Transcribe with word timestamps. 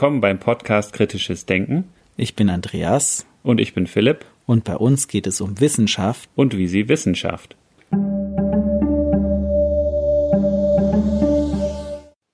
Willkommen 0.00 0.22
beim 0.22 0.38
Podcast 0.38 0.94
Kritisches 0.94 1.44
Denken. 1.44 1.84
Ich 2.16 2.34
bin 2.34 2.48
Andreas. 2.48 3.26
Und 3.42 3.60
ich 3.60 3.74
bin 3.74 3.86
Philipp. 3.86 4.24
Und 4.46 4.64
bei 4.64 4.74
uns 4.74 5.08
geht 5.08 5.26
es 5.26 5.42
um 5.42 5.60
Wissenschaft. 5.60 6.30
Und 6.34 6.56
wie 6.56 6.68
sie 6.68 6.88
Wissenschaft. 6.88 7.54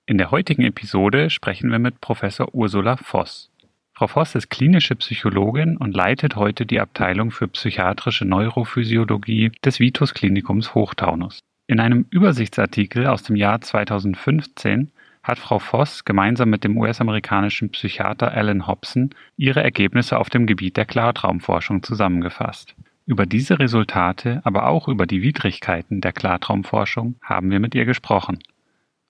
In 0.07 0.17
der 0.17 0.31
heutigen 0.31 0.63
Episode 0.63 1.29
sprechen 1.29 1.73
wir 1.73 1.81
mit 1.81 2.01
Professor 2.01 2.55
Ursula 2.55 2.99
Voss. 2.99 3.51
Frau 3.95 4.07
Voss 4.07 4.37
ist 4.37 4.49
klinische 4.49 4.95
Psychologin 4.95 5.77
und 5.77 5.93
leitet 5.93 6.37
heute 6.37 6.67
die 6.67 6.79
Abteilung 6.79 7.33
für 7.33 7.49
psychiatrische 7.49 8.27
Neurophysiologie 8.27 9.51
des 9.65 9.81
Vitus 9.81 10.15
Klinikums 10.15 10.77
Hochtaunus. 10.77 11.41
In 11.67 11.81
einem 11.81 12.07
Übersichtsartikel 12.11 13.09
aus 13.09 13.25
dem 13.25 13.35
Jahr 13.35 13.61
2015 13.61 14.93
hat 15.27 15.41
Frau 15.41 15.59
Voss 15.59 16.05
gemeinsam 16.05 16.51
mit 16.51 16.63
dem 16.63 16.79
US-amerikanischen 16.79 17.71
Psychiater 17.71 18.31
Alan 18.31 18.69
Hobson 18.69 19.11
ihre 19.37 19.61
Ergebnisse 19.61 20.19
auf 20.19 20.31
dem 20.31 20.47
Gebiet 20.47 20.77
der 20.77 20.85
Klartraumforschung 20.85 21.83
zusammengefasst. 21.83 22.77
Über 23.07 23.27
diese 23.27 23.59
Resultate, 23.59 24.41
aber 24.45 24.69
auch 24.69 24.87
über 24.87 25.05
die 25.05 25.23
Widrigkeiten 25.23 26.01
der 26.01 26.13
Klartraumforschung 26.13 27.17
haben 27.23 27.51
wir 27.51 27.59
mit 27.59 27.75
ihr 27.75 27.87
gesprochen. 27.87 28.39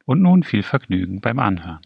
Und 0.06 0.22
nun 0.22 0.42
viel 0.42 0.62
Vergnügen 0.62 1.20
beim 1.20 1.38
Anhören. 1.38 1.80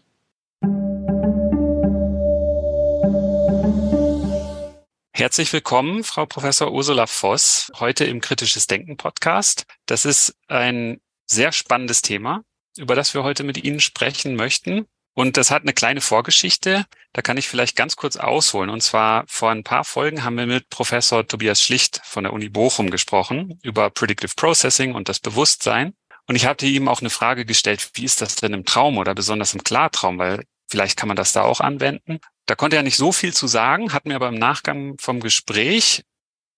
Herzlich 5.13 5.51
willkommen, 5.51 6.05
Frau 6.05 6.25
Professor 6.25 6.71
Ursula 6.71 7.05
Voss, 7.05 7.69
heute 7.79 8.05
im 8.05 8.21
Kritisches 8.21 8.67
Denken 8.67 8.95
Podcast. 8.95 9.65
Das 9.87 10.05
ist 10.05 10.37
ein 10.47 11.01
sehr 11.25 11.51
spannendes 11.51 12.01
Thema 12.01 12.43
über 12.77 12.95
das 12.95 13.13
wir 13.13 13.23
heute 13.23 13.43
mit 13.43 13.63
Ihnen 13.63 13.79
sprechen 13.79 14.35
möchten. 14.35 14.85
Und 15.13 15.35
das 15.35 15.51
hat 15.51 15.63
eine 15.63 15.73
kleine 15.73 15.99
Vorgeschichte. 15.99 16.85
Da 17.11 17.21
kann 17.21 17.37
ich 17.37 17.49
vielleicht 17.49 17.75
ganz 17.75 17.97
kurz 17.97 18.15
ausholen. 18.15 18.69
Und 18.69 18.81
zwar 18.81 19.25
vor 19.27 19.51
ein 19.51 19.63
paar 19.63 19.83
Folgen 19.83 20.23
haben 20.23 20.37
wir 20.37 20.45
mit 20.45 20.69
Professor 20.69 21.27
Tobias 21.27 21.61
Schlicht 21.61 22.01
von 22.03 22.23
der 22.23 22.33
Uni 22.33 22.49
Bochum 22.49 22.89
gesprochen 22.89 23.59
über 23.61 23.89
Predictive 23.89 24.33
Processing 24.35 24.95
und 24.95 25.09
das 25.09 25.19
Bewusstsein. 25.19 25.93
Und 26.27 26.35
ich 26.35 26.45
hatte 26.45 26.65
ihm 26.65 26.87
auch 26.87 27.01
eine 27.01 27.09
Frage 27.09 27.45
gestellt, 27.45 27.89
wie 27.95 28.05
ist 28.05 28.21
das 28.21 28.35
denn 28.35 28.53
im 28.53 28.63
Traum 28.63 28.97
oder 28.97 29.13
besonders 29.13 29.53
im 29.53 29.63
Klartraum? 29.63 30.17
Weil 30.17 30.45
vielleicht 30.69 30.95
kann 30.95 31.07
man 31.09 31.17
das 31.17 31.33
da 31.33 31.41
auch 31.41 31.59
anwenden. 31.59 32.19
Da 32.45 32.55
konnte 32.55 32.77
er 32.77 32.83
nicht 32.83 32.97
so 32.97 33.11
viel 33.11 33.33
zu 33.33 33.47
sagen, 33.47 33.91
hat 33.91 34.05
mir 34.05 34.15
aber 34.15 34.29
im 34.29 34.35
Nachgang 34.35 34.95
vom 34.97 35.19
Gespräch 35.19 36.03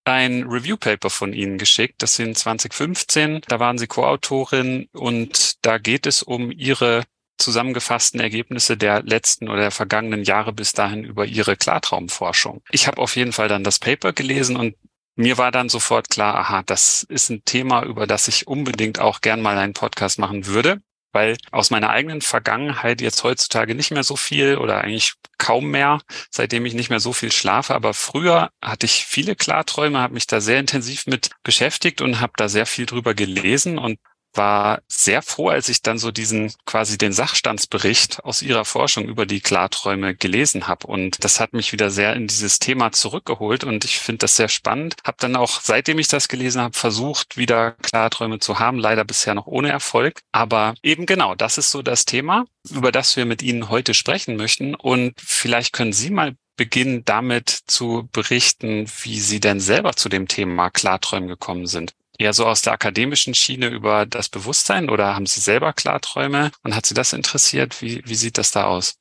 ein 0.05 0.43
Review-Paper 0.43 1.09
von 1.09 1.33
Ihnen 1.33 1.57
geschickt. 1.57 2.01
Das 2.01 2.15
sind 2.15 2.37
2015. 2.37 3.41
Da 3.47 3.59
waren 3.59 3.77
Sie 3.77 3.87
Co-Autorin 3.87 4.89
und 4.93 5.65
da 5.65 5.77
geht 5.77 6.05
es 6.05 6.23
um 6.23 6.51
Ihre 6.51 7.03
zusammengefassten 7.37 8.19
Ergebnisse 8.19 8.77
der 8.77 9.01
letzten 9.03 9.49
oder 9.49 9.61
der 9.61 9.71
vergangenen 9.71 10.23
Jahre 10.23 10.53
bis 10.53 10.71
dahin 10.71 11.03
über 11.03 11.25
Ihre 11.25 11.55
Klartraumforschung. 11.55 12.61
Ich 12.71 12.87
habe 12.87 13.01
auf 13.01 13.15
jeden 13.15 13.33
Fall 13.33 13.47
dann 13.47 13.63
das 13.63 13.79
Paper 13.79 14.13
gelesen 14.13 14.55
und 14.55 14.75
mir 15.15 15.37
war 15.37 15.51
dann 15.51 15.69
sofort 15.69 16.09
klar, 16.09 16.35
aha, 16.35 16.63
das 16.65 17.03
ist 17.03 17.29
ein 17.29 17.43
Thema, 17.45 17.83
über 17.83 18.07
das 18.07 18.27
ich 18.27 18.47
unbedingt 18.47 18.99
auch 18.99 19.21
gern 19.21 19.41
mal 19.41 19.57
einen 19.57 19.73
Podcast 19.73 20.19
machen 20.19 20.47
würde 20.47 20.81
weil 21.13 21.37
aus 21.51 21.69
meiner 21.69 21.89
eigenen 21.89 22.21
Vergangenheit 22.21 23.01
jetzt 23.01 23.23
heutzutage 23.23 23.75
nicht 23.75 23.91
mehr 23.91 24.03
so 24.03 24.15
viel 24.15 24.57
oder 24.57 24.81
eigentlich 24.81 25.13
kaum 25.37 25.71
mehr, 25.71 26.01
seitdem 26.29 26.65
ich 26.65 26.73
nicht 26.73 26.89
mehr 26.89 26.99
so 26.99 27.13
viel 27.13 27.31
schlafe. 27.31 27.75
Aber 27.75 27.93
früher 27.93 28.49
hatte 28.61 28.85
ich 28.85 29.05
viele 29.05 29.35
Klarträume, 29.35 29.99
habe 29.99 30.15
mich 30.15 30.27
da 30.27 30.41
sehr 30.41 30.59
intensiv 30.59 31.05
mit 31.07 31.29
beschäftigt 31.43 32.01
und 32.01 32.19
habe 32.19 32.33
da 32.37 32.49
sehr 32.49 32.65
viel 32.65 32.85
drüber 32.85 33.13
gelesen 33.13 33.77
und 33.77 33.99
war 34.35 34.81
sehr 34.87 35.21
froh, 35.21 35.49
als 35.49 35.69
ich 35.69 35.81
dann 35.81 35.97
so 35.97 36.11
diesen 36.11 36.53
quasi 36.65 36.97
den 36.97 37.13
Sachstandsbericht 37.13 38.23
aus 38.23 38.41
ihrer 38.41 38.65
Forschung 38.65 39.05
über 39.05 39.25
die 39.25 39.41
Klarträume 39.41 40.15
gelesen 40.15 40.67
habe. 40.67 40.87
Und 40.87 41.23
das 41.23 41.39
hat 41.39 41.53
mich 41.53 41.71
wieder 41.71 41.89
sehr 41.89 42.15
in 42.15 42.27
dieses 42.27 42.59
Thema 42.59 42.91
zurückgeholt 42.91 43.63
und 43.63 43.85
ich 43.85 43.99
finde 43.99 44.19
das 44.19 44.35
sehr 44.35 44.49
spannend. 44.49 44.95
Habe 45.05 45.17
dann 45.19 45.35
auch, 45.35 45.61
seitdem 45.61 45.99
ich 45.99 46.07
das 46.07 46.27
gelesen 46.27 46.61
habe, 46.61 46.77
versucht, 46.77 47.37
wieder 47.37 47.71
Klarträume 47.71 48.39
zu 48.39 48.59
haben. 48.59 48.77
Leider 48.79 49.03
bisher 49.03 49.35
noch 49.35 49.47
ohne 49.47 49.69
Erfolg. 49.69 50.21
Aber 50.31 50.75
eben 50.83 51.05
genau, 51.05 51.35
das 51.35 51.57
ist 51.57 51.71
so 51.71 51.81
das 51.81 52.05
Thema, 52.05 52.45
über 52.69 52.91
das 52.91 53.15
wir 53.15 53.25
mit 53.25 53.41
Ihnen 53.41 53.69
heute 53.69 53.93
sprechen 53.93 54.35
möchten. 54.35 54.75
Und 54.75 55.13
vielleicht 55.19 55.73
können 55.73 55.93
Sie 55.93 56.09
mal 56.09 56.35
beginnen 56.55 57.03
damit 57.03 57.49
zu 57.49 58.07
berichten, 58.11 58.87
wie 59.01 59.19
Sie 59.19 59.39
denn 59.39 59.59
selber 59.59 59.93
zu 59.93 60.07
dem 60.07 60.27
Thema 60.27 60.69
Klarträumen 60.69 61.27
gekommen 61.27 61.65
sind 61.65 61.93
eher 62.17 62.33
so 62.33 62.45
aus 62.45 62.61
der 62.61 62.73
akademischen 62.73 63.33
Schiene 63.33 63.67
über 63.67 64.05
das 64.05 64.29
Bewusstsein 64.29 64.89
oder 64.89 65.15
haben 65.15 65.25
Sie 65.25 65.39
selber 65.39 65.73
Klarträume 65.73 66.51
und 66.63 66.75
hat 66.75 66.85
Sie 66.85 66.93
das 66.93 67.13
interessiert? 67.13 67.81
Wie, 67.81 68.01
wie 68.05 68.15
sieht 68.15 68.37
das 68.37 68.51
da 68.51 68.65
aus? 68.65 68.99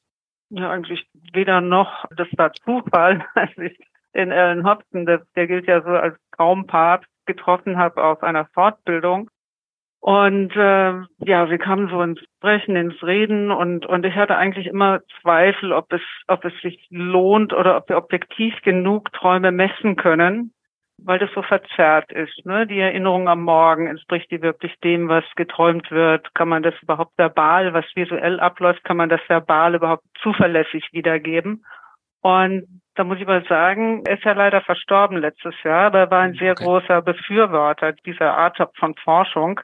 Ja, 0.50 0.70
eigentlich 0.70 1.06
weder 1.32 1.60
noch. 1.60 2.04
Das 2.16 2.28
war 2.36 2.52
Zufall, 2.52 3.24
als 3.34 3.56
ich 3.58 3.78
den 4.14 4.32
Alan 4.32 4.64
Hobson, 4.64 5.06
der, 5.06 5.22
der 5.36 5.46
gilt 5.46 5.66
ja 5.66 5.82
so 5.82 5.88
als 5.88 6.16
Traumpapst, 6.36 7.08
getroffen 7.24 7.78
habe 7.78 8.02
auf 8.02 8.22
einer 8.22 8.46
Fortbildung. 8.52 9.30
Und 10.00 10.50
äh, 10.56 11.00
ja, 11.24 11.48
wir 11.48 11.58
kamen 11.58 11.88
so 11.88 12.02
ins 12.02 12.18
Sprechen, 12.36 12.74
ins 12.74 13.00
Reden 13.04 13.52
und 13.52 13.86
und 13.86 14.04
ich 14.04 14.16
hatte 14.16 14.36
eigentlich 14.36 14.66
immer 14.66 15.00
Zweifel, 15.20 15.72
ob 15.72 15.92
es 15.92 16.00
ob 16.26 16.44
es 16.44 16.52
sich 16.60 16.88
lohnt 16.90 17.52
oder 17.52 17.76
ob 17.76 17.88
wir 17.88 17.96
objektiv 17.96 18.52
genug 18.62 19.12
Träume 19.12 19.52
messen 19.52 19.94
können 19.94 20.52
weil 20.98 21.18
das 21.18 21.30
so 21.34 21.42
verzerrt 21.42 22.12
ist. 22.12 22.46
Ne? 22.46 22.66
Die 22.66 22.78
Erinnerung 22.78 23.28
am 23.28 23.42
Morgen, 23.42 23.86
entspricht 23.86 24.30
die 24.30 24.42
wirklich 24.42 24.74
dem, 24.80 25.08
was 25.08 25.24
geträumt 25.36 25.90
wird? 25.90 26.34
Kann 26.34 26.48
man 26.48 26.62
das 26.62 26.74
überhaupt 26.82 27.16
verbal, 27.18 27.72
was 27.72 27.84
visuell 27.94 28.40
abläuft, 28.40 28.84
kann 28.84 28.96
man 28.96 29.08
das 29.08 29.20
verbal 29.28 29.74
überhaupt 29.74 30.04
zuverlässig 30.22 30.88
wiedergeben? 30.92 31.64
Und 32.20 32.82
da 32.94 33.04
muss 33.04 33.18
ich 33.18 33.26
mal 33.26 33.44
sagen, 33.48 34.04
er 34.06 34.16
ist 34.16 34.24
ja 34.24 34.32
leider 34.32 34.60
verstorben 34.60 35.16
letztes 35.16 35.54
Jahr, 35.64 35.86
aber 35.86 35.98
er 36.00 36.10
war 36.10 36.20
ein 36.20 36.34
sehr 36.34 36.52
okay. 36.52 36.64
großer 36.64 37.02
Befürworter 37.02 37.92
dieser 37.92 38.34
Art 38.36 38.58
von 38.78 38.94
Forschung. 38.94 39.60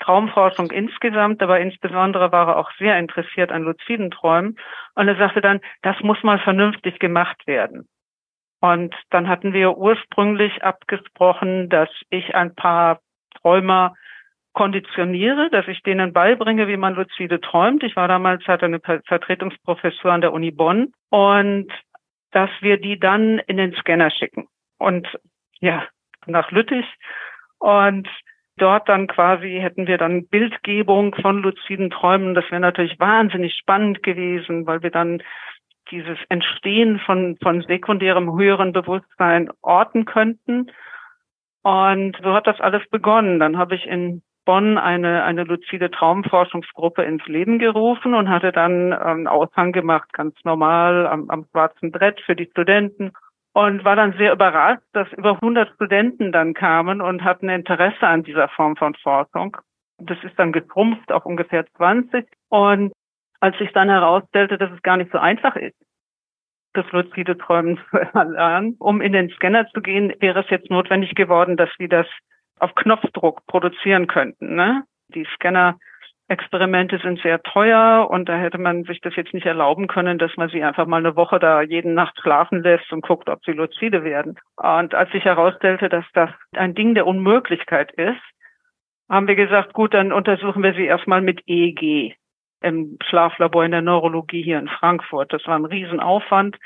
Traumforschung 0.00 0.70
insgesamt, 0.70 1.42
aber 1.42 1.60
insbesondere 1.60 2.30
war 2.30 2.48
er 2.48 2.56
auch 2.56 2.70
sehr 2.78 2.98
interessiert 2.98 3.50
an 3.50 3.64
luziden 3.64 4.10
Träumen. 4.10 4.56
Und 4.94 5.08
er 5.08 5.16
sagte 5.16 5.40
dann, 5.40 5.60
das 5.82 5.96
muss 6.00 6.22
mal 6.22 6.38
vernünftig 6.38 6.98
gemacht 6.98 7.46
werden. 7.46 7.88
Und 8.60 8.94
dann 9.10 9.28
hatten 9.28 9.52
wir 9.52 9.76
ursprünglich 9.76 10.62
abgesprochen, 10.62 11.68
dass 11.68 11.88
ich 12.10 12.34
ein 12.34 12.54
paar 12.54 13.00
Träumer 13.40 13.94
konditioniere, 14.52 15.50
dass 15.50 15.68
ich 15.68 15.82
denen 15.82 16.12
beibringe, 16.12 16.66
wie 16.66 16.76
man 16.76 16.94
luzide 16.94 17.40
träumt. 17.40 17.84
Ich 17.84 17.94
war 17.94 18.08
damals, 18.08 18.46
hatte 18.48 18.64
eine 18.64 18.80
Vertretungsprofessur 18.80 20.10
an 20.12 20.20
der 20.20 20.32
Uni 20.32 20.50
Bonn 20.50 20.92
und 21.10 21.68
dass 22.32 22.50
wir 22.60 22.78
die 22.80 22.98
dann 22.98 23.38
in 23.46 23.56
den 23.56 23.74
Scanner 23.74 24.10
schicken. 24.10 24.48
Und 24.78 25.06
ja, 25.60 25.86
nach 26.26 26.50
Lüttich. 26.50 26.86
Und 27.58 28.08
dort 28.56 28.88
dann 28.88 29.06
quasi 29.06 29.58
hätten 29.60 29.86
wir 29.86 29.98
dann 29.98 30.26
Bildgebung 30.26 31.14
von 31.14 31.42
luziden 31.42 31.90
Träumen. 31.90 32.34
Das 32.34 32.44
wäre 32.50 32.60
natürlich 32.60 32.98
wahnsinnig 32.98 33.54
spannend 33.54 34.02
gewesen, 34.02 34.66
weil 34.66 34.82
wir 34.82 34.90
dann 34.90 35.22
dieses 35.90 36.18
Entstehen 36.28 37.00
von, 37.00 37.36
von 37.42 37.62
sekundärem 37.62 38.36
höheren 38.38 38.72
Bewusstsein 38.72 39.50
orten 39.62 40.04
könnten. 40.04 40.70
Und 41.62 42.16
so 42.22 42.32
hat 42.32 42.46
das 42.46 42.60
alles 42.60 42.82
begonnen. 42.90 43.40
Dann 43.40 43.58
habe 43.58 43.74
ich 43.74 43.86
in 43.86 44.22
Bonn 44.44 44.78
eine, 44.78 45.24
eine 45.24 45.44
luzide 45.44 45.90
Traumforschungsgruppe 45.90 47.02
ins 47.02 47.26
Leben 47.26 47.58
gerufen 47.58 48.14
und 48.14 48.30
hatte 48.30 48.50
dann 48.50 48.94
einen 48.94 49.26
Aushang 49.26 49.72
gemacht, 49.72 50.10
ganz 50.14 50.34
normal 50.42 51.06
am, 51.06 51.28
am 51.28 51.44
schwarzen 51.50 51.92
Brett 51.92 52.20
für 52.22 52.34
die 52.34 52.48
Studenten 52.50 53.12
und 53.52 53.84
war 53.84 53.96
dann 53.96 54.14
sehr 54.14 54.32
überrascht, 54.32 54.86
dass 54.92 55.12
über 55.12 55.34
100 55.34 55.74
Studenten 55.74 56.32
dann 56.32 56.54
kamen 56.54 57.02
und 57.02 57.24
hatten 57.24 57.50
Interesse 57.50 58.06
an 58.06 58.22
dieser 58.22 58.48
Form 58.48 58.76
von 58.76 58.94
Forschung. 58.94 59.56
Das 59.98 60.16
ist 60.22 60.38
dann 60.38 60.52
getrumpft 60.52 61.12
auf 61.12 61.26
ungefähr 61.26 61.66
20 61.76 62.24
und 62.48 62.92
als 63.40 63.56
sich 63.58 63.72
dann 63.72 63.88
herausstellte, 63.88 64.58
dass 64.58 64.70
es 64.72 64.82
gar 64.82 64.96
nicht 64.96 65.12
so 65.12 65.18
einfach 65.18 65.56
ist, 65.56 65.76
das 66.74 66.90
luzide 66.92 67.36
Träumen 67.38 67.78
zu 67.90 67.98
erlernen. 68.14 68.76
Um 68.78 69.00
in 69.00 69.12
den 69.12 69.30
Scanner 69.30 69.68
zu 69.68 69.80
gehen, 69.80 70.14
wäre 70.20 70.40
es 70.40 70.50
jetzt 70.50 70.70
notwendig 70.70 71.14
geworden, 71.14 71.56
dass 71.56 71.70
wir 71.78 71.88
das 71.88 72.06
auf 72.58 72.74
Knopfdruck 72.74 73.46
produzieren 73.46 74.06
könnten. 74.06 74.56
Ne? 74.56 74.82
Die 75.14 75.26
Scanner-Experimente 75.36 76.98
sind 76.98 77.20
sehr 77.20 77.40
teuer 77.42 78.08
und 78.10 78.28
da 78.28 78.36
hätte 78.36 78.58
man 78.58 78.84
sich 78.84 79.00
das 79.00 79.14
jetzt 79.16 79.32
nicht 79.32 79.46
erlauben 79.46 79.86
können, 79.86 80.18
dass 80.18 80.36
man 80.36 80.48
sie 80.48 80.62
einfach 80.62 80.86
mal 80.86 80.98
eine 80.98 81.14
Woche 81.14 81.38
da 81.38 81.62
jeden 81.62 81.94
Nacht 81.94 82.18
schlafen 82.20 82.62
lässt 82.62 82.92
und 82.92 83.02
guckt, 83.02 83.28
ob 83.28 83.44
sie 83.44 83.52
luzide 83.52 84.02
werden. 84.02 84.38
Und 84.56 84.94
als 84.94 85.10
sich 85.12 85.24
herausstellte, 85.24 85.88
dass 85.88 86.04
das 86.14 86.30
ein 86.52 86.74
Ding 86.74 86.94
der 86.94 87.06
Unmöglichkeit 87.06 87.92
ist, 87.92 88.20
haben 89.08 89.28
wir 89.28 89.36
gesagt, 89.36 89.72
gut, 89.72 89.94
dann 89.94 90.12
untersuchen 90.12 90.62
wir 90.62 90.74
sie 90.74 90.84
erstmal 90.84 91.22
mit 91.22 91.42
EEG 91.46 92.16
im 92.60 92.98
Schlaflabor 93.08 93.64
in 93.64 93.72
der 93.72 93.82
Neurologie 93.82 94.42
hier 94.42 94.58
in 94.58 94.68
Frankfurt. 94.68 95.32
Das 95.32 95.46
war 95.46 95.56
ein 95.56 95.64
Riesenaufwand. 95.64 96.56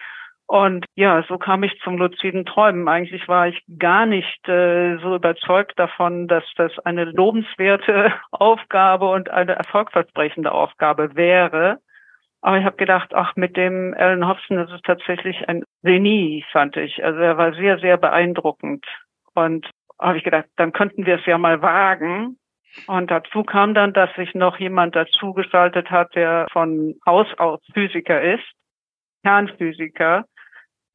Und 0.47 0.85
ja, 0.97 1.25
so 1.29 1.39
kam 1.39 1.63
ich 1.63 1.81
zum 1.83 1.97
luziden 1.97 2.45
Träumen. 2.45 2.89
Eigentlich 2.89 3.27
war 3.29 3.49
ich 3.49 3.63
gar 3.79 4.05
nicht 4.05 4.49
äh, 4.49 4.99
so 4.99 5.15
überzeugt 5.15 5.79
davon, 5.79 6.29
dass 6.29 6.45
das 6.57 6.79
eine 6.81 7.05
lobenswerte 7.05 8.13
Aufgabe 8.33 9.09
und 9.09 9.31
eine 9.31 9.53
erfolgversprechende 9.53 10.53
Aufgabe 10.53 11.15
wäre. 11.15 11.79
Aber 12.43 12.59
ich 12.59 12.65
habe 12.65 12.77
gedacht, 12.77 13.15
ach, 13.15 13.37
mit 13.37 13.57
dem 13.57 13.95
Alan 13.97 14.27
Hobson, 14.27 14.57
das 14.57 14.71
ist 14.73 14.85
tatsächlich 14.85 15.49
ein 15.49 15.63
Genie, 15.85 16.45
fand 16.51 16.77
ich. 16.77 17.03
Also 17.03 17.21
er 17.21 17.39
war 17.39 17.55
sehr, 17.55 17.79
sehr 17.79 17.97
beeindruckend. 17.97 18.85
Und 19.35 19.71
habe 19.99 20.19
ich 20.19 20.25
gedacht, 20.25 20.47
dann 20.57 20.73
könnten 20.73 21.07
wir 21.07 21.21
es 21.21 21.27
ja 21.27 21.39
mal 21.39 21.63
wagen. 21.63 22.37
Und 22.87 23.11
dazu 23.11 23.43
kam 23.43 23.75
dann, 23.75 23.93
dass 23.93 24.15
sich 24.15 24.35
noch 24.35 24.59
jemand 24.59 24.97
dazu 24.97 25.33
geschaltet 25.35 25.91
hat, 25.91 26.15
der 26.15 26.47
von 26.53 26.95
Haus 27.07 27.27
aus 27.39 27.61
Physiker 27.75 28.21
ist, 28.23 28.45
Kernphysiker, 29.23 30.25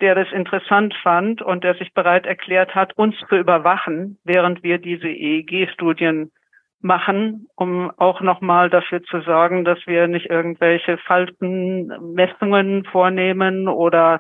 der 0.02 0.16
das 0.16 0.32
interessant 0.32 0.94
fand 1.02 1.42
und 1.42 1.64
der 1.64 1.76
sich 1.76 1.94
bereit 1.94 2.26
erklärt 2.26 2.76
hat, 2.76 2.98
uns 2.98 3.16
zu 3.30 3.36
überwachen, 3.36 4.20
während 4.24 4.64
wir 4.64 4.78
diese 4.78 5.08
EEG-Studien 5.08 6.32
machen, 6.80 7.48
um 7.56 7.92
auch 7.98 8.22
nochmal 8.22 8.70
dafür 8.70 9.02
zu 9.04 9.22
sorgen, 9.22 9.66
dass 9.66 9.80
wir 9.88 10.08
nicht 10.08 10.30
irgendwelche 10.30 10.98
falschen 11.00 11.88
Messungen 12.14 12.86
vornehmen 12.86 13.68
oder 13.68 14.20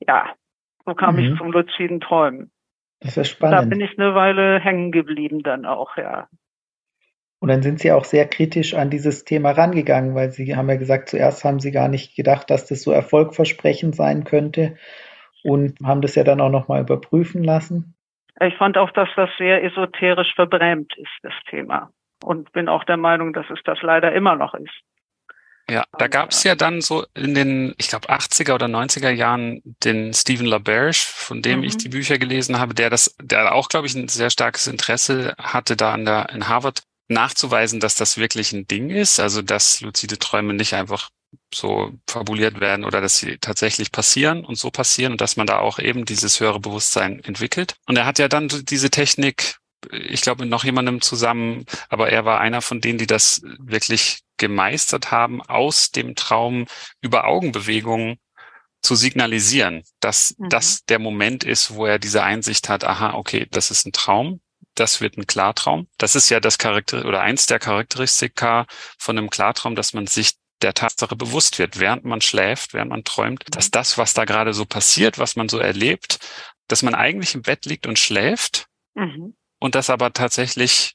ja, 0.00 0.34
so 0.84 0.94
kam 0.94 1.16
mhm. 1.16 1.20
ich 1.20 1.38
zum 1.38 1.52
luziden 1.52 2.00
Träumen. 2.00 2.50
Das 3.00 3.16
ist 3.16 3.28
spannend. 3.28 3.58
Da 3.58 3.64
bin 3.64 3.80
ich 3.80 3.98
eine 3.98 4.14
Weile 4.14 4.58
hängen 4.58 4.90
geblieben 4.90 5.42
dann 5.42 5.66
auch, 5.66 5.96
ja. 5.96 6.26
Und 7.44 7.48
dann 7.48 7.62
sind 7.62 7.78
Sie 7.78 7.92
auch 7.92 8.06
sehr 8.06 8.26
kritisch 8.26 8.72
an 8.72 8.88
dieses 8.88 9.26
Thema 9.26 9.50
rangegangen, 9.50 10.14
weil 10.14 10.30
Sie 10.30 10.56
haben 10.56 10.70
ja 10.70 10.76
gesagt, 10.76 11.10
zuerst 11.10 11.44
haben 11.44 11.60
Sie 11.60 11.72
gar 11.72 11.88
nicht 11.88 12.16
gedacht, 12.16 12.48
dass 12.48 12.64
das 12.64 12.80
so 12.80 12.90
erfolgversprechend 12.90 13.94
sein 13.94 14.24
könnte 14.24 14.78
und 15.42 15.78
haben 15.84 16.00
das 16.00 16.14
ja 16.14 16.24
dann 16.24 16.40
auch 16.40 16.48
nochmal 16.48 16.80
überprüfen 16.80 17.44
lassen. 17.44 17.96
Ich 18.40 18.56
fand 18.56 18.78
auch, 18.78 18.90
dass 18.92 19.10
das 19.14 19.28
sehr 19.36 19.62
esoterisch 19.62 20.34
verbrämt 20.34 20.96
ist, 20.96 21.10
das 21.22 21.34
Thema. 21.50 21.90
Und 22.24 22.50
bin 22.52 22.66
auch 22.66 22.84
der 22.84 22.96
Meinung, 22.96 23.34
dass 23.34 23.44
es 23.50 23.58
das 23.66 23.82
leider 23.82 24.14
immer 24.14 24.36
noch 24.36 24.54
ist. 24.54 24.80
Ja, 25.68 25.84
da 25.98 26.08
gab 26.08 26.30
es 26.30 26.44
ja 26.44 26.54
dann 26.54 26.80
so 26.80 27.04
in 27.12 27.34
den, 27.34 27.74
ich 27.76 27.88
glaube, 27.88 28.08
80er 28.08 28.54
oder 28.54 28.66
90er 28.68 29.10
Jahren 29.10 29.60
den 29.84 30.14
Stephen 30.14 30.46
LaBerge, 30.46 31.04
von 31.14 31.42
dem 31.42 31.58
mhm. 31.58 31.64
ich 31.66 31.76
die 31.76 31.90
Bücher 31.90 32.16
gelesen 32.16 32.58
habe, 32.58 32.72
der 32.72 32.88
das, 32.88 33.14
der 33.20 33.54
auch, 33.54 33.68
glaube 33.68 33.86
ich, 33.86 33.94
ein 33.94 34.08
sehr 34.08 34.30
starkes 34.30 34.66
Interesse 34.66 35.34
hatte, 35.38 35.76
da 35.76 35.92
an 35.92 36.06
der, 36.06 36.30
in 36.30 36.48
Harvard 36.48 36.84
nachzuweisen, 37.08 37.80
dass 37.80 37.94
das 37.94 38.16
wirklich 38.16 38.52
ein 38.52 38.66
Ding 38.66 38.90
ist, 38.90 39.20
also 39.20 39.42
dass 39.42 39.80
luzide 39.80 40.18
Träume 40.18 40.54
nicht 40.54 40.74
einfach 40.74 41.10
so 41.52 41.92
fabuliert 42.08 42.60
werden 42.60 42.84
oder 42.84 43.00
dass 43.00 43.18
sie 43.18 43.38
tatsächlich 43.38 43.92
passieren 43.92 44.44
und 44.44 44.56
so 44.56 44.70
passieren 44.70 45.12
und 45.12 45.20
dass 45.20 45.36
man 45.36 45.46
da 45.46 45.58
auch 45.58 45.78
eben 45.78 46.04
dieses 46.04 46.40
höhere 46.40 46.60
Bewusstsein 46.60 47.22
entwickelt. 47.24 47.74
Und 47.86 47.96
er 47.96 48.06
hat 48.06 48.18
ja 48.18 48.28
dann 48.28 48.48
diese 48.48 48.90
Technik, 48.90 49.56
ich 49.90 50.22
glaube, 50.22 50.42
mit 50.42 50.50
noch 50.50 50.64
jemandem 50.64 51.00
zusammen, 51.00 51.66
aber 51.88 52.10
er 52.10 52.24
war 52.24 52.40
einer 52.40 52.62
von 52.62 52.80
denen, 52.80 52.98
die 52.98 53.06
das 53.06 53.42
wirklich 53.58 54.20
gemeistert 54.36 55.10
haben, 55.10 55.42
aus 55.42 55.90
dem 55.90 56.14
Traum 56.14 56.66
über 57.00 57.26
Augenbewegungen 57.26 58.18
zu 58.82 58.94
signalisieren, 58.94 59.82
dass 60.00 60.34
mhm. 60.38 60.48
das 60.50 60.84
der 60.84 60.98
Moment 60.98 61.44
ist, 61.44 61.74
wo 61.74 61.86
er 61.86 61.98
diese 61.98 62.22
Einsicht 62.22 62.68
hat, 62.68 62.84
aha, 62.84 63.14
okay, 63.14 63.46
das 63.50 63.70
ist 63.70 63.86
ein 63.86 63.92
Traum, 63.92 64.40
das 64.74 65.00
wird 65.00 65.16
ein 65.16 65.26
Klartraum. 65.26 65.86
Das 65.98 66.16
ist 66.16 66.30
ja 66.30 66.40
das 66.40 66.58
Charakter 66.58 67.04
oder 67.04 67.20
eins 67.20 67.46
der 67.46 67.58
Charakteristika 67.58 68.66
von 68.98 69.18
einem 69.18 69.30
Klartraum, 69.30 69.76
dass 69.76 69.92
man 69.92 70.06
sich 70.06 70.32
der 70.62 70.74
Tatsache 70.74 71.16
bewusst 71.16 71.58
wird, 71.58 71.78
während 71.78 72.04
man 72.04 72.20
schläft, 72.20 72.74
während 72.74 72.90
man 72.90 73.04
träumt, 73.04 73.44
dass 73.50 73.70
das, 73.70 73.98
was 73.98 74.14
da 74.14 74.24
gerade 74.24 74.54
so 74.54 74.64
passiert, 74.64 75.18
was 75.18 75.36
man 75.36 75.48
so 75.48 75.58
erlebt, 75.58 76.18
dass 76.68 76.82
man 76.82 76.94
eigentlich 76.94 77.34
im 77.34 77.42
Bett 77.42 77.66
liegt 77.66 77.86
und 77.86 77.98
schläft 77.98 78.66
mhm. 78.94 79.36
und 79.58 79.74
das 79.74 79.90
aber 79.90 80.12
tatsächlich 80.12 80.94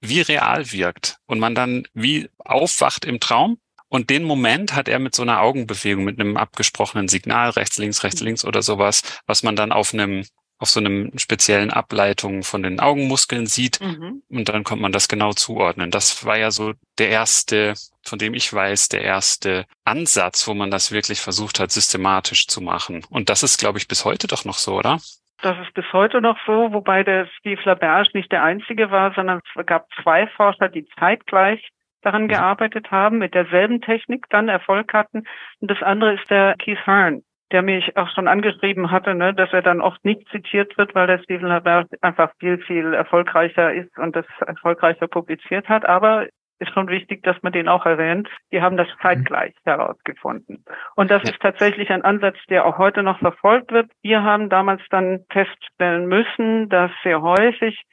wie 0.00 0.20
real 0.20 0.70
wirkt 0.72 1.18
und 1.26 1.38
man 1.38 1.54
dann 1.54 1.86
wie 1.92 2.30
aufwacht 2.38 3.04
im 3.04 3.20
Traum 3.20 3.58
und 3.94 4.10
den 4.10 4.24
Moment 4.24 4.74
hat 4.74 4.88
er 4.88 4.98
mit 4.98 5.14
so 5.14 5.22
einer 5.22 5.40
Augenbewegung, 5.40 6.04
mit 6.04 6.18
einem 6.18 6.36
abgesprochenen 6.36 7.06
Signal, 7.06 7.50
rechts, 7.50 7.78
links, 7.78 8.02
rechts, 8.02 8.20
links 8.20 8.44
oder 8.44 8.60
sowas, 8.60 9.02
was 9.26 9.42
man 9.42 9.54
dann 9.54 9.70
auf 9.70 9.94
einem 9.94 10.24
auf 10.58 10.70
so 10.70 10.80
einem 10.80 11.10
speziellen 11.18 11.70
Ableitung 11.70 12.42
von 12.42 12.62
den 12.62 12.80
Augenmuskeln 12.80 13.46
sieht 13.46 13.80
mhm. 13.80 14.22
und 14.30 14.48
dann 14.48 14.64
kommt 14.64 14.82
man 14.82 14.92
das 14.92 15.08
genau 15.08 15.32
zuordnen. 15.32 15.90
Das 15.90 16.24
war 16.24 16.38
ja 16.38 16.50
so 16.50 16.72
der 16.98 17.08
erste, 17.08 17.74
von 18.04 18.18
dem 18.18 18.34
ich 18.34 18.52
weiß, 18.52 18.88
der 18.88 19.02
erste 19.02 19.66
Ansatz, 19.84 20.46
wo 20.46 20.54
man 20.54 20.70
das 20.70 20.92
wirklich 20.92 21.20
versucht 21.20 21.60
hat, 21.60 21.70
systematisch 21.70 22.46
zu 22.46 22.60
machen. 22.60 23.04
Und 23.10 23.28
das 23.28 23.42
ist, 23.42 23.58
glaube 23.58 23.78
ich, 23.78 23.88
bis 23.88 24.04
heute 24.04 24.26
doch 24.26 24.44
noch 24.44 24.58
so, 24.58 24.76
oder? 24.76 24.98
Das 25.42 25.58
ist 25.58 25.74
bis 25.74 25.84
heute 25.92 26.20
noch 26.20 26.38
so, 26.46 26.72
wobei 26.72 27.02
der 27.02 27.28
Steve 27.38 27.60
LaBerge 27.64 28.10
nicht 28.14 28.32
der 28.32 28.42
einzige 28.42 28.90
war, 28.90 29.12
sondern 29.14 29.40
es 29.54 29.66
gab 29.66 29.86
zwei 30.02 30.26
Forscher, 30.28 30.68
die 30.68 30.86
zeitgleich 30.98 31.68
daran 32.00 32.24
mhm. 32.24 32.28
gearbeitet 32.28 32.90
haben, 32.90 33.18
mit 33.18 33.34
derselben 33.34 33.80
Technik 33.80 34.26
dann 34.30 34.48
Erfolg 34.48 34.92
hatten. 34.94 35.24
Und 35.60 35.70
das 35.70 35.82
andere 35.82 36.14
ist 36.14 36.30
der 36.30 36.54
Keith 36.58 36.86
Hearn, 36.86 37.22
der 37.52 37.62
mich 37.62 37.96
auch 37.96 38.08
schon 38.14 38.28
angeschrieben 38.28 38.90
hatte, 38.90 39.14
ne, 39.14 39.34
dass 39.34 39.52
er 39.52 39.62
dann 39.62 39.80
oft 39.80 40.04
nicht 40.04 40.28
zitiert 40.30 40.76
wird, 40.76 40.94
weil 40.94 41.06
der 41.06 41.18
Stephen 41.18 41.50
Herbert 41.50 41.88
einfach 42.02 42.32
viel, 42.38 42.58
viel 42.58 42.94
erfolgreicher 42.94 43.72
ist 43.72 43.96
und 43.98 44.16
das 44.16 44.26
erfolgreicher 44.46 45.06
publiziert 45.06 45.68
hat. 45.68 45.86
Aber 45.86 46.26
ist 46.60 46.72
schon 46.72 46.88
wichtig, 46.88 47.22
dass 47.24 47.36
man 47.42 47.52
den 47.52 47.68
auch 47.68 47.84
erwähnt. 47.84 48.28
Die 48.52 48.62
haben 48.62 48.76
das 48.76 48.88
zeitgleich 49.02 49.54
mhm. 49.64 49.70
herausgefunden. 49.70 50.64
Und 50.94 51.10
das 51.10 51.22
ist 51.24 51.40
tatsächlich 51.40 51.90
ein 51.90 52.02
Ansatz, 52.02 52.36
der 52.48 52.64
auch 52.64 52.78
heute 52.78 53.02
noch 53.02 53.18
verfolgt 53.18 53.72
wird. 53.72 53.90
Wir 54.02 54.22
haben 54.22 54.48
damals 54.48 54.80
dann 54.90 55.24
feststellen 55.30 56.06
müssen, 56.06 56.68
dass 56.68 56.90
sehr 57.02 57.22
häufig 57.22 57.84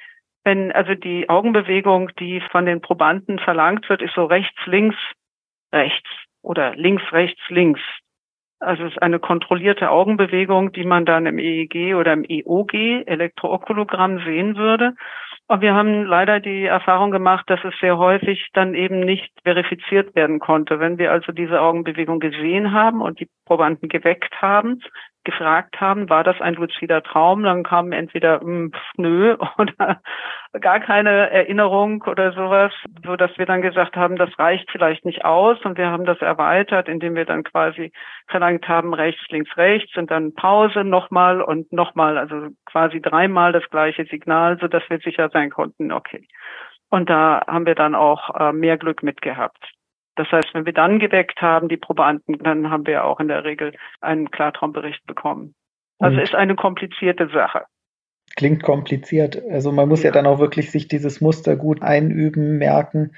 wenn 0.43 0.71
also 0.71 0.95
die 0.95 1.29
Augenbewegung, 1.29 2.09
die 2.19 2.41
von 2.51 2.65
den 2.65 2.81
Probanden 2.81 3.39
verlangt 3.39 3.87
wird, 3.89 4.01
ist 4.01 4.15
so 4.15 4.25
rechts, 4.25 4.59
links, 4.65 4.97
rechts 5.71 6.09
oder 6.41 6.75
links, 6.75 7.03
rechts, 7.11 7.41
links. 7.49 7.81
Also 8.61 8.83
es 8.83 8.91
ist 8.91 9.01
eine 9.01 9.17
kontrollierte 9.17 9.89
Augenbewegung, 9.89 10.71
die 10.71 10.85
man 10.85 11.03
dann 11.03 11.25
im 11.25 11.39
EEG 11.39 11.95
oder 11.95 12.13
im 12.13 12.23
EOG, 12.23 12.73
Elektrookologramm, 13.07 14.19
sehen 14.19 14.55
würde. 14.55 14.93
Und 15.47 15.61
wir 15.61 15.73
haben 15.73 16.05
leider 16.05 16.39
die 16.39 16.65
Erfahrung 16.65 17.09
gemacht, 17.09 17.49
dass 17.49 17.59
es 17.63 17.73
sehr 17.81 17.97
häufig 17.97 18.49
dann 18.53 18.75
eben 18.75 18.99
nicht 18.99 19.31
verifiziert 19.43 20.15
werden 20.15 20.39
konnte. 20.39 20.79
Wenn 20.79 20.99
wir 20.99 21.11
also 21.11 21.31
diese 21.31 21.59
Augenbewegung 21.59 22.19
gesehen 22.19 22.71
haben 22.71 23.01
und 23.01 23.19
die 23.19 23.27
Probanden 23.45 23.89
geweckt 23.89 24.41
haben, 24.43 24.79
gefragt 25.23 25.79
haben, 25.79 26.09
war 26.09 26.23
das 26.23 26.39
ein 26.41 26.55
luzider 26.55 27.03
Traum, 27.03 27.43
dann 27.43 27.63
kam 27.63 27.91
entweder 27.91 28.39
hm, 28.41 28.71
nö 28.97 29.35
oder 29.57 30.01
gar 30.59 30.79
keine 30.79 31.29
Erinnerung 31.29 32.03
oder 32.03 32.33
sowas, 32.33 32.73
so 33.05 33.15
dass 33.15 33.37
wir 33.37 33.45
dann 33.45 33.61
gesagt 33.61 33.95
haben, 33.95 34.15
das 34.15 34.37
reicht 34.37 34.69
vielleicht 34.71 35.05
nicht 35.05 35.23
aus 35.23 35.57
und 35.63 35.77
wir 35.77 35.87
haben 35.87 36.05
das 36.05 36.19
erweitert, 36.19 36.87
indem 36.87 37.15
wir 37.15 37.25
dann 37.25 37.43
quasi 37.43 37.91
verlangt 38.27 38.67
haben, 38.67 38.93
rechts, 38.93 39.23
links, 39.29 39.55
rechts 39.57 39.95
und 39.95 40.11
dann 40.11 40.33
Pause 40.33 40.83
nochmal 40.83 41.41
und 41.41 41.71
nochmal, 41.71 42.17
also 42.17 42.49
quasi 42.65 43.01
dreimal 43.01 43.51
das 43.51 43.69
gleiche 43.69 44.05
Signal, 44.05 44.57
so 44.59 44.67
dass 44.67 44.83
wir 44.89 44.99
sicher 44.99 45.29
sein 45.29 45.49
konnten, 45.49 45.91
okay. 45.91 46.27
Und 46.89 47.09
da 47.09 47.41
haben 47.47 47.65
wir 47.65 47.75
dann 47.75 47.95
auch 47.95 48.35
äh, 48.35 48.51
mehr 48.51 48.77
Glück 48.77 49.01
mit 49.01 49.21
gehabt. 49.21 49.71
Das 50.15 50.31
heißt, 50.31 50.53
wenn 50.53 50.65
wir 50.65 50.73
dann 50.73 50.99
geweckt 50.99 51.41
haben, 51.41 51.69
die 51.69 51.77
Probanden, 51.77 52.37
dann 52.39 52.69
haben 52.69 52.85
wir 52.85 53.05
auch 53.05 53.19
in 53.19 53.27
der 53.27 53.43
Regel 53.43 53.73
einen 54.01 54.29
Klartraumbericht 54.29 55.05
bekommen. 55.05 55.55
Also 55.99 56.19
ist 56.19 56.35
eine 56.35 56.55
komplizierte 56.55 57.29
Sache. 57.29 57.65
Klingt 58.35 58.63
kompliziert. 58.63 59.41
Also 59.49 59.71
man 59.71 59.87
muss 59.87 60.03
ja. 60.03 60.09
ja 60.09 60.13
dann 60.13 60.25
auch 60.25 60.39
wirklich 60.39 60.71
sich 60.71 60.87
dieses 60.87 61.21
Muster 61.21 61.55
gut 61.55 61.81
einüben, 61.81 62.57
merken. 62.57 63.11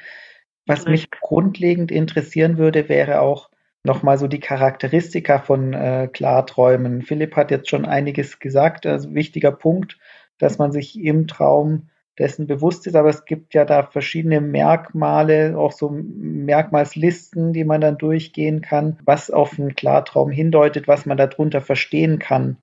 Was 0.65 0.85
mich 0.85 1.09
grundlegend 1.11 1.91
interessieren 1.91 2.57
würde, 2.57 2.89
wäre 2.89 3.21
auch 3.21 3.49
nochmal 3.83 4.17
so 4.17 4.27
die 4.27 4.39
Charakteristika 4.39 5.39
von 5.39 5.73
äh, 5.73 6.09
Klarträumen. 6.11 7.01
Philipp 7.01 7.35
hat 7.35 7.51
jetzt 7.51 7.69
schon 7.69 7.85
einiges 7.85 8.39
gesagt. 8.39 8.85
Also 8.85 9.13
wichtiger 9.13 9.51
Punkt, 9.51 9.97
dass 10.39 10.57
man 10.57 10.71
sich 10.71 10.99
im 10.99 11.27
Traum 11.27 11.89
dessen 12.19 12.47
bewusst 12.47 12.85
ist, 12.85 12.95
aber 12.95 13.09
es 13.09 13.25
gibt 13.25 13.53
ja 13.53 13.65
da 13.65 13.83
verschiedene 13.83 14.39
Merkmale, 14.39 15.57
auch 15.57 15.71
so 15.71 15.89
Merkmalslisten, 15.89 17.53
die 17.53 17.63
man 17.63 17.81
dann 17.81 17.97
durchgehen 17.97 18.61
kann, 18.61 18.99
was 19.05 19.31
auf 19.31 19.57
einen 19.57 19.75
Klartraum 19.75 20.29
hindeutet, 20.29 20.87
was 20.87 21.05
man 21.05 21.17
darunter 21.17 21.61
verstehen 21.61 22.19
kann. 22.19 22.57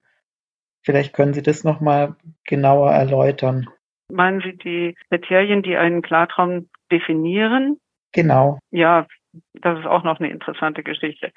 Vielleicht 0.83 1.13
können 1.15 1.35
Sie 1.35 1.43
das 1.43 1.65
nochmal 1.65 2.17
genauer 2.45 2.93
erläutern. 2.93 3.69
Meinen 4.11 4.41
Sie 4.41 4.57
die 4.57 4.97
Kriterien, 5.09 5.63
die 5.63 5.77
einen 5.77 6.03
Klartraum 6.03 6.69
definieren? 6.91 7.79
Genau. 8.13 8.59
Ja, 8.71 9.07
das 9.55 9.81
ist 9.81 9.87
auch 9.87 10.05
noch 10.05 10.21
eine 10.21 10.31
interessante 10.31 10.83
Geschichte. 10.83 11.33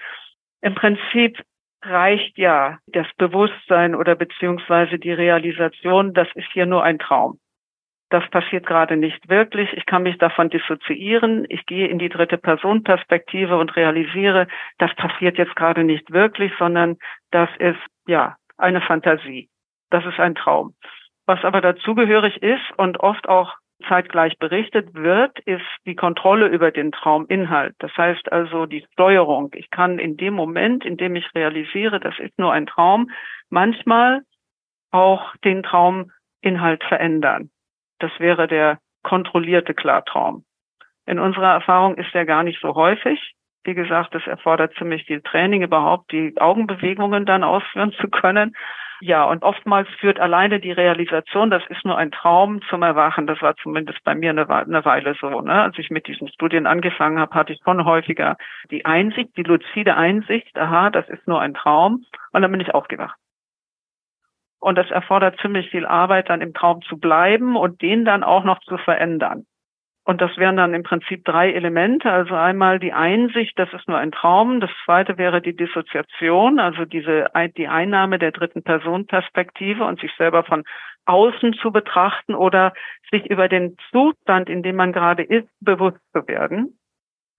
Im 0.61 0.75
Prinzip 0.75 1.41
reicht 1.83 2.37
ja 2.37 2.79
das 2.87 3.07
Bewusstsein 3.17 3.93
oder 3.93 4.15
beziehungsweise 4.15 4.97
die 4.97 5.11
Realisation, 5.11 6.13
das 6.13 6.27
ist 6.35 6.47
hier 6.53 6.65
nur 6.65 6.83
ein 6.83 6.97
Traum 6.97 7.39
das 8.13 8.29
passiert 8.29 8.67
gerade 8.67 8.95
nicht 8.95 9.27
wirklich. 9.27 9.73
Ich 9.73 9.87
kann 9.87 10.03
mich 10.03 10.19
davon 10.19 10.51
dissoziieren. 10.51 11.47
Ich 11.49 11.65
gehe 11.65 11.87
in 11.87 11.97
die 11.97 12.09
dritte 12.09 12.37
Person 12.37 12.83
Perspektive 12.83 13.57
und 13.57 13.75
realisiere, 13.75 14.45
das 14.77 14.93
passiert 14.93 15.39
jetzt 15.39 15.55
gerade 15.55 15.83
nicht 15.83 16.11
wirklich, 16.11 16.51
sondern 16.59 16.97
das 17.31 17.49
ist, 17.57 17.79
ja, 18.05 18.35
eine 18.55 18.81
Fantasie. 18.81 19.49
Das 19.89 20.05
ist 20.05 20.19
ein 20.19 20.35
Traum. 20.35 20.75
Was 21.25 21.43
aber 21.43 21.59
dazugehörig 21.59 22.43
ist 22.43 22.61
und 22.77 22.99
oft 22.99 23.27
auch 23.27 23.55
zeitgleich 23.87 24.37
berichtet 24.37 24.93
wird, 24.93 25.39
ist 25.39 25.65
die 25.87 25.95
Kontrolle 25.95 26.49
über 26.49 26.69
den 26.69 26.91
Trauminhalt. 26.91 27.73
Das 27.79 27.97
heißt 27.97 28.31
also 28.31 28.67
die 28.67 28.85
Steuerung. 28.93 29.49
Ich 29.55 29.71
kann 29.71 29.97
in 29.97 30.17
dem 30.17 30.35
Moment, 30.35 30.85
in 30.85 30.97
dem 30.97 31.15
ich 31.15 31.25
realisiere, 31.33 31.99
das 31.99 32.19
ist 32.19 32.37
nur 32.37 32.53
ein 32.53 32.67
Traum, 32.67 33.09
manchmal 33.49 34.21
auch 34.91 35.35
den 35.37 35.63
Trauminhalt 35.63 36.83
verändern. 36.83 37.49
Das 38.03 38.11
wäre 38.19 38.47
der 38.47 38.79
kontrollierte 39.03 39.73
Klartraum. 39.73 40.43
In 41.05 41.19
unserer 41.19 41.53
Erfahrung 41.53 41.95
ist 41.95 42.13
er 42.13 42.25
gar 42.25 42.43
nicht 42.43 42.59
so 42.59 42.75
häufig. 42.75 43.33
Wie 43.63 43.75
gesagt, 43.75 44.13
es 44.13 44.27
erfordert 44.27 44.73
ziemlich 44.77 45.05
viel 45.05 45.21
Training, 45.21 45.61
überhaupt 45.61 46.11
die 46.11 46.33
Augenbewegungen 46.37 47.25
dann 47.25 47.45
ausführen 47.45 47.93
zu 47.93 48.09
können. 48.09 48.57
Ja, 48.99 49.23
und 49.23 49.41
oftmals 49.41 49.87
führt 50.01 50.19
alleine 50.19 50.59
die 50.59 50.73
Realisation, 50.73 51.49
das 51.49 51.63
ist 51.69 51.85
nur 51.85 51.97
ein 51.97 52.11
Traum 52.11 52.61
zum 52.69 52.83
Erwachen. 52.83 53.25
Das 53.25 53.41
war 53.41 53.55
zumindest 53.55 54.03
bei 54.03 54.15
mir 54.15 54.31
eine, 54.31 54.49
eine 54.49 54.83
Weile 54.83 55.15
so. 55.21 55.39
Ne? 55.39 55.61
Als 55.61 55.77
ich 55.77 55.89
mit 55.89 56.05
diesen 56.05 56.27
Studien 56.27 56.67
angefangen 56.67 57.19
habe, 57.19 57.33
hatte 57.33 57.53
ich 57.53 57.61
schon 57.63 57.85
häufiger 57.85 58.35
die 58.69 58.83
Einsicht, 58.83 59.29
die 59.37 59.43
luzide 59.43 59.95
Einsicht, 59.95 60.57
aha, 60.57 60.89
das 60.89 61.07
ist 61.07 61.25
nur 61.25 61.39
ein 61.39 61.53
Traum. 61.53 62.03
Und 62.33 62.41
dann 62.41 62.51
bin 62.51 62.59
ich 62.59 62.73
aufgewacht. 62.73 63.15
Und 64.63 64.77
das 64.77 64.89
erfordert 64.91 65.37
ziemlich 65.41 65.69
viel 65.71 65.85
Arbeit, 65.85 66.29
dann 66.29 66.39
im 66.39 66.53
Traum 66.53 66.81
zu 66.83 66.97
bleiben 66.97 67.57
und 67.57 67.81
den 67.81 68.05
dann 68.05 68.23
auch 68.23 68.45
noch 68.45 68.59
zu 68.61 68.77
verändern. 68.77 69.45
Und 70.05 70.21
das 70.21 70.37
wären 70.37 70.55
dann 70.55 70.73
im 70.73 70.83
Prinzip 70.83 71.25
drei 71.25 71.51
Elemente. 71.51 72.09
Also 72.09 72.33
einmal 72.33 72.79
die 72.79 72.93
Einsicht, 72.93 73.59
das 73.59 73.67
ist 73.73 73.89
nur 73.89 73.97
ein 73.97 74.13
Traum. 74.13 74.61
Das 74.61 74.69
zweite 74.85 75.17
wäre 75.17 75.41
die 75.41 75.53
Dissoziation, 75.53 76.59
also 76.59 76.85
diese, 76.85 77.25
die 77.57 77.67
Einnahme 77.67 78.19
der 78.19 78.31
dritten 78.31 78.63
Personenperspektive 78.63 79.83
und 79.83 79.99
sich 79.99 80.15
selber 80.17 80.45
von 80.45 80.63
außen 81.07 81.55
zu 81.55 81.73
betrachten 81.73 82.33
oder 82.33 82.71
sich 83.11 83.29
über 83.29 83.49
den 83.49 83.75
Zustand, 83.91 84.49
in 84.49 84.63
dem 84.63 84.77
man 84.77 84.93
gerade 84.93 85.23
ist, 85.23 85.49
bewusst 85.59 85.99
zu 86.13 86.25
werden. 86.25 86.79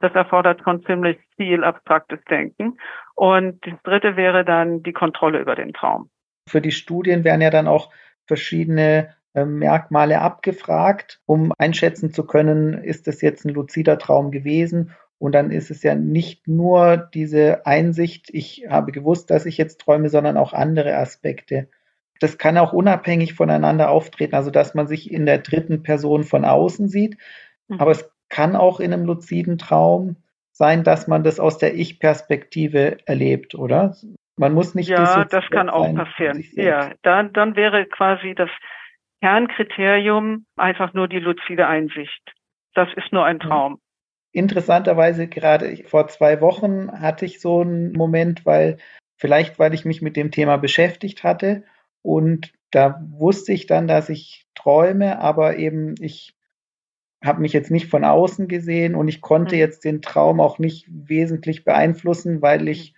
Das 0.00 0.12
erfordert 0.12 0.60
schon 0.62 0.84
ziemlich 0.84 1.16
viel 1.38 1.64
abstraktes 1.64 2.22
Denken. 2.28 2.76
Und 3.14 3.66
das 3.66 3.82
dritte 3.82 4.16
wäre 4.16 4.44
dann 4.44 4.82
die 4.82 4.92
Kontrolle 4.92 5.38
über 5.38 5.54
den 5.54 5.72
Traum. 5.72 6.10
Für 6.48 6.60
die 6.60 6.72
Studien 6.72 7.24
werden 7.24 7.40
ja 7.40 7.50
dann 7.50 7.66
auch 7.66 7.90
verschiedene 8.26 9.14
ähm, 9.34 9.58
Merkmale 9.58 10.20
abgefragt, 10.20 11.20
um 11.26 11.52
einschätzen 11.58 12.12
zu 12.12 12.24
können, 12.24 12.74
ist 12.74 13.06
das 13.06 13.20
jetzt 13.20 13.44
ein 13.44 13.54
luzider 13.54 13.98
Traum 13.98 14.30
gewesen. 14.30 14.92
Und 15.18 15.32
dann 15.32 15.50
ist 15.50 15.70
es 15.70 15.82
ja 15.82 15.94
nicht 15.94 16.48
nur 16.48 16.96
diese 16.96 17.66
Einsicht, 17.66 18.28
ich 18.32 18.66
habe 18.68 18.92
gewusst, 18.92 19.30
dass 19.30 19.46
ich 19.46 19.56
jetzt 19.56 19.80
träume, 19.80 20.08
sondern 20.08 20.36
auch 20.36 20.52
andere 20.52 20.96
Aspekte. 20.96 21.68
Das 22.20 22.38
kann 22.38 22.58
auch 22.58 22.72
unabhängig 22.72 23.34
voneinander 23.34 23.90
auftreten, 23.90 24.34
also 24.34 24.50
dass 24.50 24.74
man 24.74 24.86
sich 24.86 25.10
in 25.10 25.26
der 25.26 25.38
dritten 25.38 25.82
Person 25.82 26.24
von 26.24 26.44
außen 26.44 26.88
sieht. 26.88 27.16
Mhm. 27.68 27.80
Aber 27.80 27.90
es 27.90 28.08
kann 28.28 28.56
auch 28.56 28.80
in 28.80 28.92
einem 28.92 29.04
luziden 29.04 29.58
Traum 29.58 30.16
sein, 30.52 30.84
dass 30.84 31.08
man 31.08 31.24
das 31.24 31.40
aus 31.40 31.58
der 31.58 31.74
Ich-Perspektive 31.74 32.98
erlebt, 33.06 33.54
oder? 33.54 33.96
Man 34.36 34.52
muss 34.52 34.74
nicht. 34.74 34.88
Ja, 34.88 35.24
das 35.24 35.44
kann 35.50 35.70
auch 35.70 35.94
passieren. 35.94 36.44
Ja, 36.52 36.92
dann, 37.02 37.32
dann 37.32 37.56
wäre 37.56 37.86
quasi 37.86 38.34
das 38.34 38.50
Kernkriterium 39.20 40.46
einfach 40.56 40.92
nur 40.92 41.08
die 41.08 41.20
luzide 41.20 41.66
Einsicht. 41.66 42.22
Das 42.74 42.88
ist 42.96 43.12
nur 43.12 43.24
ein 43.24 43.38
Traum. 43.38 43.80
Interessanterweise 44.32 45.28
gerade 45.28 45.76
vor 45.86 46.08
zwei 46.08 46.40
Wochen 46.40 46.90
hatte 47.00 47.24
ich 47.24 47.40
so 47.40 47.60
einen 47.60 47.92
Moment, 47.92 48.44
weil 48.44 48.78
vielleicht, 49.16 49.58
weil 49.58 49.72
ich 49.74 49.84
mich 49.84 50.02
mit 50.02 50.16
dem 50.16 50.32
Thema 50.32 50.56
beschäftigt 50.56 51.22
hatte 51.22 51.62
und 52.02 52.52
da 52.72 53.00
wusste 53.08 53.52
ich 53.52 53.66
dann, 53.66 53.86
dass 53.86 54.08
ich 54.08 54.46
träume, 54.56 55.20
aber 55.20 55.56
eben 55.56 55.94
ich 56.00 56.34
habe 57.24 57.40
mich 57.40 57.52
jetzt 57.52 57.70
nicht 57.70 57.88
von 57.88 58.04
außen 58.04 58.48
gesehen 58.48 58.94
und 58.94 59.08
ich 59.08 59.20
konnte 59.20 59.54
mhm. 59.54 59.60
jetzt 59.60 59.84
den 59.84 60.02
Traum 60.02 60.40
auch 60.40 60.58
nicht 60.58 60.86
wesentlich 60.90 61.64
beeinflussen, 61.64 62.42
weil 62.42 62.68
ich, 62.68 62.94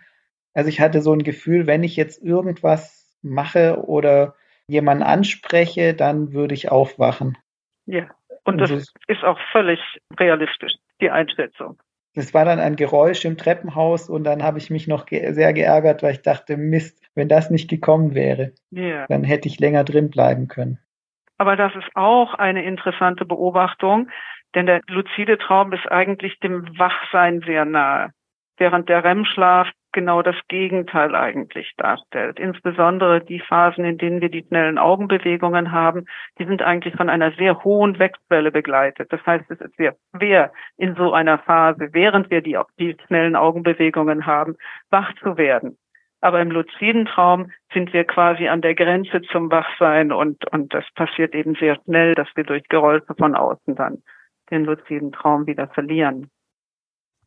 also 0.56 0.70
ich 0.70 0.80
hatte 0.80 1.02
so 1.02 1.12
ein 1.12 1.22
Gefühl, 1.22 1.66
wenn 1.66 1.82
ich 1.82 1.96
jetzt 1.96 2.22
irgendwas 2.22 3.14
mache 3.22 3.84
oder 3.84 4.34
jemanden 4.68 5.02
anspreche, 5.02 5.92
dann 5.92 6.32
würde 6.32 6.54
ich 6.54 6.70
aufwachen. 6.70 7.36
Ja, 7.84 8.08
und 8.44 8.58
das 8.58 8.70
also, 8.70 8.90
ist 9.06 9.22
auch 9.22 9.38
völlig 9.52 9.78
realistisch, 10.18 10.72
die 11.00 11.10
Einschätzung. 11.10 11.78
Es 12.14 12.32
war 12.32 12.46
dann 12.46 12.58
ein 12.58 12.76
Geräusch 12.76 13.26
im 13.26 13.36
Treppenhaus 13.36 14.08
und 14.08 14.24
dann 14.24 14.42
habe 14.42 14.56
ich 14.56 14.70
mich 14.70 14.88
noch 14.88 15.04
ge 15.04 15.32
sehr 15.32 15.52
geärgert, 15.52 16.02
weil 16.02 16.12
ich 16.12 16.22
dachte, 16.22 16.56
Mist, 16.56 17.06
wenn 17.14 17.28
das 17.28 17.50
nicht 17.50 17.68
gekommen 17.68 18.14
wäre, 18.14 18.52
yeah. 18.74 19.06
dann 19.08 19.24
hätte 19.24 19.48
ich 19.48 19.60
länger 19.60 19.84
drin 19.84 20.08
bleiben 20.08 20.48
können. 20.48 20.78
Aber 21.36 21.56
das 21.56 21.74
ist 21.76 21.94
auch 21.94 22.32
eine 22.32 22.64
interessante 22.64 23.26
Beobachtung, 23.26 24.08
denn 24.54 24.64
der 24.64 24.80
luzide 24.88 25.36
Traum 25.36 25.74
ist 25.74 25.86
eigentlich 25.92 26.40
dem 26.40 26.78
Wachsein 26.78 27.42
sehr 27.44 27.66
nahe. 27.66 28.12
Während 28.56 28.88
der 28.88 29.04
REM-Schlaf 29.04 29.68
genau 29.96 30.20
das 30.20 30.36
Gegenteil 30.48 31.14
eigentlich 31.16 31.72
darstellt. 31.78 32.38
Insbesondere 32.38 33.24
die 33.24 33.40
Phasen, 33.40 33.84
in 33.86 33.96
denen 33.96 34.20
wir 34.20 34.28
die 34.28 34.44
schnellen 34.46 34.76
Augenbewegungen 34.76 35.72
haben, 35.72 36.04
die 36.38 36.44
sind 36.44 36.60
eigentlich 36.60 36.94
von 36.94 37.08
einer 37.08 37.32
sehr 37.32 37.64
hohen 37.64 37.98
Wechswelle 37.98 38.52
begleitet. 38.52 39.10
Das 39.10 39.24
heißt, 39.24 39.50
es 39.50 39.60
ist 39.60 39.74
sehr 39.76 39.96
schwer, 40.14 40.52
in 40.76 40.94
so 40.96 41.14
einer 41.14 41.38
Phase, 41.38 41.88
während 41.92 42.30
wir 42.30 42.42
die, 42.42 42.58
die 42.78 42.94
schnellen 43.06 43.34
Augenbewegungen 43.36 44.26
haben, 44.26 44.56
wach 44.90 45.14
zu 45.22 45.38
werden. 45.38 45.78
Aber 46.20 46.40
im 46.40 46.50
luziden 46.50 47.06
Traum 47.06 47.50
sind 47.72 47.92
wir 47.94 48.04
quasi 48.04 48.48
an 48.48 48.60
der 48.60 48.74
Grenze 48.74 49.22
zum 49.32 49.50
Wachsein 49.50 50.12
und, 50.12 50.46
und 50.52 50.74
das 50.74 50.84
passiert 50.94 51.34
eben 51.34 51.54
sehr 51.54 51.78
schnell, 51.84 52.14
dass 52.14 52.28
wir 52.34 52.44
durch 52.44 52.68
Geräusche 52.68 53.14
von 53.16 53.34
außen 53.34 53.74
dann 53.76 54.02
den 54.50 54.64
luziden 54.64 55.12
Traum 55.12 55.46
wieder 55.46 55.68
verlieren. 55.68 56.30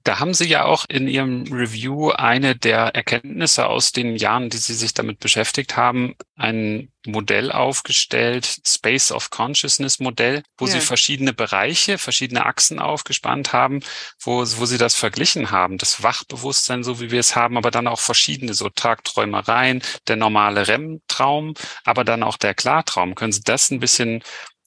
Da 0.10 0.18
haben 0.18 0.34
Sie 0.34 0.48
ja 0.48 0.66
auch 0.66 0.86
in 0.89 1.08
Ihrem 1.08 1.44
Review 1.51 2.10
eine 2.10 2.56
der 2.56 2.96
Erkenntnisse 2.96 3.68
aus 3.68 3.92
den 3.92 4.16
Jahren, 4.16 4.50
die 4.50 4.58
Sie 4.58 4.74
sich 4.74 4.96
damit 4.96 5.20
beschäftigt 5.20 5.78
haben, 5.78 6.16
ein 6.36 6.92
Modell 7.06 7.51
aufgestellt, 7.51 8.58
Space 8.66 9.12
of 9.12 9.30
Consciousness 9.30 10.00
Modell, 10.00 10.42
wo 10.58 10.66
ja. 10.66 10.72
Sie 10.72 10.80
verschiedene 10.80 11.32
Bereiche, 11.32 12.00
verschiedene 12.00 12.48
Achsen 12.48 12.80
aufgespannt 12.80 13.54
haben, 13.54 13.82
wo, 14.20 14.39
wo 14.39 14.66
Sie 14.66 14.80
das 14.80 14.96
verglichen 14.96 15.51
haben. 15.51 15.78
Das 15.78 16.01
Wachbewusstsein, 16.01 16.84
so 16.84 17.00
wie 17.00 17.12
wir 17.12 17.20
es 17.20 17.36
haben, 17.36 17.56
aber 17.56 17.70
dann 17.70 17.86
auch 17.86 18.00
verschiedene, 18.00 18.56
so 18.56 18.68
Tagträumereien, 18.68 19.84
der 20.08 20.16
normale 20.16 20.68
REM-Traum, 20.68 21.54
aber 21.84 22.04
dann 22.04 22.24
auch 22.24 22.38
der 22.38 22.56
Klartraum. 22.56 23.13
Können 23.13 23.32
Sie 23.32 23.44
das 23.44 23.70
ein 23.70 23.80
bisschen 23.80 24.24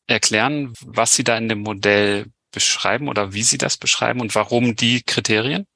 erklären, 0.06 0.72
was 0.86 1.16
Sie 1.16 1.24
da 1.24 1.36
in 1.36 1.48
dem 1.48 1.62
Modell 1.62 2.26
beschreiben 2.52 3.08
oder 3.08 3.32
wie 3.32 3.42
Sie 3.42 3.58
das 3.58 3.76
beschreiben 3.76 4.20
und 4.20 4.34
warum 4.34 4.76
die 4.76 5.02
Kriterien? 5.06 5.66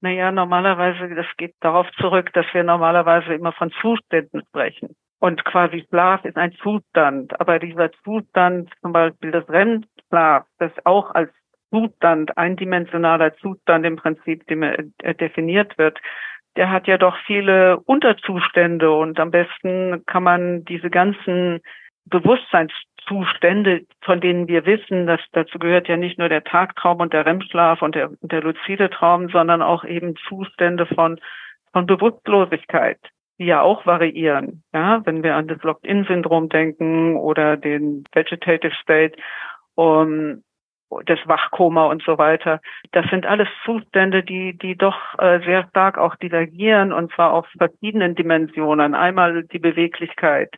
Naja, 0.00 0.30
normalerweise, 0.30 1.14
das 1.14 1.26
geht 1.36 1.54
darauf 1.60 1.86
zurück, 1.98 2.32
dass 2.34 2.46
wir 2.52 2.62
normalerweise 2.62 3.34
immer 3.34 3.52
von 3.52 3.72
Zuständen 3.80 4.42
sprechen. 4.48 4.94
Und 5.18 5.44
quasi 5.44 5.84
Schlaf 5.88 6.24
ist 6.24 6.36
ein 6.36 6.52
Zustand. 6.62 7.40
Aber 7.40 7.58
dieser 7.58 7.90
Zustand, 8.04 8.70
zum 8.82 8.92
Beispiel 8.92 9.30
das 9.30 9.48
REM-Schlaf, 9.48 10.44
das 10.58 10.72
auch 10.84 11.10
als 11.14 11.30
Zustand, 11.72 12.36
eindimensionaler 12.36 13.34
Zustand 13.38 13.86
im 13.86 13.96
Prinzip 13.96 14.48
äh, 14.50 15.14
definiert 15.14 15.76
wird, 15.78 15.98
der 16.56 16.70
hat 16.70 16.86
ja 16.86 16.98
doch 16.98 17.16
viele 17.26 17.78
Unterzustände 17.80 18.90
und 18.90 19.18
am 19.20 19.30
besten 19.30 20.04
kann 20.06 20.22
man 20.22 20.64
diese 20.64 20.90
ganzen 20.90 21.60
Bewusstseins 22.06 22.72
Zustände, 23.06 23.82
von 24.02 24.20
denen 24.20 24.48
wir 24.48 24.66
wissen, 24.66 25.06
dass 25.06 25.20
dazu 25.32 25.58
gehört 25.58 25.88
ja 25.88 25.96
nicht 25.96 26.18
nur 26.18 26.28
der 26.28 26.44
Tagtraum 26.44 27.00
und 27.00 27.12
der 27.12 27.24
REM-Schlaf 27.24 27.82
und 27.82 27.94
der, 27.94 28.10
der 28.20 28.42
luzide 28.42 28.90
Traum, 28.90 29.28
sondern 29.28 29.62
auch 29.62 29.84
eben 29.84 30.16
Zustände 30.28 30.86
von, 30.86 31.20
von 31.72 31.86
Bewusstlosigkeit, 31.86 32.98
die 33.38 33.46
ja 33.46 33.60
auch 33.60 33.86
variieren. 33.86 34.64
Ja, 34.72 35.04
wenn 35.06 35.22
wir 35.22 35.36
an 35.36 35.46
das 35.46 35.62
Locked-In-Syndrom 35.62 36.48
denken 36.48 37.16
oder 37.16 37.56
den 37.56 38.04
Vegetative 38.12 38.74
State, 38.82 39.16
um, 39.76 40.42
das 41.04 41.18
Wachkoma 41.26 41.86
und 41.86 42.02
so 42.02 42.16
weiter. 42.16 42.60
Das 42.92 43.06
sind 43.10 43.26
alles 43.26 43.48
Zustände, 43.64 44.22
die, 44.22 44.56
die 44.56 44.76
doch 44.76 44.96
äh, 45.18 45.40
sehr 45.44 45.66
stark 45.68 45.98
auch 45.98 46.14
divergieren 46.16 46.92
und 46.92 47.12
zwar 47.12 47.32
auf 47.32 47.46
verschiedenen 47.58 48.14
Dimensionen. 48.14 48.94
Einmal 48.94 49.44
die 49.44 49.58
Beweglichkeit, 49.58 50.54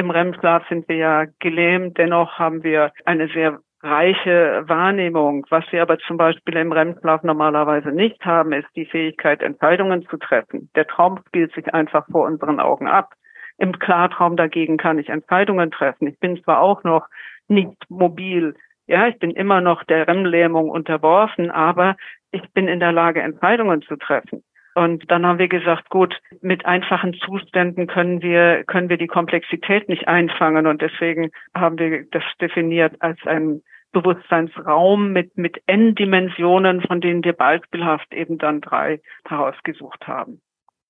im 0.00 0.10
REM-Schlaf 0.10 0.66
sind 0.68 0.88
wir 0.88 0.96
ja 0.96 1.24
gelähmt, 1.38 1.98
dennoch 1.98 2.38
haben 2.38 2.62
wir 2.62 2.92
eine 3.04 3.28
sehr 3.28 3.60
reiche 3.82 4.64
Wahrnehmung. 4.66 5.46
Was 5.50 5.64
wir 5.70 5.82
aber 5.82 5.98
zum 5.98 6.16
Beispiel 6.16 6.56
im 6.56 6.72
REM-Schlaf 6.72 7.22
normalerweise 7.22 7.90
nicht 7.90 8.24
haben, 8.24 8.52
ist 8.52 8.68
die 8.74 8.86
Fähigkeit, 8.86 9.42
Entscheidungen 9.42 10.06
zu 10.08 10.16
treffen. 10.16 10.70
Der 10.74 10.86
Traum 10.86 11.20
spielt 11.28 11.54
sich 11.54 11.72
einfach 11.72 12.06
vor 12.10 12.26
unseren 12.26 12.60
Augen 12.60 12.88
ab. 12.88 13.12
Im 13.58 13.78
Klartraum 13.78 14.36
dagegen 14.36 14.78
kann 14.78 14.98
ich 14.98 15.10
Entscheidungen 15.10 15.70
treffen. 15.70 16.08
Ich 16.08 16.18
bin 16.18 16.42
zwar 16.42 16.60
auch 16.60 16.82
noch 16.82 17.06
nicht 17.48 17.78
mobil, 17.90 18.54
ja, 18.86 19.06
ich 19.06 19.18
bin 19.18 19.30
immer 19.30 19.60
noch 19.60 19.84
der 19.84 20.08
REM-Lähmung 20.08 20.68
unterworfen, 20.68 21.50
aber 21.50 21.96
ich 22.32 22.42
bin 22.52 22.68
in 22.68 22.80
der 22.80 22.92
Lage, 22.92 23.22
Entscheidungen 23.22 23.82
zu 23.82 23.96
treffen. 23.96 24.42
Und 24.80 25.10
dann 25.10 25.26
haben 25.26 25.38
wir 25.38 25.48
gesagt, 25.48 25.90
gut, 25.90 26.18
mit 26.40 26.64
einfachen 26.64 27.12
Zuständen 27.12 27.86
können 27.86 28.22
wir, 28.22 28.64
können 28.64 28.88
wir 28.88 28.96
die 28.96 29.08
Komplexität 29.08 29.90
nicht 29.90 30.08
einfangen. 30.08 30.66
Und 30.66 30.80
deswegen 30.80 31.32
haben 31.54 31.78
wir 31.78 32.06
das 32.10 32.22
definiert 32.40 32.94
als 33.00 33.18
ein 33.26 33.60
Bewusstseinsraum 33.92 35.12
mit, 35.12 35.36
mit 35.36 35.60
N-Dimensionen, 35.66 36.80
von 36.80 37.02
denen 37.02 37.22
wir 37.22 37.34
beispielhaft 37.34 38.14
eben 38.14 38.38
dann 38.38 38.62
drei 38.62 39.02
herausgesucht 39.28 40.06
haben. 40.06 40.40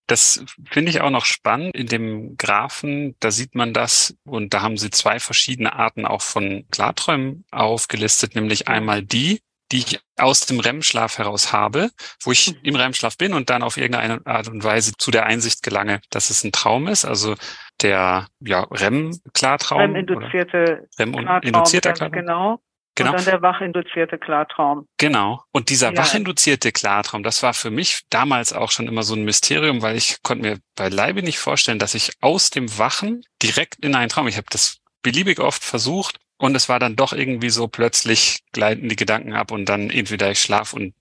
Das 0.07 0.45
finde 0.71 0.91
ich 0.91 1.01
auch 1.01 1.11
noch 1.11 1.25
spannend. 1.25 1.75
In 1.75 1.87
dem 1.87 2.37
Graphen, 2.37 3.17
da 3.19 3.33
sieht 3.33 3.57
man 3.57 3.73
das 3.73 4.17
und 4.25 4.55
da 4.55 4.63
haben 4.63 4.77
sie 4.77 4.91
zwei 4.91 5.19
verschiedene 5.19 5.73
Arten 5.73 6.07
auch 6.07 6.23
von 6.23 6.65
Klarträumen 6.71 7.45
aufgelistet, 7.51 8.37
nämlich 8.37 8.69
einmal 8.69 9.03
die, 9.03 9.41
die 9.73 9.79
ich 9.79 10.01
aus 10.17 10.41
dem 10.41 10.61
REM-Schlaf 10.61 11.19
heraus 11.19 11.53
habe, 11.53 11.91
wo 12.23 12.33
ich 12.33 12.49
mhm. 12.49 12.59
im 12.63 12.77
REM-Schlaf 12.77 13.17
bin 13.17 13.35
und 13.35 13.51
dann 13.51 13.63
auf 13.63 13.77
irgendeine 13.77 14.25
Art 14.27 14.49
und 14.49 14.65
Weise 14.65 14.93
zu 14.97 15.11
der 15.11 15.27
Einsicht 15.27 15.63
gelange, 15.63 16.01
dass 16.11 16.31
es 16.31 16.45
ein 16.45 16.53
Traum 16.53 16.89
ist. 16.89 17.05
Also 17.05 17.37
der 17.81 18.27
ja, 18.41 18.63
REM-Klartraum. 18.71 19.81
REM-induzierte 19.81 20.89
REM-induzierter 20.99 21.93
Klartraum. 21.93 22.13
Genau. 22.13 22.61
Genau. 22.97 23.13
Und 23.13 23.19
dann 23.19 23.25
der 23.25 23.43
wachinduzierte 23.43 24.19
Klartraum. 24.19 24.87
Genau. 24.99 25.43
Und 25.53 25.71
dieser 25.71 25.93
ja. 25.93 25.99
wachinduzierte 25.99 26.73
Klartraum, 26.73 27.23
das 27.23 27.43
war 27.43 27.55
für 27.55 27.71
mich 27.71 28.03
damals 28.11 28.53
auch 28.53 28.71
schon 28.71 28.89
immer 28.89 29.05
so 29.05 29.15
ein 29.15 29.25
Mysterium, 29.25 29.81
weil 29.81 29.97
ich 29.97 30.23
konnte 30.23 30.43
mir 30.43 30.59
beileibe 30.75 31.23
nicht 31.23 31.39
vorstellen, 31.39 31.79
dass 31.79 31.95
ich 31.95 32.13
aus 32.21 32.51
dem 32.51 32.79
Wachen 32.79 33.23
direkt 33.43 33.77
in 33.77 33.95
einen 33.95 34.11
Traum, 34.11 34.29
ich 34.29 34.37
habe 34.37 34.49
das 34.51 34.81
beliebig 35.03 35.41
oft 35.41 35.65
versucht 35.65 36.19
und 36.41 36.55
es 36.57 36.71
war 36.71 36.79
dann 36.79 36.97
doch 36.97 37.13
irgendwie 37.13 37.51
so 37.51 37.69
plötzlich 37.69 38.41
gleiten 38.53 38.89
die 38.89 38.97
Gedanken 38.97 39.35
ab 39.35 39.53
und 39.53 39.67
dann 39.67 39.91
entweder 39.91 40.31
ich 40.31 40.41
schlaf 40.41 40.73
und 40.73 40.95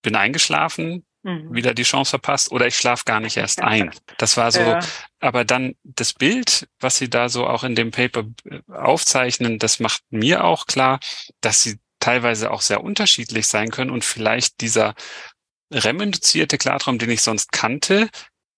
bin 0.00 0.16
eingeschlafen, 0.16 1.04
mhm. 1.22 1.52
wieder 1.52 1.74
die 1.74 1.82
Chance 1.82 2.08
verpasst 2.08 2.50
oder 2.50 2.66
ich 2.66 2.76
schlaf 2.76 3.04
gar 3.04 3.20
nicht 3.20 3.36
erst 3.36 3.60
ein. 3.60 3.90
Das 4.16 4.38
war 4.38 4.50
so, 4.50 4.60
ja. 4.60 4.80
aber 5.20 5.44
dann 5.44 5.74
das 5.84 6.14
Bild, 6.14 6.68
was 6.80 6.96
Sie 6.96 7.10
da 7.10 7.28
so 7.28 7.46
auch 7.46 7.64
in 7.64 7.74
dem 7.74 7.90
Paper 7.90 8.24
äh, 8.44 8.60
aufzeichnen, 8.72 9.58
das 9.58 9.78
macht 9.78 10.02
mir 10.08 10.44
auch 10.44 10.66
klar, 10.66 11.00
dass 11.42 11.62
sie 11.62 11.78
teilweise 12.00 12.50
auch 12.50 12.62
sehr 12.62 12.82
unterschiedlich 12.82 13.46
sein 13.46 13.70
können 13.70 13.90
und 13.90 14.06
vielleicht 14.06 14.62
dieser 14.62 14.94
REM-induzierte 15.70 16.56
Klartraum, 16.56 16.98
den 16.98 17.10
ich 17.10 17.20
sonst 17.20 17.52
kannte, 17.52 18.08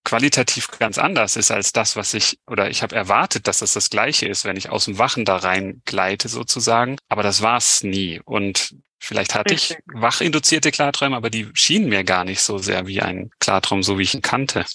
qualitativ 0.04 0.69
ganz 0.78 0.99
anders 0.99 1.37
ist 1.37 1.50
als 1.50 1.73
das, 1.73 1.97
was 1.97 2.14
ich, 2.14 2.38
oder 2.47 2.71
ich 2.71 2.83
habe 2.83 2.97
erwartet, 2.97 3.47
dass 3.47 3.59
das 3.59 3.75
das 3.75 3.90
gleiche 3.90 4.26
ist, 4.26 4.45
wenn 4.45 4.57
ich 4.57 4.71
aus 4.71 4.87
dem 4.87 4.99
Wachen 4.99 5.25
da 5.25 5.37
rein 5.37 5.83
gleite 5.85 6.28
sozusagen. 6.28 6.97
Aber 7.09 7.23
das 7.23 7.42
war 7.42 7.59
es 7.59 7.83
nie. 7.83 8.21
Und 8.25 8.75
Vielleicht 9.02 9.35
hatte 9.35 9.54
ich 9.54 9.78
wachinduzierte 9.87 10.71
Klarträume, 10.71 11.16
aber 11.16 11.30
die 11.30 11.49
schienen 11.54 11.88
mir 11.88 12.04
gar 12.04 12.25
nicht 12.25 12.42
so 12.42 12.59
sehr 12.59 12.87
wie 12.87 13.00
ein 13.00 13.30
Klartraum, 13.40 13.83
so 13.83 13.99
wie 13.99 14.02
ich 14.02 14.14
ihn 14.14 14.21
kannte. 14.21 14.66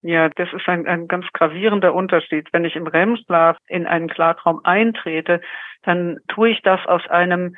Ja, 0.00 0.30
das 0.30 0.48
ist 0.52 0.66
ein, 0.66 0.86
ein 0.86 1.08
ganz 1.08 1.26
gravierender 1.32 1.94
Unterschied. 1.94 2.48
Wenn 2.52 2.64
ich 2.64 2.74
im 2.74 2.86
REM-Schlaf 2.86 3.58
in 3.68 3.86
einen 3.86 4.08
Klartraum 4.08 4.64
eintrete, 4.64 5.42
dann 5.82 6.18
tue 6.28 6.50
ich 6.50 6.62
das 6.62 6.84
aus 6.86 7.06
einem 7.08 7.54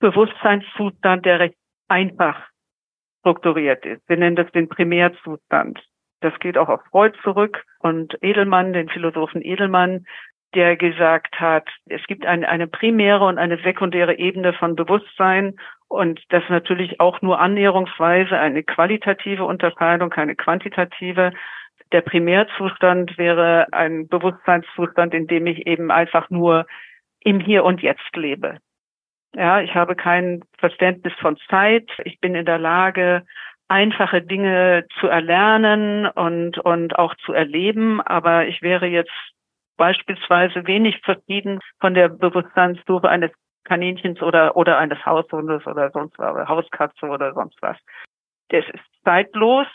Bewusstseinszustand, 0.00 1.24
der 1.24 1.40
recht 1.40 1.56
einfach 1.88 2.36
strukturiert 3.20 3.84
ist. 3.84 4.08
Wir 4.08 4.16
nennen 4.16 4.36
das 4.36 4.50
den 4.52 4.68
Primärzustand. 4.68 5.80
Das 6.20 6.38
geht 6.40 6.58
auch 6.58 6.68
auf 6.68 6.80
Freud 6.90 7.16
zurück 7.22 7.64
und 7.80 8.16
Edelmann, 8.22 8.72
den 8.72 8.88
Philosophen 8.88 9.42
Edelmann, 9.42 10.06
der 10.54 10.76
gesagt 10.76 11.38
hat, 11.38 11.68
es 11.86 12.02
gibt 12.06 12.26
eine, 12.26 12.48
eine 12.48 12.66
primäre 12.66 13.24
und 13.26 13.38
eine 13.38 13.58
sekundäre 13.58 14.18
Ebene 14.18 14.52
von 14.54 14.76
Bewusstsein 14.76 15.56
und 15.88 16.20
das 16.30 16.42
natürlich 16.48 17.00
auch 17.00 17.20
nur 17.22 17.38
annäherungsweise 17.38 18.38
eine 18.38 18.62
qualitative 18.62 19.44
Unterscheidung, 19.44 20.10
keine 20.10 20.34
quantitative. 20.36 21.32
Der 21.92 22.00
Primärzustand 22.00 23.16
wäre 23.18 23.66
ein 23.72 24.08
Bewusstseinszustand, 24.08 25.14
in 25.14 25.26
dem 25.26 25.46
ich 25.46 25.66
eben 25.66 25.90
einfach 25.90 26.30
nur 26.30 26.66
im 27.20 27.40
Hier 27.40 27.64
und 27.64 27.82
Jetzt 27.82 28.16
lebe. 28.16 28.58
Ja, 29.34 29.60
ich 29.60 29.74
habe 29.74 29.94
kein 29.94 30.42
Verständnis 30.58 31.12
von 31.20 31.36
Zeit. 31.48 31.88
Ich 32.04 32.18
bin 32.20 32.34
in 32.34 32.46
der 32.46 32.58
Lage, 32.58 33.24
einfache 33.68 34.22
Dinge 34.22 34.86
zu 34.98 35.06
erlernen 35.06 36.06
und, 36.06 36.58
und 36.58 36.98
auch 36.98 37.14
zu 37.24 37.32
erleben. 37.32 38.00
Aber 38.00 38.46
ich 38.46 38.62
wäre 38.62 38.86
jetzt 38.86 39.12
beispielsweise 39.76 40.66
wenig 40.66 41.00
verschieden 41.02 41.60
von 41.80 41.94
der 41.94 42.08
Bewusstseinsstufe 42.08 43.08
eines 43.08 43.30
Kaninchens 43.64 44.20
oder, 44.22 44.56
oder 44.56 44.78
eines 44.78 45.04
Haushundes 45.04 45.66
oder 45.66 45.90
sonst 45.90 46.18
was, 46.18 46.32
oder 46.32 46.48
Hauskatze 46.48 47.06
oder 47.06 47.34
sonst 47.34 47.56
was. 47.60 47.76
Das 48.48 48.64
ist 48.72 48.84
zeitlos 49.04 49.66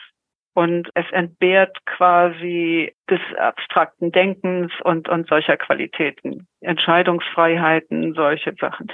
und 0.56 0.90
es 0.96 1.06
entbehrt 1.12 1.78
quasi 1.86 2.94
des 3.10 3.20
abstrakten 3.38 4.12
Denkens 4.12 4.72
und, 4.84 5.10
und 5.10 5.28
solcher 5.28 5.58
Qualitäten. 5.58 6.48
Entscheidungsfreiheiten, 6.62 8.14
solche 8.14 8.54
Sachen. 8.60 8.92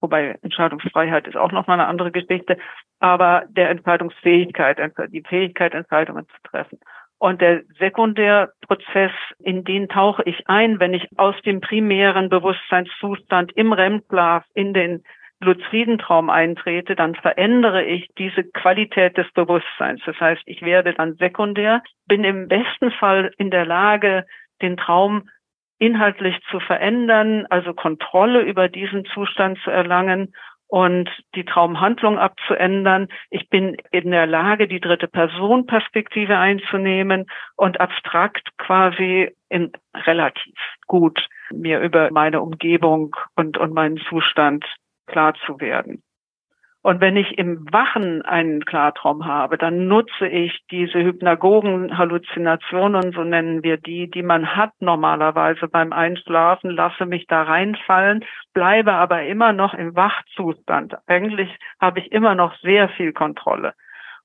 Wobei 0.00 0.38
Entscheidungsfreiheit 0.42 1.26
ist 1.26 1.36
auch 1.36 1.52
nochmal 1.52 1.78
eine 1.78 1.88
andere 1.88 2.10
Geschichte. 2.10 2.56
Aber 3.00 3.44
der 3.48 3.70
Entscheidungsfähigkeit, 3.70 4.78
die 5.08 5.22
Fähigkeit, 5.22 5.74
Entscheidungen 5.74 6.26
zu 6.26 6.50
treffen. 6.50 6.78
Und 7.18 7.42
der 7.42 7.62
Sekundärprozess, 7.78 9.12
in 9.40 9.62
den 9.64 9.88
tauche 9.88 10.22
ich 10.24 10.48
ein, 10.48 10.80
wenn 10.80 10.94
ich 10.94 11.06
aus 11.18 11.34
dem 11.42 11.60
primären 11.60 12.30
Bewusstseinszustand 12.30 13.52
im 13.52 13.74
REM-Schlaf 13.74 14.44
in 14.54 14.72
den 14.72 15.04
luziden 15.40 15.98
Traum 15.98 16.30
eintrete, 16.30 16.96
dann 16.96 17.14
verändere 17.14 17.82
ich 17.84 18.08
diese 18.16 18.44
Qualität 18.44 19.18
des 19.18 19.30
Bewusstseins. 19.32 20.00
Das 20.06 20.18
heißt, 20.18 20.42
ich 20.46 20.62
werde 20.62 20.94
dann 20.94 21.16
sekundär, 21.16 21.82
bin 22.06 22.24
im 22.24 22.48
besten 22.48 22.90
Fall 22.92 23.32
in 23.36 23.50
der 23.50 23.66
Lage, 23.66 24.24
den 24.62 24.76
Traum 24.76 25.28
inhaltlich 25.80 26.38
zu 26.50 26.60
verändern, 26.60 27.46
also 27.50 27.74
Kontrolle 27.74 28.42
über 28.42 28.68
diesen 28.68 29.04
Zustand 29.06 29.58
zu 29.64 29.70
erlangen 29.70 30.32
und 30.68 31.10
die 31.34 31.44
Traumhandlung 31.44 32.18
abzuändern. 32.18 33.08
Ich 33.30 33.48
bin 33.48 33.76
in 33.90 34.12
der 34.12 34.26
Lage, 34.26 34.68
die 34.68 34.80
dritte 34.80 35.08
Person 35.08 35.66
Perspektive 35.66 36.38
einzunehmen 36.38 37.26
und 37.56 37.80
abstrakt 37.80 38.56
quasi 38.58 39.34
in 39.48 39.72
relativ 40.06 40.54
gut 40.86 41.28
mir 41.50 41.80
über 41.80 42.10
meine 42.12 42.40
Umgebung 42.40 43.16
und, 43.34 43.58
und 43.58 43.74
meinen 43.74 43.98
Zustand 44.08 44.64
klar 45.06 45.34
zu 45.44 45.58
werden. 45.60 46.02
Und 46.82 47.02
wenn 47.02 47.16
ich 47.16 47.36
im 47.36 47.70
Wachen 47.70 48.22
einen 48.22 48.64
Klartraum 48.64 49.26
habe, 49.26 49.58
dann 49.58 49.86
nutze 49.86 50.26
ich 50.26 50.60
diese 50.70 50.98
hypnagogen 50.98 51.98
Halluzinationen, 51.98 53.12
so 53.12 53.22
nennen 53.22 53.62
wir 53.62 53.76
die, 53.76 54.10
die 54.10 54.22
man 54.22 54.56
hat 54.56 54.72
normalerweise 54.80 55.68
beim 55.68 55.92
Einschlafen, 55.92 56.70
lasse 56.70 57.04
mich 57.04 57.26
da 57.26 57.42
reinfallen, 57.42 58.24
bleibe 58.54 58.94
aber 58.94 59.24
immer 59.24 59.52
noch 59.52 59.74
im 59.74 59.94
Wachzustand. 59.94 60.96
Eigentlich 61.06 61.50
habe 61.78 62.00
ich 62.00 62.12
immer 62.12 62.34
noch 62.34 62.56
sehr 62.60 62.88
viel 62.88 63.12
Kontrolle. 63.12 63.74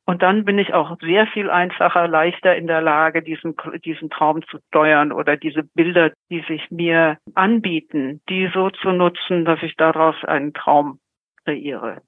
Und 0.06 0.22
dann 0.22 0.46
bin 0.46 0.58
ich 0.58 0.74
auch 0.74 0.98
sehr 1.02 1.28
viel 1.28 1.50
einfacher, 1.50 2.08
leichter 2.08 2.56
in 2.56 2.68
der 2.68 2.82
Lage, 2.82 3.22
diesen, 3.22 3.56
diesen 3.84 4.10
Traum 4.10 4.44
zu 4.44 4.60
steuern 4.68 5.12
oder 5.12 5.36
diese 5.36 5.64
Bilder, 5.64 6.12
die 6.30 6.42
sich 6.48 6.70
mir 6.70 7.18
anbieten, 7.34 8.22
die 8.30 8.50
so 8.54 8.70
zu 8.70 8.92
nutzen, 8.92 9.44
dass 9.44 9.62
ich 9.62 9.76
daraus 9.76 10.16
einen 10.24 10.54
Traum 10.54 11.00
kreiere. 11.44 12.02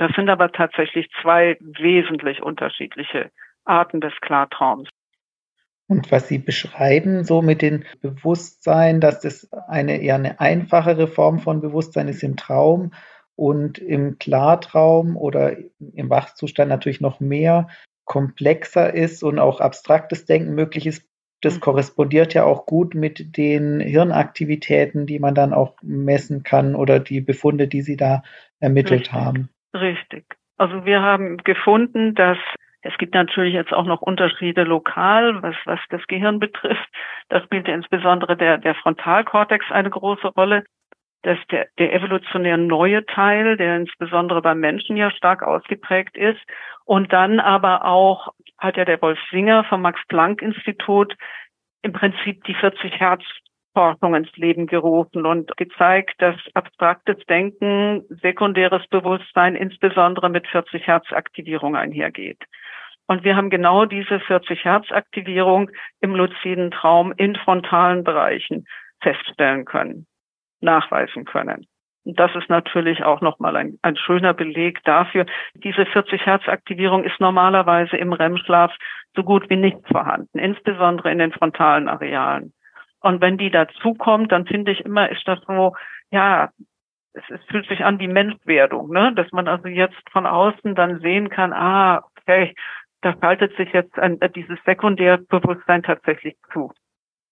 Das 0.00 0.12
sind 0.16 0.30
aber 0.30 0.50
tatsächlich 0.50 1.10
zwei 1.20 1.58
wesentlich 1.60 2.42
unterschiedliche 2.42 3.30
Arten 3.66 4.00
des 4.00 4.14
Klartraums. 4.22 4.88
Und 5.88 6.10
was 6.10 6.26
Sie 6.26 6.38
beschreiben, 6.38 7.22
so 7.22 7.42
mit 7.42 7.60
dem 7.60 7.84
Bewusstsein, 8.00 9.02
dass 9.02 9.20
das 9.20 9.52
eine 9.68 10.00
eher 10.00 10.14
eine 10.14 10.40
einfachere 10.40 11.06
Form 11.06 11.38
von 11.38 11.60
Bewusstsein 11.60 12.08
ist 12.08 12.22
im 12.22 12.36
Traum 12.36 12.94
und 13.36 13.76
im 13.76 14.18
Klartraum 14.18 15.18
oder 15.18 15.58
im 15.78 16.08
Wachzustand 16.08 16.70
natürlich 16.70 17.02
noch 17.02 17.20
mehr 17.20 17.68
komplexer 18.06 18.94
ist 18.94 19.22
und 19.22 19.38
auch 19.38 19.60
abstraktes 19.60 20.24
Denken 20.24 20.54
möglich 20.54 20.86
ist, 20.86 21.04
das 21.42 21.56
mhm. 21.56 21.60
korrespondiert 21.60 22.32
ja 22.32 22.44
auch 22.44 22.64
gut 22.64 22.94
mit 22.94 23.36
den 23.36 23.80
Hirnaktivitäten, 23.80 25.04
die 25.04 25.18
man 25.18 25.34
dann 25.34 25.52
auch 25.52 25.76
messen 25.82 26.42
kann 26.42 26.74
oder 26.74 27.00
die 27.00 27.20
Befunde, 27.20 27.68
die 27.68 27.82
Sie 27.82 27.98
da 27.98 28.22
ermittelt 28.60 29.00
Richtig. 29.02 29.12
haben. 29.12 29.50
Richtig. 29.74 30.24
Also 30.56 30.84
wir 30.84 31.00
haben 31.00 31.38
gefunden, 31.38 32.14
dass 32.14 32.38
es 32.82 32.96
gibt 32.96 33.14
natürlich 33.14 33.54
jetzt 33.54 33.72
auch 33.72 33.84
noch 33.84 34.00
Unterschiede 34.00 34.64
lokal, 34.64 35.42
was, 35.42 35.54
was 35.64 35.80
das 35.90 36.06
Gehirn 36.06 36.38
betrifft. 36.38 36.88
Da 37.28 37.42
spielte 37.42 37.70
insbesondere 37.70 38.36
der, 38.36 38.58
der 38.58 38.74
Frontalkortex 38.74 39.70
eine 39.70 39.90
große 39.90 40.28
Rolle. 40.28 40.64
Das 41.22 41.38
ist 41.38 41.50
der, 41.50 41.68
der 41.78 41.92
evolutionär 41.92 42.56
neue 42.56 43.04
Teil, 43.04 43.58
der 43.58 43.76
insbesondere 43.76 44.40
beim 44.40 44.60
Menschen 44.60 44.96
ja 44.96 45.10
stark 45.10 45.42
ausgeprägt 45.42 46.16
ist. 46.16 46.40
Und 46.84 47.12
dann 47.12 47.38
aber 47.38 47.84
auch 47.84 48.28
hat 48.58 48.76
ja 48.78 48.84
der 48.84 49.00
Wolf 49.02 49.18
Singer 49.30 49.64
vom 49.64 49.82
Max-Planck-Institut 49.82 51.14
im 51.82 51.92
Prinzip 51.92 52.42
die 52.44 52.54
40 52.54 52.98
Hertz 52.98 53.24
Forschung 53.74 54.14
ins 54.14 54.34
Leben 54.36 54.66
gerufen 54.66 55.26
und 55.26 55.56
gezeigt, 55.56 56.14
dass 56.18 56.36
abstraktes 56.54 57.18
Denken, 57.26 58.04
sekundäres 58.08 58.86
Bewusstsein 58.88 59.54
insbesondere 59.54 60.28
mit 60.28 60.46
40 60.48 60.86
Hertz 60.86 61.12
Aktivierung 61.12 61.76
einhergeht. 61.76 62.42
Und 63.06 63.24
wir 63.24 63.36
haben 63.36 63.50
genau 63.50 63.86
diese 63.86 64.20
40 64.20 64.64
Hertz 64.64 64.90
Aktivierung 64.92 65.70
im 66.00 66.14
luziden 66.14 66.70
Traum 66.70 67.12
in 67.16 67.34
frontalen 67.36 68.04
Bereichen 68.04 68.66
feststellen 69.00 69.64
können, 69.64 70.06
nachweisen 70.60 71.24
können. 71.24 71.66
Und 72.04 72.18
das 72.18 72.34
ist 72.34 72.48
natürlich 72.48 73.02
auch 73.02 73.20
nochmal 73.20 73.56
ein, 73.56 73.78
ein 73.82 73.96
schöner 73.96 74.32
Beleg 74.32 74.82
dafür. 74.84 75.26
Diese 75.54 75.86
40 75.86 76.24
Hertz 76.24 76.48
Aktivierung 76.48 77.04
ist 77.04 77.20
normalerweise 77.20 77.96
im 77.96 78.12
REM-Schlaf 78.12 78.72
so 79.14 79.22
gut 79.22 79.50
wie 79.50 79.56
nicht 79.56 79.78
vorhanden, 79.88 80.38
insbesondere 80.38 81.10
in 81.10 81.18
den 81.18 81.32
frontalen 81.32 81.88
Arealen. 81.88 82.52
Und 83.00 83.20
wenn 83.20 83.38
die 83.38 83.50
dazukommt, 83.50 84.32
dann 84.32 84.46
finde 84.46 84.72
ich 84.72 84.80
immer, 84.80 85.10
ist 85.10 85.26
das 85.26 85.38
so, 85.46 85.74
ja, 86.10 86.50
es, 87.12 87.22
es 87.28 87.40
fühlt 87.50 87.68
sich 87.68 87.84
an 87.84 87.98
wie 87.98 88.08
Menschwerdung, 88.08 88.90
ne? 88.90 89.12
dass 89.14 89.30
man 89.32 89.48
also 89.48 89.68
jetzt 89.68 90.00
von 90.12 90.26
außen 90.26 90.74
dann 90.74 91.00
sehen 91.00 91.28
kann, 91.30 91.52
ah, 91.52 92.04
okay, 92.16 92.54
da 93.00 93.16
schaltet 93.18 93.56
sich 93.56 93.72
jetzt 93.72 93.98
ein, 93.98 94.20
äh, 94.20 94.30
dieses 94.30 94.58
Sekundärbewusstsein 94.64 95.82
tatsächlich 95.82 96.36
zu. 96.52 96.72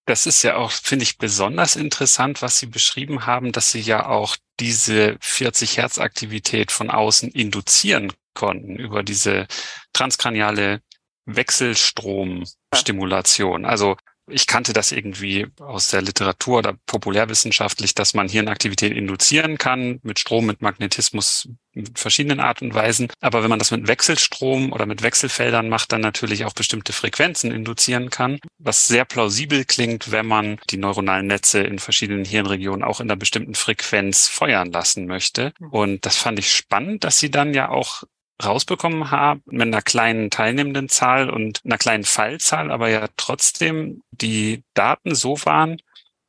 Das 0.06 0.26
ist 0.26 0.42
ja 0.42 0.56
auch, 0.56 0.70
finde 0.70 1.02
ich, 1.02 1.18
besonders 1.18 1.76
interessant, 1.76 2.40
was 2.40 2.58
Sie 2.58 2.64
beschrieben 2.66 3.26
haben, 3.26 3.52
dass 3.52 3.72
Sie 3.72 3.80
ja 3.80 4.06
auch 4.06 4.36
diese 4.58 5.18
40 5.20 5.76
Hertz 5.76 5.98
Aktivität 5.98 6.72
von 6.72 6.88
außen 6.88 7.30
induzieren 7.30 8.14
konnten 8.32 8.76
über 8.76 9.02
diese 9.02 9.46
transkraniale 9.92 10.80
Wechselstromstimulation. 11.26 13.66
Also 13.66 13.98
ich 14.30 14.46
kannte 14.46 14.72
das 14.72 14.92
irgendwie 14.92 15.46
aus 15.60 15.88
der 15.88 16.02
Literatur 16.02 16.58
oder 16.58 16.74
populärwissenschaftlich, 16.86 17.94
dass 17.94 18.14
man 18.14 18.28
Hirnaktivität 18.28 18.92
induzieren 18.92 19.58
kann 19.58 20.00
mit 20.02 20.18
Strom, 20.18 20.46
mit 20.46 20.62
Magnetismus, 20.62 21.48
mit 21.72 21.98
verschiedenen 21.98 22.40
Art 22.40 22.62
und 22.62 22.74
Weisen. 22.74 23.08
Aber 23.20 23.42
wenn 23.42 23.50
man 23.50 23.58
das 23.58 23.70
mit 23.70 23.86
Wechselstrom 23.86 24.72
oder 24.72 24.86
mit 24.86 25.02
Wechselfeldern 25.02 25.68
macht, 25.68 25.92
dann 25.92 26.00
natürlich 26.00 26.44
auch 26.44 26.52
bestimmte 26.52 26.92
Frequenzen 26.92 27.50
induzieren 27.50 28.10
kann, 28.10 28.38
was 28.58 28.86
sehr 28.86 29.04
plausibel 29.04 29.64
klingt, 29.64 30.10
wenn 30.10 30.26
man 30.26 30.58
die 30.70 30.76
neuronalen 30.76 31.26
Netze 31.26 31.60
in 31.60 31.78
verschiedenen 31.78 32.24
Hirnregionen 32.24 32.84
auch 32.84 33.00
in 33.00 33.10
einer 33.10 33.16
bestimmten 33.16 33.54
Frequenz 33.54 34.28
feuern 34.28 34.72
lassen 34.72 35.06
möchte. 35.06 35.52
Mhm. 35.58 35.68
Und 35.70 36.06
das 36.06 36.16
fand 36.16 36.38
ich 36.38 36.52
spannend, 36.52 37.04
dass 37.04 37.18
sie 37.18 37.30
dann 37.30 37.54
ja 37.54 37.68
auch 37.68 38.02
rausbekommen 38.44 39.10
haben 39.10 39.42
mit 39.46 39.62
einer 39.62 39.82
kleinen 39.82 40.30
teilnehmenden 40.30 40.88
und 41.30 41.60
einer 41.64 41.78
kleinen 41.78 42.04
Fallzahl, 42.04 42.70
aber 42.70 42.88
ja 42.88 43.06
trotzdem 43.16 44.02
die 44.10 44.64
Daten 44.74 45.14
so 45.14 45.36
waren, 45.44 45.78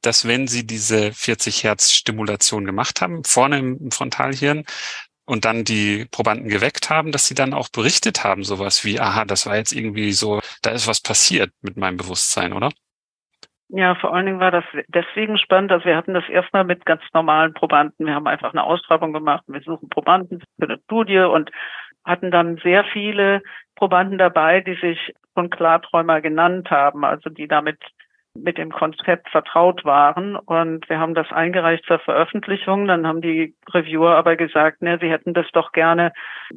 dass 0.02 0.28
wenn 0.28 0.48
sie 0.48 0.66
diese 0.66 1.12
40 1.12 1.64
Hertz 1.64 1.92
Stimulation 1.92 2.66
gemacht 2.66 3.02
haben, 3.02 3.24
vorne 3.24 3.60
im 3.60 3.92
Frontalhirn, 3.92 4.66
und 5.30 5.46
dann 5.46 5.64
die 5.64 6.08
Probanden 6.10 6.50
geweckt 6.50 6.90
haben, 6.90 7.12
dass 7.12 7.28
sie 7.28 7.36
dann 7.36 7.54
auch 7.54 7.70
berichtet 7.70 8.24
haben, 8.24 8.44
sowas 8.44 8.84
wie, 8.84 9.00
aha, 9.00 9.26
das 9.26 9.46
war 9.46 9.58
jetzt 9.58 9.72
irgendwie 9.72 10.12
so, 10.12 10.42
da 10.64 10.72
ist 10.72 10.88
was 10.88 11.04
passiert 11.04 11.52
mit 11.62 11.78
meinem 11.78 11.98
Bewusstsein, 11.98 12.52
oder? 12.52 12.72
Ja, 13.68 13.94
vor 13.94 14.12
allen 14.12 14.26
Dingen 14.26 14.40
war 14.40 14.50
das 14.50 14.64
deswegen 14.88 15.38
spannend, 15.38 15.70
dass 15.70 15.86
wir 15.86 15.96
hatten 15.96 16.16
das 16.16 16.28
erstmal 16.28 16.64
mit 16.64 16.84
ganz 16.88 17.04
normalen 17.14 17.54
Probanden. 17.54 18.08
Wir 18.08 18.16
haben 18.16 18.26
einfach 18.26 18.54
eine 18.54 18.64
Ausschreibung 18.64 19.14
gemacht, 19.14 19.44
wir 19.46 19.62
suchen 19.62 19.90
Probanden 19.90 20.42
für 20.58 20.66
eine 20.66 20.80
Studie 20.86 21.20
und 21.20 21.52
hatten 22.10 22.32
dann 22.32 22.58
sehr 22.58 22.84
viele 22.86 23.42
Probanden 23.76 24.18
dabei, 24.18 24.62
die 24.62 24.76
sich 24.76 25.14
schon 25.38 25.50
Klarträumer 25.50 26.22
genannt 26.22 26.70
haben, 26.70 27.06
also 27.06 27.30
die 27.30 27.48
damit 27.48 27.78
mit 28.34 28.58
dem 28.58 28.72
Konzept 28.72 29.30
vertraut 29.30 29.86
waren. 29.86 30.36
Und 30.36 30.90
wir 30.90 31.00
haben 31.00 31.14
das 31.14 31.32
eingereicht 31.32 31.86
zur 31.86 32.00
Veröffentlichung. 32.00 32.88
Dann 32.88 33.06
haben 33.06 33.22
die 33.22 33.56
Reviewer 33.74 34.16
aber 34.16 34.36
gesagt, 34.36 34.82
ne, 34.82 34.98
sie 35.02 35.10
hätten 35.10 35.34
das 35.34 35.48
doch 35.54 35.72
gerne 35.72 36.12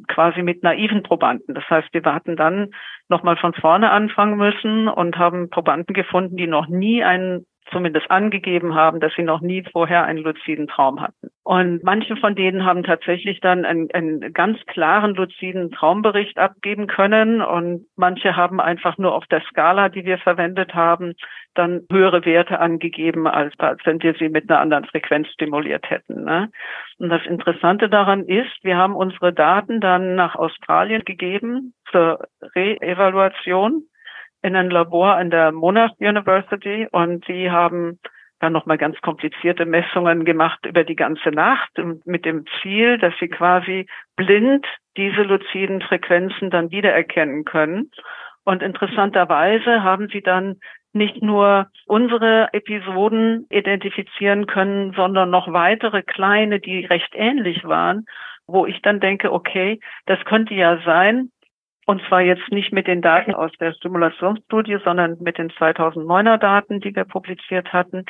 quasi 0.07 0.41
mit 0.41 0.63
naiven 0.63 1.03
Probanden. 1.03 1.55
Das 1.55 1.69
heißt, 1.69 1.89
wir 1.91 2.03
hatten 2.05 2.35
dann 2.35 2.71
nochmal 3.09 3.37
von 3.37 3.53
vorne 3.53 3.91
anfangen 3.91 4.37
müssen 4.37 4.87
und 4.87 5.17
haben 5.17 5.49
Probanden 5.49 5.93
gefunden, 5.93 6.37
die 6.37 6.47
noch 6.47 6.67
nie 6.67 7.03
einen 7.03 7.45
zumindest 7.71 8.09
angegeben 8.11 8.75
haben, 8.75 8.99
dass 8.99 9.13
sie 9.15 9.23
noch 9.23 9.41
nie 9.41 9.63
vorher 9.71 10.03
einen 10.03 10.19
luziden 10.19 10.67
Traum 10.67 11.01
hatten. 11.01 11.29
Und 11.43 11.83
manche 11.83 12.15
von 12.15 12.35
denen 12.35 12.65
haben 12.65 12.83
tatsächlich 12.83 13.41
dann 13.41 13.65
einen, 13.65 13.91
einen 13.91 14.33
ganz 14.33 14.59
klaren 14.65 15.13
luziden 15.13 15.71
Traumbericht 15.71 16.37
abgeben 16.37 16.87
können 16.87 17.41
und 17.41 17.85
manche 17.97 18.35
haben 18.35 18.61
einfach 18.61 18.97
nur 18.97 19.13
auf 19.13 19.25
der 19.27 19.41
Skala, 19.49 19.89
die 19.89 20.05
wir 20.05 20.17
verwendet 20.19 20.73
haben, 20.73 21.15
dann 21.53 21.81
höhere 21.91 22.25
Werte 22.25 22.59
angegeben, 22.59 23.27
als, 23.27 23.53
als 23.59 23.81
wenn 23.85 24.01
wir 24.01 24.13
sie 24.15 24.29
mit 24.29 24.49
einer 24.49 24.61
anderen 24.61 24.85
Frequenz 24.85 25.27
stimuliert 25.29 25.89
hätten. 25.89 26.23
Ne? 26.23 26.49
Und 26.97 27.09
das 27.09 27.25
Interessante 27.25 27.89
daran 27.89 28.25
ist, 28.25 28.63
wir 28.63 28.77
haben 28.77 28.95
unsere 28.95 29.33
Daten 29.33 29.81
dann 29.81 30.15
nach 30.15 30.35
Australien 30.35 31.03
gegeben 31.03 31.73
zur 31.91 32.19
Re-Evaluation 32.55 33.83
in 34.43 34.55
ein 34.55 34.69
Labor 34.69 35.15
an 35.15 35.31
der 35.31 35.51
Monash 35.51 35.93
University 35.99 36.87
und 36.91 37.25
sie 37.25 37.49
haben 37.49 37.99
dann 38.39 38.53
nochmal 38.53 38.77
ganz 38.77 38.99
komplizierte 39.01 39.65
Messungen 39.65 40.25
gemacht 40.25 40.65
über 40.65 40.83
die 40.83 40.97
ganze 40.97 41.29
Nacht 41.29 41.71
mit 42.03 42.25
dem 42.25 42.45
Ziel, 42.61 42.97
dass 42.97 43.13
sie 43.19 43.29
quasi 43.29 43.87
blind 44.17 44.65
diese 44.97 45.23
luziden 45.23 45.81
Frequenzen 45.81 46.49
dann 46.49 46.69
wiedererkennen 46.69 47.45
können. 47.45 47.89
Und 48.43 48.61
interessanterweise 48.61 49.81
haben 49.81 50.09
sie 50.09 50.21
dann 50.21 50.59
nicht 50.91 51.23
nur 51.23 51.67
unsere 51.85 52.49
Episoden 52.51 53.47
identifizieren 53.49 54.45
können, 54.45 54.91
sondern 54.93 55.29
noch 55.29 55.51
weitere 55.53 56.03
kleine, 56.03 56.59
die 56.59 56.85
recht 56.85 57.13
ähnlich 57.13 57.63
waren, 57.63 58.05
wo 58.45 58.65
ich 58.65 58.81
dann 58.81 58.99
denke, 58.99 59.31
okay, 59.31 59.79
das 60.05 60.23
könnte 60.25 60.53
ja 60.53 60.79
sein, 60.85 61.29
und 61.85 62.01
zwar 62.07 62.21
jetzt 62.21 62.49
nicht 62.51 62.71
mit 62.71 62.87
den 62.87 63.01
Daten 63.01 63.33
aus 63.33 63.51
der 63.59 63.73
Stimulationsstudie, 63.73 64.77
sondern 64.83 65.17
mit 65.19 65.37
den 65.37 65.51
2009er 65.51 66.37
Daten, 66.37 66.79
die 66.79 66.95
wir 66.95 67.03
publiziert 67.03 67.73
hatten. 67.73 68.05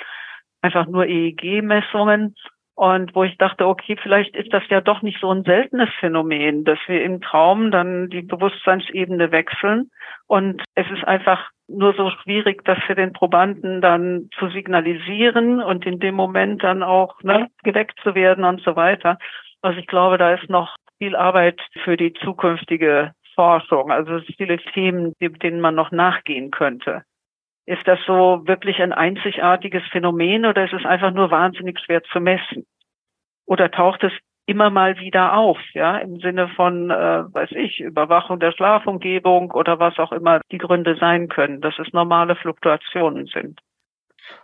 Einfach 0.62 0.88
nur 0.88 1.05
EEG-Messungen. 1.07 2.36
Und 2.75 3.13
wo 3.13 3.23
ich 3.23 3.38
dachte, 3.38 3.67
okay, 3.67 3.97
vielleicht 4.01 4.36
ist 4.36 4.51
das 4.51 4.63
ja 4.69 4.81
doch 4.81 5.03
nicht 5.03 5.19
so 5.21 5.31
ein 5.31 5.43
seltenes 5.43 5.89
Phänomen, 5.99 6.63
dass 6.63 6.79
wir 6.88 7.03
im 7.03 7.21
Traum 7.21 7.69
dann 7.69 8.09
die 8.09 8.23
Bewusstseinsebene 8.23 9.31
wechseln. 9.31 9.91
Und 10.25 10.63
es 10.73 10.89
ist 10.89 11.03
einfach 11.03 11.51
nur 11.67 11.93
so 11.93 12.09
schwierig, 12.09 12.63
das 12.65 12.79
für 12.88 12.95
den 12.95 13.13
Probanden 13.13 13.79
dann 13.79 14.29
zu 14.39 14.49
signalisieren 14.49 15.62
und 15.62 15.86
in 15.86 15.99
dem 15.99 16.15
Moment 16.15 16.63
dann 16.63 16.81
auch 16.81 17.21
ne, 17.21 17.47
geweckt 17.63 17.99
zu 18.01 18.15
werden 18.15 18.43
und 18.43 18.62
so 18.62 18.75
weiter. 18.75 19.19
Also 19.62 19.79
ich 19.79 19.88
glaube, 19.88 20.17
da 20.17 20.33
ist 20.33 20.49
noch 20.49 20.75
viel 20.97 21.15
Arbeit 21.15 21.62
für 21.83 21.95
die 21.95 22.13
zukünftige 22.13 23.13
Forschung, 23.36 23.91
also 23.91 24.19
viele 24.38 24.58
Themen, 24.58 25.13
denen 25.19 25.62
man 25.62 25.76
noch 25.76 25.91
nachgehen 25.91 26.52
könnte. 26.52 27.04
Ist 27.65 27.88
das 27.88 28.00
so 28.06 28.41
wirklich 28.46 28.82
ein 28.82 28.91
einzigartiges 28.91 29.84
Phänomen 29.91 30.46
oder 30.46 30.65
ist 30.65 30.74
es 30.74 30.86
einfach 30.86 31.12
nur 31.12 31.32
wahnsinnig 31.32 31.80
schwer 31.80 32.04
zu 32.04 32.19
messen? 32.19 32.65
Oder 33.46 33.72
taucht 33.72 34.04
es 34.04 34.12
immer 34.46 34.69
mal 34.69 35.00
wieder 35.00 35.38
auf, 35.38 35.58
ja, 35.74 35.98
im 36.00 36.19
Sinne 36.19 36.50
von, 36.50 36.89
äh, 36.91 37.34
weiß 37.34 37.52
ich, 37.52 37.80
Überwachung 37.80 38.39
der 38.39 38.52
Schlafumgebung 38.52 39.52
oder 39.52 39.80
was 39.80 39.98
auch 40.00 40.12
immer 40.12 40.41
die 40.52 40.58
Gründe 40.58 40.98
sein 41.00 41.30
können, 41.30 41.62
dass 41.62 41.80
es 41.80 41.93
normale 41.93 42.36
Fluktuationen 42.36 43.28
sind. 43.28 43.62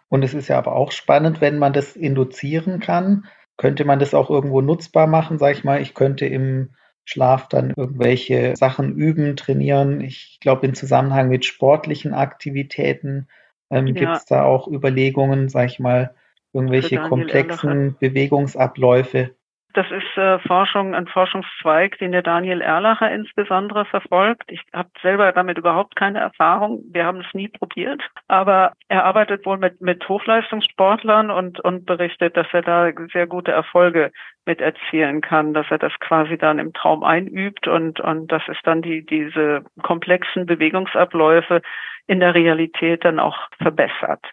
Und 0.07 0.23
es 0.23 0.33
ist 0.33 0.47
ja 0.47 0.57
aber 0.57 0.75
auch 0.75 0.91
spannend, 0.91 1.41
wenn 1.41 1.57
man 1.57 1.73
das 1.73 1.95
induzieren 1.95 2.79
kann, 2.79 3.25
könnte 3.57 3.83
man 3.83 3.99
das 3.99 4.13
auch 4.13 4.29
irgendwo 4.29 4.61
nutzbar 4.61 5.07
machen, 5.07 5.37
sag 5.37 5.51
ich 5.51 5.63
mal. 5.65 5.81
Ich 5.81 5.93
könnte 5.93 6.25
im 6.25 6.73
Schlaf 7.09 7.47
dann 7.47 7.73
irgendwelche 7.75 8.55
Sachen 8.55 8.95
üben, 8.95 9.35
trainieren. 9.35 9.99
Ich 9.99 10.37
glaube, 10.41 10.67
im 10.67 10.75
Zusammenhang 10.75 11.29
mit 11.29 11.43
sportlichen 11.43 12.13
Aktivitäten 12.13 13.27
ähm, 13.71 13.87
ja. 13.87 13.93
gibt 13.93 14.11
es 14.11 14.25
da 14.25 14.43
auch 14.43 14.67
Überlegungen, 14.67 15.49
sag 15.49 15.65
ich 15.65 15.79
mal, 15.79 16.13
irgendwelche 16.53 16.99
komplexen 16.99 17.95
Bewegungsabläufe 17.99 19.31
das 19.73 19.85
ist 19.91 20.17
äh, 20.17 20.39
Forschung, 20.39 20.95
ein 20.95 21.05
Forschungszweig, 21.05 21.99
den 21.99 22.11
der 22.11 22.23
Daniel 22.23 22.61
Erlacher 22.61 23.11
insbesondere 23.11 23.85
verfolgt. 23.85 24.43
Ich 24.47 24.61
habe 24.73 24.89
selber 25.01 25.31
damit 25.31 25.59
überhaupt 25.59 25.95
keine 25.95 26.19
Erfahrung. 26.19 26.81
Wir 26.91 27.05
haben 27.05 27.19
es 27.19 27.33
nie 27.33 27.49
probiert. 27.49 28.01
Aber 28.27 28.73
er 28.87 29.05
arbeitet 29.05 29.45
wohl 29.45 29.57
mit, 29.57 29.79
mit 29.79 30.07
Hochleistungssportlern 30.09 31.29
und, 31.29 31.59
und 31.59 31.85
berichtet, 31.85 32.35
dass 32.35 32.47
er 32.51 32.63
da 32.63 32.91
sehr 33.13 33.27
gute 33.27 33.51
Erfolge 33.51 34.11
mit 34.45 34.59
erzielen 34.59 35.21
kann, 35.21 35.53
dass 35.53 35.67
er 35.69 35.77
das 35.77 35.93
quasi 35.99 36.37
dann 36.37 36.57
im 36.57 36.73
Traum 36.73 37.03
einübt 37.03 37.67
und, 37.67 37.99
und 37.99 38.31
dass 38.31 38.43
es 38.47 38.57
dann 38.63 38.81
die, 38.81 39.05
diese 39.05 39.63
komplexen 39.83 40.47
Bewegungsabläufe 40.47 41.61
in 42.07 42.19
der 42.19 42.33
Realität 42.33 43.05
dann 43.05 43.19
auch 43.19 43.37
verbessert. 43.61 44.25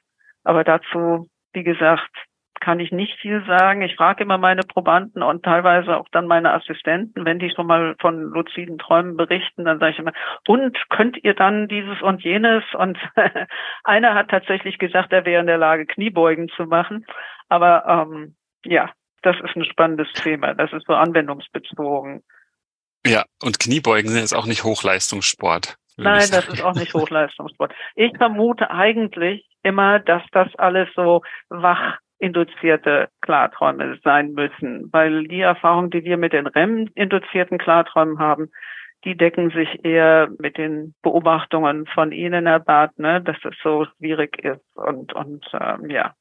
Aber 0.45 0.65
dazu, 0.65 1.29
wie 1.53 1.65
gesagt, 1.65 2.11
kann 2.61 2.81
ich 2.81 2.93
nicht 2.93 3.19
viel 3.21 3.45
sagen. 3.47 3.83
Ich 3.83 3.97
frage 3.97 4.25
immer 4.25 4.39
meine 4.39 4.63
Probanden 4.63 5.23
und 5.23 5.45
teilweise 5.45 5.97
auch 5.97 6.09
dann 6.11 6.27
meine 6.27 6.53
Assistenten, 6.53 7.25
wenn 7.25 7.39
die 7.39 7.51
schon 7.51 7.67
mal 7.67 7.97
von 8.01 8.23
luziden 8.23 8.79
Träumen 8.79 9.17
berichten, 9.17 9.65
dann 9.65 9.79
sage 9.79 9.93
ich 9.93 9.99
immer, 9.99 10.13
und 10.47 10.77
könnt 10.89 11.23
ihr 11.23 11.35
dann 11.35 11.69
dieses 11.69 12.01
und 12.03 12.23
jenes? 12.23 12.65
Und 12.75 12.99
einer 13.85 14.15
hat 14.15 14.31
tatsächlich 14.31 14.79
gesagt, 14.79 15.13
er 15.13 15.25
wäre 15.25 15.41
in 15.41 15.47
der 15.47 15.59
Lage, 15.59 15.87
Kniebeugen 15.87 16.49
zu 16.49 16.65
machen. 16.65 17.07
Aber 17.49 17.85
ähm, 17.87 18.37
ja, 18.65 18.91
das 19.23 19.37
ist 19.41 19.57
ein 19.57 19.65
spannendes 19.65 20.13
Thema. 20.15 20.55
Das 20.55 20.73
ist 20.73 20.87
so 20.87 20.95
anwendungsbezogen. 20.95 22.23
Ja, 23.07 23.25
und 23.43 23.59
Kniebeugen 23.59 24.11
sind 24.11 24.21
jetzt 24.21 24.35
auch 24.35 24.47
nicht 24.47 24.65
Hochleistungssport. 24.65 25.77
Nein, 25.97 26.29
das 26.31 26.49
ist 26.49 26.63
auch 26.63 26.75
nicht 26.75 26.93
Hochleistungssport. 26.95 27.73
Ich 27.95 28.17
vermute 28.17 28.71
eigentlich 28.71 29.47
immer, 29.63 29.99
dass 29.99 30.23
das 30.33 30.49
alles 30.57 30.89
so 30.95 31.23
wach 31.49 31.99
induzierte 32.19 33.09
Klarträume 33.21 33.99
sein 34.03 34.33
müssen, 34.33 34.89
weil 34.93 35.25
die 35.25 35.41
Erfahrung, 35.41 35.91
die 35.91 36.05
wir 36.05 36.17
mit 36.17 36.33
den 36.33 36.47
REM-induzierten 36.47 37.59
Klarträumen 37.59 38.19
haben, 38.19 38.51
die 39.05 39.17
decken 39.17 39.51
sich 39.51 39.85
eher 39.85 40.29
mit 40.39 40.57
den 40.57 40.95
Beobachtungen 41.03 41.87
von 41.87 42.13
Ihnen, 42.13 42.47
Herr 42.47 42.61
Barth, 42.61 42.99
ne, 42.99 43.21
dass 43.21 43.37
es 43.45 43.55
so 43.63 43.87
schwierig 43.97 44.39
ist 44.45 44.65
und, 44.75 45.13
und 45.13 45.47
ähm, 45.53 45.91
ja, 45.91 46.15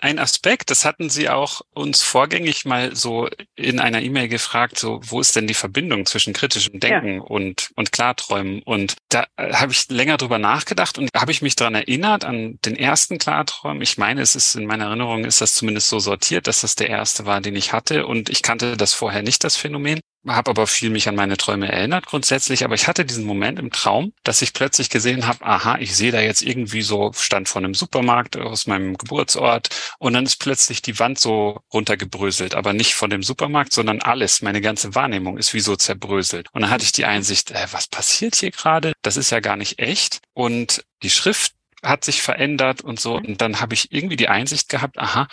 ein 0.00 0.18
Aspekt, 0.18 0.70
das 0.70 0.84
hatten 0.84 1.10
Sie 1.10 1.28
auch 1.28 1.60
uns 1.74 2.02
vorgängig 2.02 2.64
mal 2.64 2.96
so 2.96 3.28
in 3.54 3.78
einer 3.78 4.02
E-Mail 4.02 4.28
gefragt, 4.28 4.78
so 4.78 5.00
wo 5.04 5.20
ist 5.20 5.36
denn 5.36 5.46
die 5.46 5.54
Verbindung 5.54 6.06
zwischen 6.06 6.32
kritischem 6.32 6.80
Denken 6.80 7.16
ja. 7.16 7.20
und, 7.20 7.70
und 7.76 7.92
Klarträumen? 7.92 8.62
Und 8.62 8.96
da 9.08 9.26
äh, 9.36 9.52
habe 9.52 9.72
ich 9.72 9.88
länger 9.90 10.16
drüber 10.16 10.38
nachgedacht 10.38 10.98
und 10.98 11.10
habe 11.14 11.32
ich 11.32 11.42
mich 11.42 11.56
daran 11.56 11.74
erinnert 11.74 12.24
an 12.24 12.58
den 12.64 12.76
ersten 12.76 13.18
Klarträumen. 13.18 13.82
Ich 13.82 13.98
meine, 13.98 14.22
es 14.22 14.34
ist 14.34 14.54
in 14.54 14.66
meiner 14.66 14.86
Erinnerung 14.86 15.24
ist 15.24 15.40
das 15.40 15.54
zumindest 15.54 15.88
so 15.88 15.98
sortiert, 15.98 16.46
dass 16.46 16.62
das 16.62 16.74
der 16.74 16.88
erste 16.88 17.26
war, 17.26 17.40
den 17.40 17.56
ich 17.56 17.72
hatte 17.72 18.06
und 18.06 18.30
ich 18.30 18.42
kannte 18.42 18.76
das 18.76 18.94
vorher 18.94 19.22
nicht, 19.22 19.44
das 19.44 19.56
Phänomen 19.56 20.00
habe 20.26 20.50
aber 20.50 20.66
viel 20.66 20.90
mich 20.90 21.08
an 21.08 21.16
meine 21.16 21.36
Träume 21.36 21.70
erinnert 21.70 22.06
grundsätzlich, 22.06 22.64
aber 22.64 22.74
ich 22.74 22.86
hatte 22.86 23.04
diesen 23.04 23.24
Moment 23.24 23.58
im 23.58 23.70
Traum, 23.70 24.12
dass 24.22 24.42
ich 24.42 24.52
plötzlich 24.52 24.88
gesehen 24.90 25.26
habe, 25.26 25.44
aha, 25.44 25.78
ich 25.78 25.96
sehe 25.96 26.12
da 26.12 26.20
jetzt 26.20 26.42
irgendwie 26.42 26.82
so, 26.82 27.12
stand 27.14 27.48
vor 27.48 27.60
einem 27.60 27.74
Supermarkt 27.74 28.36
aus 28.36 28.66
meinem 28.66 28.96
Geburtsort 28.96 29.68
und 29.98 30.12
dann 30.12 30.24
ist 30.24 30.36
plötzlich 30.36 30.82
die 30.82 30.98
Wand 30.98 31.18
so 31.18 31.60
runtergebröselt, 31.72 32.54
aber 32.54 32.72
nicht 32.72 32.94
von 32.94 33.10
dem 33.10 33.22
Supermarkt, 33.22 33.72
sondern 33.72 34.00
alles, 34.00 34.42
meine 34.42 34.60
ganze 34.60 34.94
Wahrnehmung 34.94 35.38
ist 35.38 35.54
wie 35.54 35.60
so 35.60 35.76
zerbröselt. 35.76 36.48
Und 36.52 36.62
dann 36.62 36.70
hatte 36.70 36.84
ich 36.84 36.92
die 36.92 37.04
Einsicht, 37.04 37.50
äh, 37.50 37.66
was 37.72 37.88
passiert 37.88 38.36
hier 38.36 38.50
gerade? 38.50 38.92
Das 39.02 39.16
ist 39.16 39.30
ja 39.30 39.40
gar 39.40 39.56
nicht 39.56 39.78
echt 39.80 40.20
und 40.34 40.84
die 41.02 41.10
Schrift 41.10 41.54
hat 41.82 42.04
sich 42.04 42.22
verändert 42.22 42.80
und 42.82 43.00
so 43.00 43.16
und 43.16 43.40
dann 43.40 43.60
habe 43.60 43.74
ich 43.74 43.92
irgendwie 43.92 44.16
die 44.16 44.28
Einsicht 44.28 44.68
gehabt, 44.68 44.98
aha, 44.98 45.26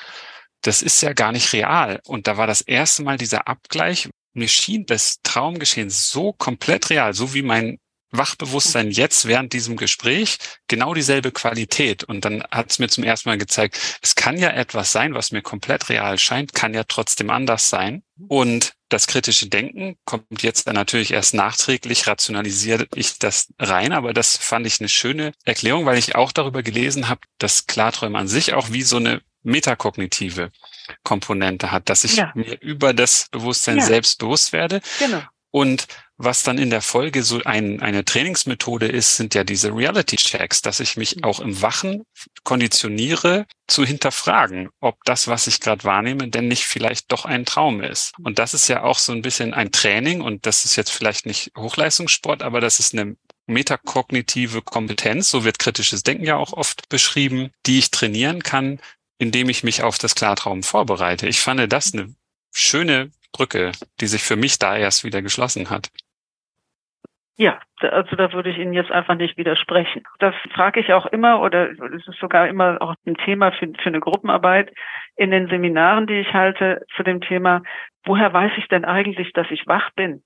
das 0.62 0.82
ist 0.82 1.02
ja 1.02 1.14
gar 1.14 1.32
nicht 1.32 1.54
real. 1.54 2.02
Und 2.06 2.28
da 2.28 2.38
war 2.38 2.48
das 2.48 2.62
erste 2.62 3.04
Mal 3.04 3.18
dieser 3.18 3.48
Abgleich, 3.48 4.10
mir 4.40 4.48
schien 4.48 4.86
das 4.86 5.20
Traumgeschehen 5.24 5.90
so 5.90 6.34
komplett 6.34 6.90
real, 6.90 7.14
so 7.14 7.34
wie 7.34 7.42
mein 7.44 7.80
Wachbewusstsein 8.12 8.90
jetzt 8.90 9.28
während 9.28 9.54
diesem 9.54 9.78
Gespräch 9.78 10.38
genau 10.68 10.94
dieselbe 10.94 11.32
Qualität. 11.32 12.04
Und 12.04 12.26
dann 12.26 12.44
hat 12.50 12.72
es 12.72 12.80
mir 12.80 12.90
zum 12.90 13.04
ersten 13.04 13.30
Mal 13.30 13.38
gezeigt, 13.38 14.00
es 14.02 14.16
kann 14.16 14.38
ja 14.38 14.50
etwas 14.50 14.92
sein, 14.92 15.14
was 15.14 15.32
mir 15.32 15.42
komplett 15.42 15.90
real 15.90 16.18
scheint, 16.18 16.54
kann 16.54 16.74
ja 16.74 16.84
trotzdem 16.86 17.30
anders 17.30 17.70
sein. 17.70 18.04
Und 18.28 18.74
das 18.90 19.06
kritische 19.06 19.48
Denken 19.48 19.96
kommt 20.06 20.42
jetzt 20.42 20.66
dann 20.66 20.76
natürlich 20.76 21.12
erst 21.12 21.36
nachträglich, 21.36 22.08
rationalisiere 22.08 22.88
ich 22.96 23.20
das 23.20 23.54
rein, 23.60 23.94
aber 23.94 24.14
das 24.14 24.38
fand 24.38 24.66
ich 24.66 24.80
eine 24.80 24.90
schöne 24.90 25.34
Erklärung, 25.46 25.86
weil 25.86 26.00
ich 26.00 26.16
auch 26.16 26.32
darüber 26.32 26.64
gelesen 26.64 27.10
habe, 27.10 27.22
dass 27.38 27.68
Klarträume 27.68 28.18
an 28.18 28.28
sich 28.28 28.54
auch 28.54 28.72
wie 28.72 28.82
so 28.82 28.98
eine 28.98 29.22
metakognitive 29.44 30.52
Komponente 31.04 31.72
hat, 31.72 31.90
dass 31.90 32.04
ich 32.04 32.16
ja. 32.18 32.32
mir 32.36 32.60
über 32.62 32.94
das 32.94 33.28
Bewusstsein 33.32 33.78
ja. 33.78 33.86
selbst 33.86 34.20
bewusst 34.20 34.54
werde. 34.54 34.82
Genau. 35.00 35.22
Und 35.52 35.88
was 36.18 36.44
dann 36.44 36.58
in 36.58 36.70
der 36.70 36.82
Folge 36.82 37.24
so 37.24 37.42
ein, 37.46 37.82
eine 37.82 38.04
Trainingsmethode 38.04 38.88
ist, 38.88 39.16
sind 39.16 39.34
ja 39.34 39.44
diese 39.44 39.74
Reality-Checks, 39.74 40.62
dass 40.62 40.82
ich 40.82 40.98
mich 40.98 41.24
auch 41.24 41.40
im 41.40 41.62
Wachen 41.62 42.04
konditioniere, 42.44 43.46
zu 43.68 43.86
hinterfragen, 43.86 44.70
ob 44.82 44.98
das, 45.06 45.28
was 45.28 45.48
ich 45.48 45.62
gerade 45.62 45.86
wahrnehme, 45.86 46.28
denn 46.28 46.48
nicht 46.48 46.66
vielleicht 46.66 47.12
doch 47.12 47.26
ein 47.26 47.46
Traum 47.46 47.82
ist. 47.82 48.14
Und 48.22 48.38
das 48.38 48.54
ist 48.54 48.68
ja 48.68 48.84
auch 48.84 49.00
so 49.00 49.14
ein 49.14 49.22
bisschen 49.22 49.54
ein 49.54 49.72
Training 49.72 50.22
und 50.22 50.46
das 50.46 50.66
ist 50.66 50.76
jetzt 50.76 50.92
vielleicht 50.92 51.26
nicht 51.26 51.52
Hochleistungssport, 51.58 52.44
aber 52.44 52.60
das 52.60 52.80
ist 52.80 52.94
eine 52.94 53.16
metakognitive 53.48 54.62
Kompetenz, 54.62 55.32
so 55.32 55.44
wird 55.44 55.58
kritisches 55.58 56.04
Denken 56.04 56.26
ja 56.26 56.36
auch 56.36 56.54
oft 56.54 56.90
beschrieben, 56.90 57.52
die 57.66 57.80
ich 57.80 57.92
trainieren 57.92 58.44
kann, 58.44 58.80
indem 59.20 59.50
ich 59.50 59.64
mich 59.64 59.84
auf 59.84 59.98
das 59.98 60.16
Klartraum 60.16 60.64
vorbereite. 60.64 61.28
Ich 61.28 61.42
fand 61.42 61.72
das 61.72 61.94
eine 61.94 62.16
schöne 62.52 63.12
Brücke, 63.32 63.74
die 64.00 64.08
sich 64.08 64.24
für 64.24 64.36
mich 64.36 64.58
da 64.58 64.76
erst 64.76 65.04
wieder 65.04 65.22
geschlossen 65.22 65.70
hat. 65.70 65.90
Ja, 67.38 67.62
also 67.80 68.18
da 68.18 68.34
würde 68.34 68.50
ich 68.50 68.58
Ihnen 68.58 68.74
jetzt 68.74 68.92
einfach 68.92 69.16
nicht 69.16 69.38
widersprechen. 69.38 70.04
Das 70.20 70.36
frage 70.54 70.82
ich 70.82 70.92
auch 70.92 71.06
immer 71.06 71.42
oder 71.42 71.70
es 71.72 72.06
ist 72.08 72.20
sogar 72.20 72.50
immer 72.50 72.82
auch 72.82 72.96
ein 73.06 73.16
Thema 73.16 73.52
für, 73.54 73.72
für 73.82 73.88
eine 73.88 74.02
Gruppenarbeit 74.02 74.74
in 75.16 75.32
den 75.32 75.48
Seminaren, 75.48 76.06
die 76.06 76.20
ich 76.20 76.34
halte 76.34 76.86
zu 76.98 77.04
dem 77.04 77.22
Thema, 77.22 77.64
woher 78.04 78.34
weiß 78.34 78.52
ich 78.58 78.68
denn 78.68 78.84
eigentlich, 78.84 79.32
dass 79.32 79.50
ich 79.52 79.68
wach 79.68 79.90
bin? 79.96 80.22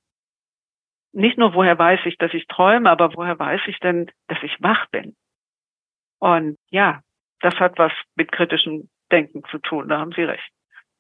Nicht 1.12 1.38
nur 1.38 1.54
woher 1.54 1.78
weiß 1.78 2.00
ich, 2.06 2.18
dass 2.18 2.34
ich 2.34 2.48
träume, 2.48 2.90
aber 2.90 3.14
woher 3.14 3.38
weiß 3.38 3.62
ich 3.68 3.78
denn, 3.80 4.10
dass 4.28 4.42
ich 4.42 4.56
wach 4.60 4.88
bin? 4.88 5.16
Und 6.18 6.58
ja, 6.72 7.02
das 7.44 7.56
hat 7.56 7.78
was 7.78 7.92
mit 8.16 8.32
kritischem 8.32 8.90
Denken 9.12 9.44
zu 9.52 9.60
tun, 9.60 9.90
da 9.90 10.00
haben 10.00 10.14
Sie 10.16 10.24
recht. 10.24 10.50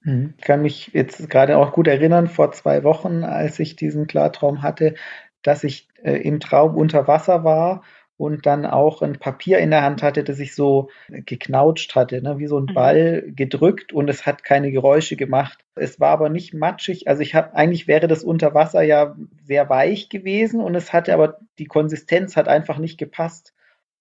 Mhm. 0.02 0.36
Ich 0.38 0.44
kann 0.44 0.62
mich 0.62 0.92
jetzt 0.94 1.30
gerade 1.30 1.58
auch 1.58 1.72
gut 1.72 1.88
erinnern, 1.88 2.28
vor 2.28 2.52
zwei 2.52 2.84
Wochen, 2.84 3.24
als 3.24 3.60
ich 3.60 3.76
diesen 3.76 4.08
Klartraum 4.08 4.62
hatte, 4.62 4.96
dass 5.42 5.64
ich 5.64 5.88
äh, 6.04 6.18
im 6.18 6.40
Traum 6.40 6.76
unter 6.76 7.08
Wasser 7.08 7.44
war 7.44 7.84
und 8.18 8.46
dann 8.46 8.66
auch 8.66 9.02
ein 9.02 9.18
Papier 9.18 9.58
in 9.58 9.72
der 9.72 9.82
Hand 9.82 10.04
hatte, 10.04 10.24
das 10.24 10.40
ich 10.40 10.54
so 10.54 10.90
geknautscht 11.10 11.96
hatte, 11.96 12.22
ne, 12.22 12.38
wie 12.38 12.48
so 12.48 12.60
ein 12.60 12.68
mhm. 12.70 12.74
Ball 12.74 13.24
gedrückt 13.28 13.94
und 13.94 14.10
es 14.10 14.26
hat 14.26 14.44
keine 14.44 14.72
Geräusche 14.72 15.16
gemacht. 15.16 15.66
Es 15.76 16.00
war 16.00 16.10
aber 16.10 16.30
nicht 16.30 16.54
matschig. 16.54 17.08
Also 17.08 17.22
ich 17.22 17.34
habe 17.34 17.56
eigentlich 17.56 17.88
wäre 17.88 18.08
das 18.08 18.24
unter 18.24 18.54
Wasser 18.54 18.84
ja 18.84 19.16
sehr 19.42 19.70
weich 19.70 20.10
gewesen 20.10 20.62
und 20.62 20.76
es 20.76 20.94
hatte 20.94 21.14
aber 21.14 21.40
die 21.58 21.66
Konsistenz 21.66 22.36
hat 22.36 22.48
einfach 22.48 22.78
nicht 22.78 22.98
gepasst. 22.98 23.54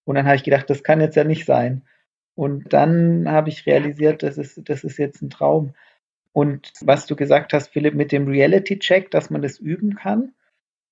Und 0.05 0.15
dann 0.15 0.25
habe 0.25 0.35
ich 0.35 0.43
gedacht, 0.43 0.69
das 0.69 0.83
kann 0.83 0.99
jetzt 0.99 1.15
ja 1.15 1.23
nicht 1.23 1.45
sein. 1.45 1.83
Und 2.35 2.73
dann 2.73 3.29
habe 3.29 3.49
ich 3.49 3.65
realisiert, 3.65 4.23
das 4.23 4.37
ist, 4.37 4.61
das 4.69 4.83
ist 4.83 4.97
jetzt 4.97 5.21
ein 5.21 5.29
Traum. 5.29 5.73
Und 6.31 6.71
was 6.81 7.05
du 7.05 7.15
gesagt 7.15 7.53
hast, 7.53 7.69
Philipp, 7.69 7.93
mit 7.93 8.11
dem 8.11 8.27
Reality-Check, 8.27 9.11
dass 9.11 9.29
man 9.29 9.41
das 9.41 9.59
üben 9.59 9.95
kann, 9.95 10.33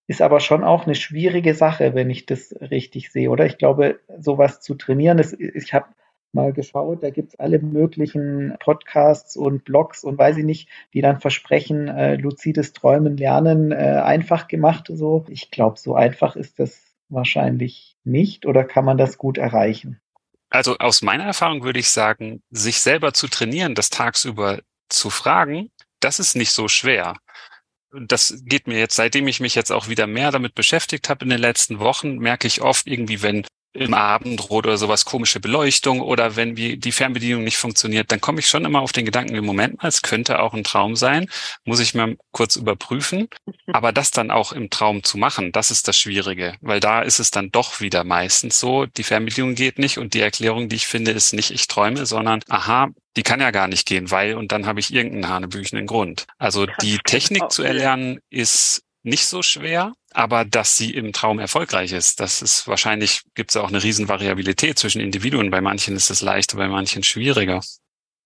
ist 0.08 0.22
aber 0.22 0.40
schon 0.40 0.64
auch 0.64 0.86
eine 0.86 0.96
schwierige 0.96 1.56
Sache, 1.56 1.96
wenn 1.96 2.10
ich 2.10 2.26
das 2.26 2.54
richtig 2.60 3.12
sehe, 3.12 3.30
oder? 3.30 3.46
Ich 3.46 3.58
glaube, 3.58 4.00
sowas 4.20 4.62
zu 4.62 4.76
trainieren, 4.76 5.18
das, 5.18 5.34
ich 5.34 5.74
habe 5.74 5.88
mal 6.34 6.54
geschaut, 6.54 7.04
da 7.04 7.10
gibt 7.10 7.30
es 7.30 7.40
alle 7.40 7.60
möglichen 7.60 8.56
Podcasts 8.60 9.36
und 9.36 9.66
Blogs 9.66 10.04
und 10.04 10.18
weiß 10.18 10.38
ich 10.38 10.46
nicht, 10.46 10.70
die 10.94 11.02
dann 11.02 11.20
versprechen, 11.20 11.88
äh, 11.88 12.16
luzides 12.16 12.74
Träumen 12.74 13.18
lernen, 13.18 13.72
äh, 13.72 13.76
einfach 13.76 14.48
gemacht. 14.48 14.90
So, 14.94 15.26
ich 15.28 15.52
glaube, 15.52 15.78
so 15.80 15.96
einfach 15.96 16.36
ist 16.36 16.60
das 16.60 16.96
wahrscheinlich 17.10 17.98
nicht 18.04 18.46
oder 18.46 18.64
kann 18.64 18.86
man 18.86 18.98
das 18.98 19.18
gut 19.18 19.38
erreichen? 19.38 20.00
Also 20.52 20.78
aus 20.80 21.02
meiner 21.02 21.24
Erfahrung 21.24 21.64
würde 21.64 21.80
ich 21.80 21.90
sagen, 21.90 22.44
sich 22.52 22.82
selber 22.82 23.14
zu 23.14 23.30
trainieren, 23.30 23.74
das 23.74 23.90
tagsüber 23.90 24.60
zu 24.90 25.10
fragen, 25.10 25.72
das 26.02 26.20
ist 26.20 26.36
nicht 26.36 26.52
so 26.52 26.68
schwer. 26.68 27.18
Das 27.94 28.42
geht 28.46 28.68
mir 28.68 28.78
jetzt, 28.78 28.96
seitdem 28.96 29.28
ich 29.28 29.40
mich 29.40 29.56
jetzt 29.56 29.72
auch 29.72 29.88
wieder 29.88 30.08
mehr 30.08 30.32
damit 30.32 30.54
beschäftigt 30.54 31.10
habe 31.10 31.24
in 31.24 31.30
den 31.30 31.40
letzten 31.40 31.80
Wochen, 31.80 32.18
merke 32.18 32.48
ich 32.48 32.62
oft 32.62 32.86
irgendwie, 32.88 33.22
wenn 33.22 33.46
im 33.74 33.94
Abendrot 33.94 34.66
oder 34.66 34.78
sowas 34.78 35.06
komische 35.06 35.40
Beleuchtung 35.40 36.02
oder 36.02 36.36
wenn 36.36 36.56
die 36.56 36.92
Fernbedienung 36.92 37.44
nicht 37.44 37.58
funktioniert, 37.58 38.12
dann 38.12 38.20
komme 38.20 38.40
ich 38.40 38.48
schon 38.48 38.66
immer 38.66 38.82
auf 38.82 38.92
den 38.92 39.06
Gedanken, 39.06 39.36
im 39.36 39.46
Moment 39.46 39.82
mal, 39.82 39.88
es 39.88 40.02
könnte 40.02 40.40
auch 40.40 40.54
ein 40.54 40.64
Traum 40.64 40.96
sein, 40.96 41.28
muss 41.64 41.80
ich 41.80 41.94
mal 41.94 42.18
kurz 42.32 42.58
überprüfen. 42.58 43.30
Aber 43.72 43.94
das 43.94 44.12
dann 44.12 44.32
auch 44.32 44.52
im 44.52 44.70
Traum 44.70 45.04
zu 45.04 45.18
machen, 45.18 45.52
das 45.52 45.72
ist 45.72 45.88
das 45.88 45.98
Schwierige, 45.98 46.56
weil 46.62 46.80
da 46.80 47.02
ist 47.02 47.20
es 47.20 47.32
dann 47.32 47.52
doch 47.52 47.80
wieder 47.80 48.04
meistens 48.04 48.60
so, 48.60 48.86
die 48.86 49.04
Fernbedienung 49.04 49.56
geht 49.56 49.80
nicht 49.80 49.98
und 49.98 50.14
die 50.14 50.22
Erklärung, 50.22 50.68
die 50.68 50.76
ich 50.76 50.88
finde, 50.88 51.12
ist 51.12 51.34
nicht 51.34 51.52
ich 51.52 51.68
träume, 51.68 52.06
sondern 52.06 52.42
aha, 52.50 52.90
die 53.16 53.24
kann 53.24 53.40
ja 53.40 53.52
gar 53.52 53.68
nicht 53.68 53.88
gehen, 53.88 54.12
weil 54.12 54.36
und 54.36 54.52
dann 54.52 54.66
habe 54.66 54.80
ich 54.80 54.94
irgendeinen 54.94 55.30
hanebüchenden 55.30 55.88
Grund. 55.88 56.26
Also 56.38 56.66
die 56.82 56.98
Technik 57.06 57.52
zu 57.52 57.64
erlernen 57.64 58.20
ist 58.30 58.84
nicht 59.04 59.26
so 59.26 59.42
schwer, 59.42 59.94
aber 60.14 60.46
dass 60.46 60.78
sie 60.78 60.94
im 60.94 61.14
Traum 61.14 61.40
erfolgreich 61.40 61.94
ist, 61.94 62.20
das 62.20 62.42
ist 62.42 62.68
wahrscheinlich, 62.68 63.22
gibt 63.36 63.52
es 63.52 63.58
auch 63.58 63.70
eine 63.70 63.84
Riesenvariabilität 63.84 64.78
zwischen 64.78 65.02
Individuen. 65.02 65.52
Bei 65.52 65.62
manchen 65.62 65.96
ist 65.96 66.10
es 66.10 66.22
leichter, 66.22 66.58
bei 66.58 66.68
manchen 66.68 67.04
schwieriger. 67.04 67.62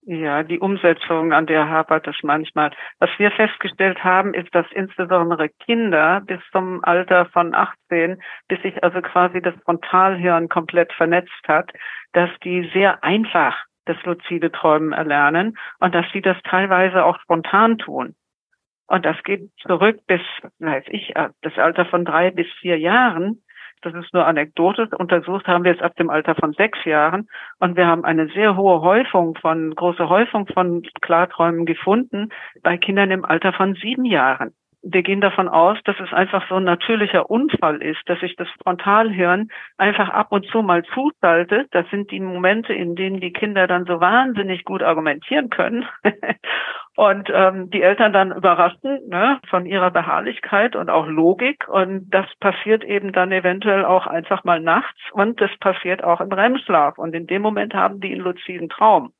Ja, 0.08 0.43
die 0.43 0.60
Umsetzung, 0.60 1.34
an 1.34 1.48
der 1.48 1.67
hapert 1.67 2.08
es 2.08 2.17
manchmal. 2.21 2.69
Was 3.00 3.10
wir 3.17 3.32
festgestellt 3.32 4.04
haben, 4.04 4.36
ist, 4.36 4.54
dass 4.54 4.67
insbesondere 4.71 5.50
Kinder 5.50 6.21
bis 6.21 6.39
zum 6.52 6.84
Alter 6.84 7.26
von 7.26 7.56
18, 7.56 8.21
bis 8.48 8.62
sich 8.62 8.84
also 8.84 9.02
quasi 9.02 9.41
das 9.41 9.56
Frontalhirn 9.63 10.48
komplett 10.48 10.93
vernetzt 10.93 11.32
hat, 11.48 11.71
dass 12.13 12.30
die 12.43 12.69
sehr 12.71 13.04
einfach 13.04 13.58
das 13.86 13.98
luzide 14.04 14.52
Träumen 14.52 14.93
erlernen 14.93 15.58
und 15.80 15.95
dass 15.95 16.06
sie 16.13 16.21
das 16.21 16.38
teilweise 16.43 17.04
auch 17.04 17.19
spontan 17.21 17.80
tun. 17.80 18.15
Und 18.88 19.06
das 19.06 19.21
geht 19.24 19.50
zurück 19.65 20.00
bis, 20.08 20.21
weiß 20.60 20.86
ich, 20.89 21.15
äh, 21.15 21.30
das 21.41 21.58
Alter 21.58 21.86
von 21.86 22.06
drei 22.06 22.32
bis 22.32 22.48
vier 22.60 22.78
Jahren. 22.78 23.41
Das 23.82 23.93
ist 23.93 24.13
nur 24.13 24.26
anekdotisch. 24.26 24.89
Untersucht 24.98 25.48
haben 25.48 25.63
wir 25.63 25.76
es 25.76 25.82
ab 25.82 25.95
dem 25.95 26.10
Alter 26.10 26.36
von 26.36 26.54
sechs 26.54 26.84
Jahren. 26.86 27.28
Und 27.60 27.76
wir 27.76 27.86
haben 27.86 28.04
eine 28.04 28.28
sehr 28.30 28.56
hohe 28.56 28.82
Häufung 28.82 29.36
von, 29.36 29.76
große 29.76 30.10
Häufung 30.10 30.48
von 30.48 30.82
Klarträumen 31.02 31.65
gefunden 31.65 32.30
bei 32.63 32.78
Kindern 32.78 33.12
im 33.12 33.26
Alter 33.26 33.54
von 33.54 33.76
sieben 33.76 34.06
Jahren. 34.06 34.54
wir 34.88 35.02
gehen 35.02 35.21
davon 35.21 35.48
aus, 35.48 35.80
dass 35.86 36.00
es 36.00 36.13
einfach 36.13 36.48
so 36.48 36.56
ein 36.56 36.63
natürlicher 36.63 37.30
Unfall 37.30 37.82
ist, 37.82 38.02
dass 38.06 38.19
sich 38.19 38.36
das 38.36 38.48
Frontalhirn 38.62 39.50
einfach 39.78 40.10
ab 40.10 40.32
und 40.32 40.45
zu 40.48 40.62
mal 40.62 40.84
zuschaltet. 40.93 41.67
Das 41.71 41.89
sind 41.89 42.12
die 42.12 42.19
Momente, 42.19 42.74
in 42.74 42.95
denen 42.95 43.19
die 43.19 43.34
Kinder 43.34 43.65
dann 43.67 43.86
so 43.86 44.00
wahnsinnig 44.00 44.63
gut 44.63 44.84
argumentieren 44.84 45.50
können 45.50 45.86
und 46.96 47.30
ähm, 47.34 47.70
die 47.70 47.82
Eltern 47.82 48.14
dann 48.14 48.32
überraschen 48.32 49.02
ne, 49.10 49.40
von 49.50 49.66
ihrer 49.66 49.92
Beharrlichkeit 49.92 50.76
und 50.76 50.90
auch 50.90 51.08
Logik. 51.08 51.68
Und 51.68 52.10
das 52.10 52.26
passiert 52.40 52.84
eben 52.84 53.12
dann 53.12 53.32
eventuell 53.32 53.84
auch 53.84 54.08
einfach 54.08 54.44
mal 54.46 54.62
nachts 54.62 55.00
und 55.12 55.42
das 55.42 55.52
passiert 55.60 56.04
auch 56.04 56.22
im 56.22 56.32
REM-Schlaf. 56.32 56.98
Und 56.98 57.14
in 57.14 57.28
dem 57.28 57.42
Moment 57.42 57.74
haben 57.74 58.00
die 58.00 58.14
einen 58.14 58.22
luziden 58.22 58.70
Traum. 58.70 59.12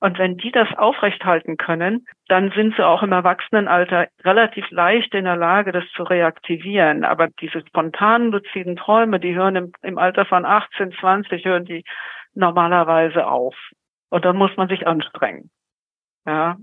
Und 0.00 0.16
wenn 0.18 0.36
die 0.36 0.52
das 0.52 0.68
aufrechthalten 0.78 1.56
können, 1.56 2.06
dann 2.28 2.52
sind 2.52 2.76
sie 2.76 2.86
auch 2.86 3.02
im 3.02 3.12
Erwachsenenalter 3.12 4.06
relativ 4.24 4.70
leicht 4.70 5.12
in 5.12 5.24
der 5.24 5.36
Lage, 5.36 5.72
das 5.72 5.84
zu 5.94 6.04
reaktivieren. 6.04 7.04
Aber 7.04 7.28
diese 7.40 7.66
spontanen 7.66 8.30
luziden 8.30 8.76
Träume, 8.76 9.18
die 9.18 9.34
hören 9.34 9.56
im, 9.56 9.72
im 9.82 9.98
Alter 9.98 10.24
von 10.24 10.44
18, 10.44 10.92
20, 10.92 11.44
hören 11.44 11.64
die 11.64 11.84
normalerweise 12.34 13.26
auf. 13.26 13.56
Und 14.08 14.24
dann 14.24 14.36
muss 14.36 14.56
man 14.56 14.68
sich 14.68 14.86
anstrengen. 14.86 15.50
Ja, 16.24 16.56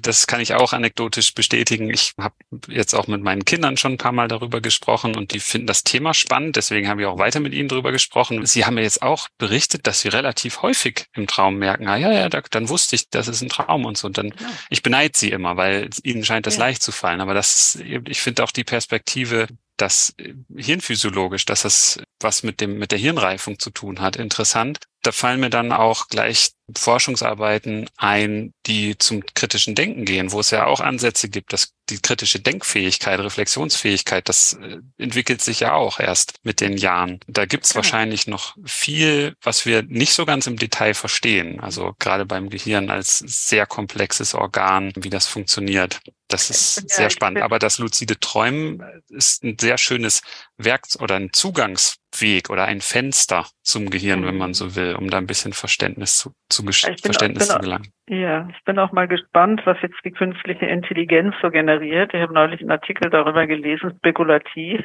das 0.00 0.26
kann 0.26 0.40
ich 0.40 0.54
auch 0.54 0.72
anekdotisch 0.72 1.34
bestätigen. 1.34 1.90
Ich 1.90 2.12
habe 2.18 2.34
jetzt 2.68 2.94
auch 2.94 3.06
mit 3.06 3.22
meinen 3.22 3.44
Kindern 3.44 3.76
schon 3.76 3.92
ein 3.92 3.98
paar 3.98 4.12
Mal 4.12 4.28
darüber 4.28 4.60
gesprochen 4.60 5.16
und 5.16 5.32
die 5.32 5.40
finden 5.40 5.66
das 5.66 5.84
Thema 5.84 6.14
spannend. 6.14 6.56
Deswegen 6.56 6.88
haben 6.88 6.98
wir 6.98 7.10
auch 7.10 7.18
weiter 7.18 7.40
mit 7.40 7.54
ihnen 7.54 7.68
darüber 7.68 7.92
gesprochen. 7.92 8.44
Sie 8.46 8.64
haben 8.64 8.74
mir 8.74 8.82
jetzt 8.82 9.02
auch 9.02 9.28
berichtet, 9.38 9.86
dass 9.86 10.00
sie 10.00 10.08
relativ 10.08 10.62
häufig 10.62 11.06
im 11.14 11.26
Traum 11.26 11.56
merken, 11.56 11.88
ah 11.88 11.96
ja, 11.96 12.12
ja, 12.12 12.28
da, 12.28 12.42
dann 12.50 12.68
wusste 12.68 12.96
ich, 12.96 13.10
das 13.10 13.28
ist 13.28 13.42
ein 13.42 13.48
Traum 13.48 13.84
und 13.84 13.96
so. 13.96 14.06
Und 14.06 14.18
dann, 14.18 14.28
ja. 14.28 14.50
ich 14.70 14.82
beneide 14.82 15.16
sie 15.16 15.30
immer, 15.30 15.56
weil 15.56 15.90
ihnen 16.02 16.24
scheint 16.24 16.46
das 16.46 16.56
ja. 16.56 16.60
leicht 16.60 16.82
zu 16.82 16.92
fallen. 16.92 17.20
Aber 17.20 17.34
das, 17.34 17.78
ich 18.06 18.20
finde 18.20 18.44
auch 18.44 18.52
die 18.52 18.64
Perspektive, 18.64 19.48
dass 19.76 20.14
hirnphysiologisch, 20.54 21.46
dass 21.46 21.62
das 21.62 22.00
was 22.20 22.42
mit 22.42 22.60
dem, 22.60 22.78
mit 22.78 22.92
der 22.92 22.98
Hirnreifung 22.98 23.58
zu 23.58 23.70
tun 23.70 24.00
hat, 24.00 24.16
interessant. 24.16 24.78
Da 25.02 25.12
fallen 25.12 25.40
mir 25.40 25.50
dann 25.50 25.72
auch 25.72 26.08
gleich 26.08 26.50
Forschungsarbeiten 26.76 27.88
ein, 27.96 28.52
die 28.66 28.96
zum 28.98 29.24
kritischen 29.34 29.74
Denken 29.74 30.04
gehen, 30.04 30.32
wo 30.32 30.40
es 30.40 30.50
ja 30.50 30.66
auch 30.66 30.80
Ansätze 30.80 31.28
gibt, 31.28 31.52
dass 31.52 31.72
die 31.90 31.98
kritische 31.98 32.40
Denkfähigkeit, 32.40 33.18
Reflexionsfähigkeit, 33.20 34.28
das 34.28 34.54
äh, 34.54 34.78
entwickelt 34.98 35.42
sich 35.42 35.60
ja 35.60 35.72
auch 35.74 36.00
erst 36.00 36.34
mit 36.42 36.60
den 36.60 36.76
Jahren. 36.76 37.20
Da 37.26 37.46
gibt's 37.46 37.70
genau. 37.70 37.78
wahrscheinlich 37.78 38.26
noch 38.26 38.56
viel, 38.64 39.34
was 39.42 39.66
wir 39.66 39.82
nicht 39.82 40.12
so 40.12 40.24
ganz 40.24 40.46
im 40.46 40.56
Detail 40.56 40.94
verstehen. 40.94 41.60
Also 41.60 41.94
gerade 41.98 42.26
beim 42.26 42.48
Gehirn 42.48 42.90
als 42.90 43.18
sehr 43.18 43.66
komplexes 43.66 44.34
Organ, 44.34 44.92
wie 44.96 45.10
das 45.10 45.26
funktioniert. 45.26 46.00
Das 46.28 46.48
ist 46.48 46.76
ja, 46.76 46.82
sehr 46.88 47.10
spannend. 47.10 47.42
Aber 47.42 47.58
das 47.58 47.78
luzide 47.78 48.18
Träumen 48.18 48.82
ist 49.08 49.42
ein 49.42 49.56
sehr 49.60 49.78
schönes 49.78 50.22
Werk 50.56 50.86
oder 51.00 51.16
ein 51.16 51.32
Zugangsweg 51.32 52.50
oder 52.50 52.66
ein 52.66 52.80
Fenster 52.80 53.48
zum 53.62 53.90
Gehirn, 53.90 54.20
mhm. 54.20 54.26
wenn 54.26 54.38
man 54.38 54.50
mhm. 54.50 54.54
so 54.54 54.76
will, 54.76 54.94
um 54.94 55.10
da 55.10 55.18
ein 55.18 55.26
bisschen 55.26 55.52
Verständnis 55.52 56.18
zu, 56.18 56.32
zu 56.48 56.59
Verständnis 56.62 57.48
bin, 57.48 57.56
zu 57.56 57.58
gelangen. 57.58 57.88
Ja, 58.08 58.48
ich 58.50 58.64
bin 58.64 58.78
auch 58.78 58.92
mal 58.92 59.08
gespannt, 59.08 59.62
was 59.64 59.76
jetzt 59.82 59.98
die 60.04 60.10
künstliche 60.10 60.66
Intelligenz 60.66 61.34
so 61.40 61.50
generiert. 61.50 62.12
Ich 62.14 62.20
habe 62.20 62.34
neulich 62.34 62.60
einen 62.60 62.70
Artikel 62.70 63.10
darüber 63.10 63.46
gelesen, 63.46 63.94
spekulativ, 63.98 64.84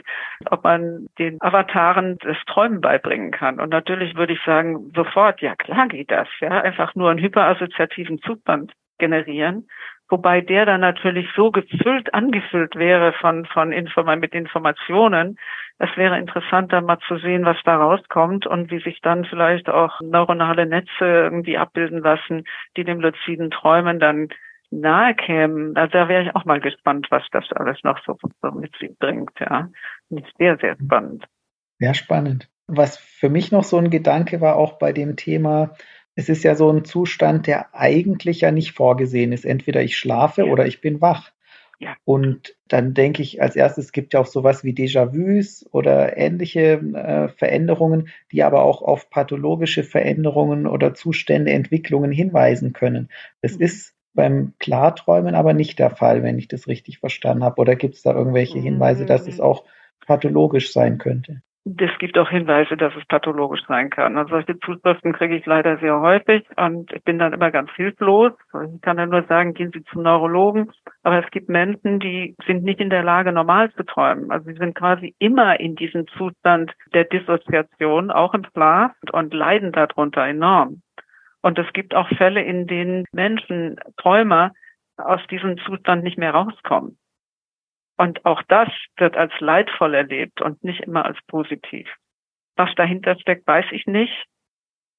ob 0.49 0.63
man 0.63 1.07
den 1.17 1.41
Avataren 1.41 2.17
das 2.19 2.37
Träumen 2.47 2.81
beibringen 2.81 3.31
kann. 3.31 3.59
Und 3.59 3.69
natürlich 3.69 4.15
würde 4.15 4.33
ich 4.33 4.39
sagen, 4.45 4.91
sofort, 4.95 5.41
ja 5.41 5.55
klar 5.55 5.87
geht 5.87 6.11
das, 6.11 6.27
ja, 6.39 6.61
einfach 6.61 6.95
nur 6.95 7.09
einen 7.09 7.19
hyperassoziativen 7.19 8.19
Zugband 8.21 8.71
generieren 8.97 9.67
wobei 10.09 10.41
der 10.41 10.65
dann 10.65 10.81
natürlich 10.81 11.27
so 11.35 11.51
gefüllt, 11.51 12.13
angefüllt 12.13 12.75
wäre 12.75 13.13
von, 13.13 13.45
von 13.45 13.71
Inform 13.71 14.19
mit 14.19 14.33
Informationen. 14.33 15.37
Es 15.77 15.89
wäre 15.97 16.17
interessant, 16.17 16.71
dann 16.71 16.85
mal 16.85 16.99
zu 17.07 17.17
sehen, 17.17 17.45
was 17.45 17.57
da 17.65 17.77
rauskommt 17.77 18.47
und 18.47 18.71
wie 18.71 18.79
sich 18.79 19.01
dann 19.01 19.25
vielleicht 19.25 19.69
auch 19.69 19.99
neuronale 20.01 20.65
Netze 20.65 21.05
irgendwie 21.05 21.57
abbilden 21.57 21.99
lassen, 21.99 22.45
die 22.77 22.83
dem 22.83 23.01
luziden 23.01 23.51
Träumen 23.51 23.99
dann 23.99 24.29
nahe 24.71 25.15
kämen. 25.15 25.75
Also 25.75 25.91
da 25.91 26.07
wäre 26.07 26.23
ich 26.23 26.35
auch 26.35 26.45
mal 26.45 26.59
gespannt, 26.59 27.07
was 27.09 27.23
das 27.31 27.45
alles 27.51 27.77
noch 27.83 27.99
so, 28.05 28.17
so 28.41 28.51
mit 28.51 28.75
sich 28.77 28.97
bringt, 28.99 29.31
ja. 29.39 29.69
Sehr, 30.37 30.57
sehr 30.57 30.75
spannend. 30.77 31.25
Sehr 31.79 31.93
spannend. 31.93 32.49
Was 32.67 32.97
für 32.97 33.29
mich 33.29 33.51
noch 33.51 33.63
so 33.63 33.77
ein 33.77 33.89
Gedanke 33.89 34.41
war, 34.41 34.55
auch 34.55 34.79
bei 34.79 34.91
dem 34.91 35.15
Thema, 35.15 35.75
es 36.15 36.29
ist 36.29 36.43
ja 36.43 36.55
so 36.55 36.71
ein 36.71 36.85
Zustand, 36.85 37.47
der 37.47 37.75
eigentlich 37.75 38.41
ja 38.41 38.51
nicht 38.51 38.71
vorgesehen 38.71 39.31
ist. 39.31 39.45
Entweder 39.45 39.83
ich 39.83 39.97
schlafe 39.97 40.45
ja. 40.45 40.51
oder 40.51 40.65
ich 40.65 40.81
bin 40.81 41.01
wach. 41.01 41.31
Ja. 41.79 41.97
Und 42.05 42.55
dann 42.69 42.93
denke 42.93 43.21
ich 43.21 43.41
als 43.41 43.57
erstes, 43.57 43.85
es 43.85 43.91
gibt 43.91 44.13
ja 44.13 44.21
auch 44.21 44.25
sowas 44.25 44.63
wie 44.63 44.73
Déjà-vus 44.73 45.65
oder 45.71 46.17
ähnliche 46.17 46.79
äh, 46.79 47.27
Veränderungen, 47.27 48.07
die 48.31 48.43
aber 48.43 48.63
auch 48.63 48.81
auf 48.81 49.09
pathologische 49.09 49.83
Veränderungen 49.83 50.67
oder 50.67 50.93
Zustände, 50.93 51.51
Entwicklungen 51.51 52.13
hinweisen 52.13 52.71
können. 52.71 53.09
Das 53.41 53.57
mhm. 53.57 53.65
ist 53.65 53.93
beim 54.13 54.53
Klarträumen 54.59 55.35
aber 55.35 55.53
nicht 55.53 55.77
der 55.77 55.89
Fall, 55.89 56.23
wenn 56.23 56.39
ich 56.39 56.47
das 56.47 56.69
richtig 56.69 56.99
verstanden 56.99 57.43
habe. 57.43 57.59
Oder 57.59 57.75
gibt 57.75 57.95
es 57.95 58.01
da 58.01 58.13
irgendwelche 58.13 58.59
Hinweise, 58.59 59.05
dass 59.05 59.27
es 59.27 59.37
mhm. 59.37 59.43
auch 59.43 59.65
pathologisch 60.05 60.71
sein 60.71 60.97
könnte? 60.97 61.41
Es 61.67 61.97
gibt 61.97 62.15
auch 62.19 62.29
Hinweise, 62.29 62.77
dass 62.77 62.95
es 62.95 63.03
pathologisch 63.07 63.63
sein 63.67 63.89
kann. 63.89 64.17
Also 64.19 64.35
solche 64.35 64.59
Zuschriften 64.59 65.13
kriege 65.13 65.35
ich 65.35 65.47
leider 65.47 65.77
sehr 65.79 65.99
häufig 65.99 66.45
und 66.57 66.93
ich 66.93 67.03
bin 67.03 67.17
dann 67.17 67.33
immer 67.33 67.49
ganz 67.49 67.71
hilflos. 67.71 68.33
Ich 68.75 68.81
kann 68.81 68.99
ja 68.99 69.07
nur 69.07 69.23
sagen, 69.23 69.55
gehen 69.55 69.71
Sie 69.73 69.83
zum 69.85 70.03
Neurologen. 70.03 70.71
Aber 71.01 71.25
es 71.25 71.31
gibt 71.31 71.49
Menschen, 71.49 71.99
die 71.99 72.35
sind 72.45 72.63
nicht 72.63 72.79
in 72.79 72.91
der 72.91 73.01
Lage, 73.01 73.31
normal 73.31 73.71
zu 73.71 73.83
träumen. 73.83 74.29
Also 74.29 74.45
sie 74.45 74.57
sind 74.57 74.75
quasi 74.75 75.15
immer 75.17 75.59
in 75.59 75.75
diesem 75.75 76.05
Zustand 76.09 76.71
der 76.93 77.05
Dissoziation, 77.05 78.11
auch 78.11 78.35
im 78.35 78.45
Schlaf 78.53 78.91
und 79.11 79.33
leiden 79.33 79.71
darunter 79.71 80.23
enorm. 80.23 80.83
Und 81.41 81.57
es 81.57 81.73
gibt 81.73 81.95
auch 81.95 82.07
Fälle, 82.09 82.43
in 82.43 82.67
denen 82.67 83.05
Menschen, 83.11 83.79
Träumer, 83.97 84.51
aus 84.97 85.21
diesem 85.31 85.57
Zustand 85.57 86.03
nicht 86.03 86.19
mehr 86.19 86.31
rauskommen. 86.31 86.97
Und 87.97 88.25
auch 88.25 88.41
das 88.47 88.69
wird 88.97 89.15
als 89.15 89.31
leidvoll 89.39 89.93
erlebt 89.93 90.41
und 90.41 90.63
nicht 90.63 90.81
immer 90.81 91.05
als 91.05 91.17
positiv. 91.27 91.87
Was 92.55 92.73
dahinter 92.75 93.17
steckt, 93.19 93.47
weiß 93.47 93.65
ich 93.71 93.85
nicht. 93.85 94.25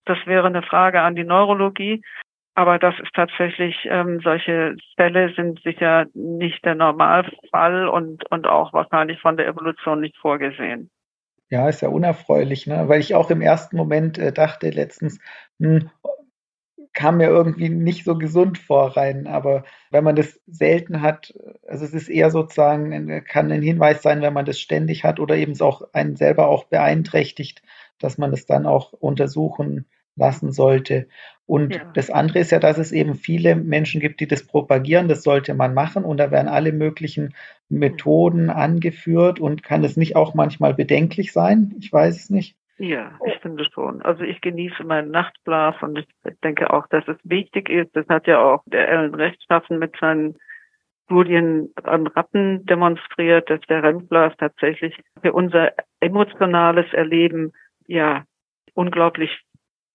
Das 0.04 0.18
wäre 0.26 0.46
eine 0.46 0.62
Frage 0.62 1.00
an 1.00 1.16
die 1.16 1.24
Neurologie. 1.24 2.02
Aber 2.54 2.78
das 2.78 2.94
ist 3.00 3.12
tatsächlich, 3.12 3.76
ähm, 3.84 4.20
solche 4.24 4.76
Fälle 4.96 5.32
sind 5.34 5.60
sicher 5.62 6.06
nicht 6.14 6.64
der 6.64 6.74
Normalfall 6.74 7.86
und, 7.86 8.30
und 8.30 8.46
auch 8.46 8.72
wahrscheinlich 8.72 9.20
von 9.20 9.36
der 9.36 9.46
Evolution 9.46 10.00
nicht 10.00 10.16
vorgesehen. 10.16 10.90
Ja, 11.50 11.68
ist 11.68 11.82
ja 11.82 11.90
unerfreulich, 11.90 12.66
ne? 12.66 12.88
weil 12.88 13.00
ich 13.00 13.14
auch 13.14 13.30
im 13.30 13.42
ersten 13.42 13.76
Moment 13.76 14.16
äh, 14.16 14.32
dachte 14.32 14.70
letztens, 14.70 15.20
hm, 15.60 15.90
kam 16.96 17.18
mir 17.18 17.28
irgendwie 17.28 17.68
nicht 17.68 18.04
so 18.04 18.16
gesund 18.16 18.56
vor 18.56 18.96
rein. 18.96 19.26
Aber 19.26 19.64
wenn 19.90 20.02
man 20.02 20.16
das 20.16 20.40
selten 20.46 21.02
hat, 21.02 21.34
also 21.68 21.84
es 21.84 21.92
ist 21.92 22.08
eher 22.08 22.30
sozusagen, 22.30 23.22
kann 23.24 23.52
ein 23.52 23.62
Hinweis 23.62 24.02
sein, 24.02 24.22
wenn 24.22 24.32
man 24.32 24.46
das 24.46 24.58
ständig 24.58 25.04
hat 25.04 25.20
oder 25.20 25.36
eben 25.36 25.52
es 25.52 25.60
auch 25.60 25.82
einen 25.92 26.16
selber 26.16 26.48
auch 26.48 26.64
beeinträchtigt, 26.64 27.62
dass 27.98 28.16
man 28.16 28.32
es 28.32 28.46
dann 28.46 28.66
auch 28.66 28.94
untersuchen 28.94 29.84
lassen 30.16 30.52
sollte. 30.52 31.06
Und 31.44 31.74
ja. 31.74 31.84
das 31.92 32.08
andere 32.08 32.38
ist 32.38 32.50
ja, 32.50 32.58
dass 32.58 32.78
es 32.78 32.92
eben 32.92 33.14
viele 33.14 33.56
Menschen 33.56 34.00
gibt, 34.00 34.20
die 34.20 34.26
das 34.26 34.44
propagieren. 34.44 35.06
Das 35.06 35.22
sollte 35.22 35.52
man 35.52 35.74
machen. 35.74 36.02
Und 36.02 36.16
da 36.16 36.30
werden 36.30 36.48
alle 36.48 36.72
möglichen 36.72 37.34
Methoden 37.68 38.48
angeführt. 38.48 39.38
Und 39.38 39.62
kann 39.62 39.84
es 39.84 39.98
nicht 39.98 40.16
auch 40.16 40.32
manchmal 40.32 40.72
bedenklich 40.72 41.34
sein? 41.34 41.74
Ich 41.78 41.92
weiß 41.92 42.16
es 42.16 42.30
nicht. 42.30 42.56
Ja, 42.78 43.18
ich 43.24 43.38
finde 43.40 43.64
schon. 43.72 44.02
Also 44.02 44.22
ich 44.22 44.40
genieße 44.40 44.84
meinen 44.84 45.10
Nachtschlaf 45.10 45.82
und 45.82 45.98
ich 45.98 46.06
denke 46.44 46.72
auch, 46.72 46.86
dass 46.88 47.08
es 47.08 47.16
wichtig 47.24 47.70
ist. 47.70 47.96
Das 47.96 48.06
hat 48.08 48.26
ja 48.26 48.42
auch 48.42 48.62
der 48.66 48.88
Ellen 48.88 49.14
Rechtschaffen 49.14 49.78
mit 49.78 49.96
seinen 49.98 50.36
Studien 51.06 51.72
an 51.84 52.06
Ratten 52.08 52.66
demonstriert, 52.66 53.48
dass 53.48 53.60
der 53.62 53.82
REM-Schlaf 53.82 54.34
tatsächlich 54.36 54.94
für 55.22 55.32
unser 55.32 55.72
emotionales 56.00 56.92
Erleben 56.92 57.52
ja 57.86 58.24
unglaublich 58.74 59.30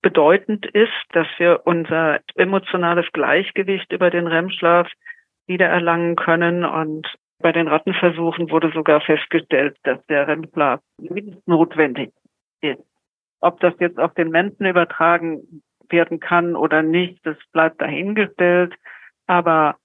bedeutend 0.01 0.66
ist, 0.66 0.89
dass 1.12 1.28
wir 1.38 1.62
unser 1.66 2.22
emotionales 2.36 3.06
Gleichgewicht 3.12 3.91
über 3.91 4.10
den 4.10 4.26
REM-Schlaf 4.26 4.88
wiedererlangen 5.45 6.16
können. 6.16 6.66
Und 6.66 7.08
bei 7.39 7.51
den 7.51 7.68
Rattenversuchen 7.68 8.49
wurde 8.49 8.72
sogar 8.72 9.01
festgestellt, 9.01 9.78
dass 9.84 10.03
der 10.08 10.28
REM-Schlaf 10.28 10.80
notwendig 11.45 12.12
ist. 12.62 12.84
Ob 13.39 13.59
das 13.59 13.74
jetzt 13.80 13.99
auf 13.99 14.14
den 14.14 14.30
Menschen 14.30 14.66
übertragen 14.66 15.64
werden 15.89 16.20
kann 16.20 16.55
oder 16.55 16.84
nicht, 16.84 17.26
das 17.26 17.38
bleibt 17.51 17.82
dahingestellt. 17.82 18.74
Aber 19.28 19.76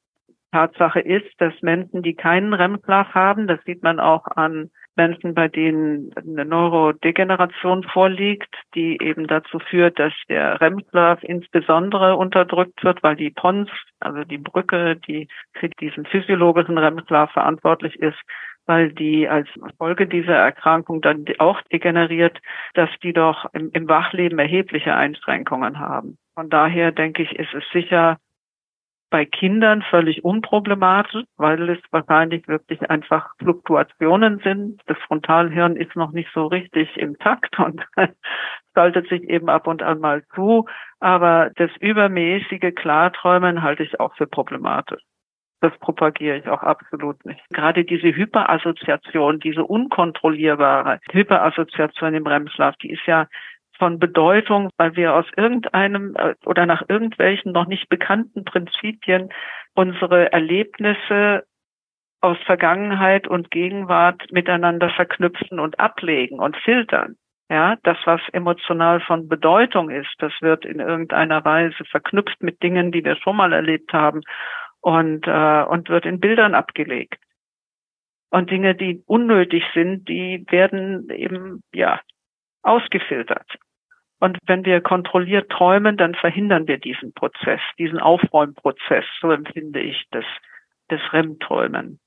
Tatsache 0.53 1.01
ist, 1.01 1.31
dass 1.39 1.53
Menschen, 1.61 2.03
die 2.03 2.15
keinen 2.15 2.55
REM-Schlaf 2.55 3.15
haben, 3.15 3.47
das 3.47 3.63
sieht 3.65 3.83
man 3.83 4.01
auch 4.01 4.27
an 4.27 4.71
Menschen, 4.95 5.35
bei 5.35 5.49
denen 5.49 6.13
eine 6.17 6.47
Neurodegeneration 6.47 7.83
vorliegt, 7.83 8.55
die 8.75 8.99
eben 9.03 9.27
dazu 9.27 9.59
führt, 9.59 9.99
dass 9.99 10.15
der 10.29 10.61
REM-Schlaf 10.61 11.23
insbesondere 11.23 12.17
unterdrückt 12.17 12.83
wird, 12.83 13.03
weil 13.03 13.17
die 13.17 13.31
Pons, 13.31 13.69
also 14.01 14.25
die 14.25 14.39
Brücke, 14.39 14.97
die 14.97 15.29
für 15.53 15.69
diesen 15.69 16.07
physiologischen 16.07 16.79
REM-Schlaf 16.79 17.33
verantwortlich 17.33 17.97
ist, 17.97 18.19
weil 18.67 18.93
die 18.93 19.29
als 19.29 19.49
Folge 19.79 20.07
dieser 20.07 20.35
Erkrankung 20.35 21.01
dann 21.01 21.25
auch 21.39 21.63
degeneriert, 21.73 22.39
dass 22.75 22.91
die 23.03 23.13
doch 23.13 23.47
im, 23.53 23.71
im 23.73 23.89
Wachleben 23.89 24.39
erhebliche 24.39 24.95
Einschränkungen 24.95 25.79
haben. 25.79 26.19
Von 26.35 26.51
daher 26.51 26.93
denke 26.93 27.23
ich, 27.23 27.33
ist 27.39 27.55
es 27.55 27.65
sicher 27.73 28.19
bei 29.11 29.25
Kindern 29.25 29.83
völlig 29.83 30.25
unproblematisch, 30.25 31.25
weil 31.37 31.71
es 31.71 31.79
wahrscheinlich 31.91 32.49
wirklich 32.49 32.91
einfach 32.91 33.35
Fluktuationen 33.39 34.41
sind. 34.41 34.83
Das 34.87 34.99
Frontalhirn 35.07 35.77
ist 35.77 35.95
noch 35.95 36.13
nicht 36.13 36.29
so 36.35 36.47
richtig 36.47 36.97
im 36.97 37.17
Takt 37.19 37.59
und 37.59 37.87
schaltet 38.75 39.09
sich 39.09 39.23
eben 39.23 39.49
ab 39.49 39.69
und 39.69 39.83
an 39.83 40.01
mal 40.01 40.25
zu. 40.35 40.67
Aber 40.99 41.51
das 41.57 41.71
übermäßige 41.79 42.75
Klarträumen 42.75 43.63
halte 43.63 43.85
ich 43.85 44.01
auch 44.01 44.15
für 44.17 44.27
problematisch. 44.27 45.03
Das 45.61 45.77
propagiere 45.79 46.37
ich 46.37 46.49
auch 46.49 46.63
absolut 46.63 47.25
nicht. 47.25 47.41
Gerade 47.51 47.85
diese 47.85 48.15
Hyperassoziation, 48.15 49.41
diese 49.41 49.65
unkontrollierbare 49.65 51.01
Hyperassoziation 51.11 52.15
im 52.15 52.27
REM-Schlaf, 52.27 52.77
die 52.77 52.91
ist 52.91 53.07
ja 53.07 53.27
von 53.79 53.99
Bedeutung, 53.99 54.71
weil 54.77 54.97
wir 54.97 55.15
aus 55.15 55.27
irgendeinem 55.37 56.15
äh, 56.17 56.35
oder 56.45 56.67
nach 56.67 56.83
irgendwelchen 56.89 57.53
noch 57.53 57.67
nicht 57.67 57.89
bekannten 57.89 58.45
Prinzipien 58.45 59.31
unsere 59.75 60.33
Erlebnisse 60.33 61.45
aus 62.21 62.39
Vergangenheit 62.45 63.29
und 63.29 63.51
Gegenwart 63.51 64.23
miteinander 64.33 64.91
verknüpfen 64.91 65.61
und 65.61 65.79
ablegen 65.79 66.39
und 66.39 66.57
filtern. 66.57 67.17
Ja, 67.49 67.77
das, 67.85 67.99
was 68.07 68.21
emotional 68.33 69.01
von 69.01 69.29
Bedeutung 69.29 69.91
ist, 69.91 70.13
das 70.19 70.33
wird 70.41 70.65
in 70.65 70.81
irgendeiner 70.81 71.45
Weise 71.45 71.85
verknüpft 71.85 72.43
mit 72.43 72.61
Dingen, 72.63 72.91
die 72.91 73.05
wir 73.05 73.15
schon 73.17 73.37
mal 73.37 73.53
erlebt 73.53 73.93
haben 73.93 74.23
und, 74.81 75.27
äh, 75.27 75.63
und 75.65 75.89
wird 75.89 76.07
in 76.07 76.21
Bildern 76.21 76.55
abgelegt. 76.55 77.23
Und 78.31 78.51
Dinge, 78.51 78.75
die 78.75 79.03
unnötig 79.07 79.63
sind, 79.75 80.09
die 80.09 80.45
werden 80.49 81.09
eben, 81.11 81.63
ja, 81.73 82.01
ausgefiltert. 82.63 83.47
Und 84.19 84.39
wenn 84.47 84.65
wir 84.65 84.81
kontrolliert 84.81 85.51
träumen, 85.51 85.97
dann 85.97 86.15
verhindern 86.15 86.67
wir 86.67 86.79
diesen 86.79 87.13
Prozess, 87.13 87.61
diesen 87.79 87.99
Aufräumprozess, 87.99 89.05
so 89.21 89.31
empfinde 89.31 89.81
ich 89.81 90.05
das, 90.11 90.25
das 90.89 91.01
REM-Träumen. 91.13 92.01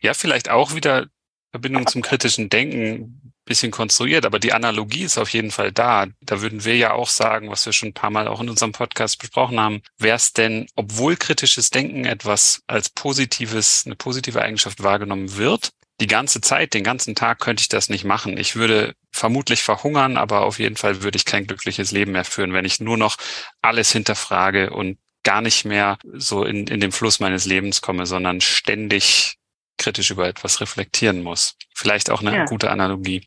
Ja, 0.00 0.14
vielleicht 0.14 0.50
auch 0.50 0.74
wieder 0.74 1.06
Verbindung 1.50 1.86
zum 1.86 2.02
kritischen 2.02 2.48
Denken 2.48 3.33
bisschen 3.44 3.70
konstruiert, 3.70 4.24
aber 4.24 4.38
die 4.38 4.52
Analogie 4.52 5.04
ist 5.04 5.18
auf 5.18 5.30
jeden 5.30 5.50
Fall 5.50 5.72
da. 5.72 6.06
Da 6.20 6.40
würden 6.40 6.64
wir 6.64 6.76
ja 6.76 6.92
auch 6.92 7.08
sagen, 7.08 7.50
was 7.50 7.66
wir 7.66 7.72
schon 7.72 7.90
ein 7.90 7.94
paar 7.94 8.10
Mal 8.10 8.28
auch 8.28 8.40
in 8.40 8.48
unserem 8.48 8.72
Podcast 8.72 9.18
besprochen 9.18 9.60
haben, 9.60 9.82
wäre 9.98 10.16
es 10.16 10.32
denn, 10.32 10.66
obwohl 10.76 11.16
kritisches 11.16 11.70
Denken 11.70 12.04
etwas 12.04 12.62
als 12.66 12.90
positives, 12.90 13.84
eine 13.84 13.96
positive 13.96 14.40
Eigenschaft 14.40 14.82
wahrgenommen 14.82 15.36
wird, 15.36 15.72
die 16.00 16.06
ganze 16.06 16.40
Zeit, 16.40 16.74
den 16.74 16.82
ganzen 16.82 17.14
Tag 17.14 17.38
könnte 17.38 17.60
ich 17.60 17.68
das 17.68 17.88
nicht 17.88 18.04
machen. 18.04 18.36
Ich 18.36 18.56
würde 18.56 18.94
vermutlich 19.12 19.62
verhungern, 19.62 20.16
aber 20.16 20.42
auf 20.42 20.58
jeden 20.58 20.76
Fall 20.76 21.02
würde 21.02 21.16
ich 21.16 21.24
kein 21.24 21.46
glückliches 21.46 21.92
Leben 21.92 22.12
mehr 22.12 22.24
führen, 22.24 22.52
wenn 22.52 22.64
ich 22.64 22.80
nur 22.80 22.96
noch 22.96 23.16
alles 23.62 23.92
hinterfrage 23.92 24.70
und 24.70 24.98
gar 25.22 25.40
nicht 25.40 25.64
mehr 25.64 25.98
so 26.12 26.44
in, 26.44 26.66
in 26.66 26.80
den 26.80 26.92
Fluss 26.92 27.20
meines 27.20 27.44
Lebens 27.46 27.80
komme, 27.80 28.06
sondern 28.06 28.40
ständig 28.40 29.36
kritisch 29.78 30.10
über 30.10 30.26
etwas 30.26 30.60
reflektieren 30.60 31.22
muss. 31.22 31.56
Vielleicht 31.74 32.10
auch 32.10 32.20
eine 32.20 32.34
ja. 32.34 32.44
gute 32.44 32.70
Analogie. 32.70 33.26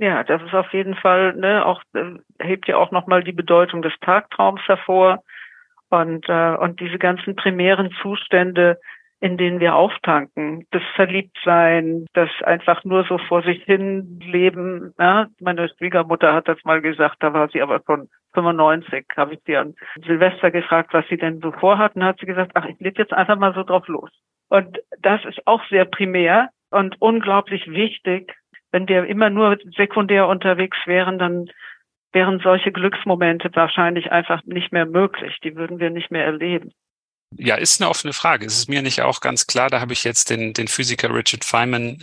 Ja, 0.00 0.24
das 0.24 0.40
ist 0.42 0.54
auf 0.54 0.72
jeden 0.72 0.94
Fall, 0.94 1.34
ne, 1.34 1.66
auch 1.66 1.82
äh, 1.92 2.14
hebt 2.40 2.66
ja 2.66 2.78
auch 2.78 2.90
nochmal 2.90 3.22
die 3.22 3.32
Bedeutung 3.32 3.82
des 3.82 3.92
Tagtraums 4.00 4.62
hervor 4.66 5.22
und 5.90 6.26
äh, 6.26 6.56
und 6.56 6.80
diese 6.80 6.98
ganzen 6.98 7.36
primären 7.36 7.90
Zustände, 8.00 8.78
in 9.20 9.36
denen 9.36 9.60
wir 9.60 9.74
auftanken. 9.74 10.66
Das 10.70 10.82
Verliebtsein, 10.94 12.06
das 12.14 12.30
einfach 12.44 12.82
nur 12.84 13.04
so 13.04 13.18
vor 13.18 13.42
sich 13.42 13.62
hin 13.64 14.18
leben. 14.22 14.94
Ja? 14.98 15.26
Meine 15.38 15.68
Schwiegermutter 15.68 16.32
hat 16.32 16.48
das 16.48 16.64
mal 16.64 16.80
gesagt, 16.80 17.16
da 17.20 17.34
war 17.34 17.50
sie 17.50 17.60
aber 17.60 17.82
schon 17.84 18.08
95, 18.32 19.04
habe 19.18 19.34
ich 19.34 19.40
sie 19.44 19.58
an 19.58 19.74
Silvester 20.06 20.50
gefragt, 20.50 20.94
was 20.94 21.06
sie 21.08 21.18
denn 21.18 21.40
so 21.40 21.52
vorhatten, 21.52 22.02
hat 22.02 22.18
sie 22.20 22.26
gesagt, 22.26 22.52
ach, 22.54 22.64
ich 22.64 22.80
lebe 22.80 23.02
jetzt 23.02 23.12
einfach 23.12 23.38
mal 23.38 23.52
so 23.52 23.64
drauf 23.64 23.86
los. 23.86 24.10
Und 24.48 24.78
das 25.00 25.22
ist 25.26 25.46
auch 25.46 25.62
sehr 25.68 25.84
primär 25.84 26.48
und 26.70 26.96
unglaublich 27.00 27.70
wichtig. 27.70 28.34
Wenn 28.72 28.88
wir 28.88 29.04
immer 29.04 29.30
nur 29.30 29.58
sekundär 29.76 30.28
unterwegs 30.28 30.78
wären, 30.86 31.18
dann 31.18 31.50
wären 32.12 32.40
solche 32.40 32.72
Glücksmomente 32.72 33.50
wahrscheinlich 33.54 34.10
einfach 34.10 34.42
nicht 34.44 34.72
mehr 34.72 34.86
möglich. 34.86 35.38
Die 35.44 35.56
würden 35.56 35.78
wir 35.78 35.90
nicht 35.90 36.10
mehr 36.10 36.24
erleben. 36.24 36.72
Ja, 37.36 37.54
ist 37.54 37.80
eine 37.80 37.88
offene 37.90 38.12
Frage. 38.12 38.46
Es 38.46 38.58
ist 38.58 38.68
mir 38.68 38.82
nicht 38.82 39.02
auch 39.02 39.20
ganz 39.20 39.46
klar, 39.46 39.70
da 39.70 39.80
habe 39.80 39.92
ich 39.92 40.02
jetzt 40.02 40.30
den, 40.30 40.52
den 40.52 40.66
Physiker 40.66 41.14
Richard 41.14 41.44
Feynman 41.44 41.98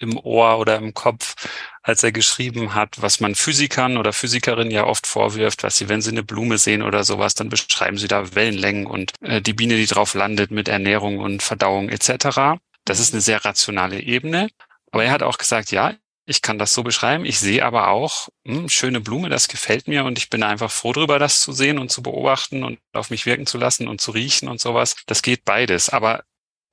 im 0.00 0.16
Ohr 0.16 0.58
oder 0.58 0.76
im 0.76 0.94
Kopf, 0.94 1.34
als 1.82 2.04
er 2.04 2.12
geschrieben 2.12 2.74
hat, 2.74 3.02
was 3.02 3.18
man 3.18 3.34
Physikern 3.34 3.96
oder 3.96 4.12
Physikerinnen 4.12 4.70
ja 4.70 4.84
oft 4.84 5.08
vorwirft, 5.08 5.64
was 5.64 5.76
sie, 5.76 5.88
wenn 5.88 6.00
sie 6.00 6.12
eine 6.12 6.22
Blume 6.22 6.58
sehen 6.58 6.82
oder 6.82 7.02
sowas, 7.02 7.34
dann 7.34 7.48
beschreiben 7.48 7.98
sie 7.98 8.06
da 8.06 8.34
Wellenlängen 8.36 8.86
und 8.86 9.12
äh, 9.22 9.40
die 9.40 9.54
Biene, 9.54 9.74
die 9.74 9.86
drauf 9.86 10.14
landet 10.14 10.52
mit 10.52 10.68
Ernährung 10.68 11.18
und 11.18 11.42
Verdauung 11.42 11.88
etc. 11.88 12.60
Das 12.84 13.00
ist 13.00 13.12
eine 13.12 13.20
sehr 13.20 13.44
rationale 13.44 14.00
Ebene. 14.00 14.48
Aber 14.92 15.04
er 15.04 15.10
hat 15.10 15.22
auch 15.22 15.36
gesagt, 15.36 15.72
ja, 15.72 15.94
ich 16.28 16.42
kann 16.42 16.58
das 16.58 16.74
so 16.74 16.82
beschreiben. 16.82 17.24
Ich 17.24 17.40
sehe 17.40 17.64
aber 17.64 17.88
auch, 17.88 18.28
hm, 18.46 18.68
schöne 18.68 19.00
Blume, 19.00 19.30
das 19.30 19.48
gefällt 19.48 19.88
mir 19.88 20.04
und 20.04 20.18
ich 20.18 20.28
bin 20.28 20.42
einfach 20.42 20.70
froh 20.70 20.92
darüber, 20.92 21.18
das 21.18 21.40
zu 21.40 21.52
sehen 21.52 21.78
und 21.78 21.90
zu 21.90 22.02
beobachten 22.02 22.64
und 22.64 22.78
auf 22.92 23.10
mich 23.10 23.24
wirken 23.24 23.46
zu 23.46 23.56
lassen 23.56 23.88
und 23.88 24.02
zu 24.02 24.10
riechen 24.10 24.48
und 24.48 24.60
sowas. 24.60 25.02
Das 25.06 25.22
geht 25.22 25.46
beides. 25.46 25.88
Aber 25.88 26.24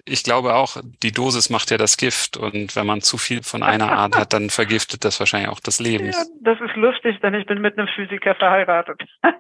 ich 0.04 0.24
glaube 0.24 0.56
auch, 0.56 0.78
die 1.02 1.14
Dosis 1.14 1.50
macht 1.50 1.72
ja 1.72 1.78
das 1.78 1.96
Gift 1.96 2.36
und 2.36 2.76
wenn 2.76 2.86
man 2.86 3.02
zu 3.02 3.18
viel 3.18 3.44
von 3.44 3.64
einer 3.64 3.92
Art 3.92 4.18
hat, 4.18 4.34
dann 4.34 4.50
vergiftet 4.50 5.06
das 5.06 5.20
wahrscheinlich 5.20 5.50
auch 5.50 5.62
das 5.62 5.80
Leben. 5.88 6.08
Ja, 6.08 6.24
das 6.42 6.60
ist 6.60 6.76
lustig, 6.76 7.20
denn 7.22 7.34
ich 7.34 7.46
bin 7.46 7.62
mit 7.62 7.78
einem 7.78 7.88
Physiker 7.88 8.36
verheiratet. 8.36 9.02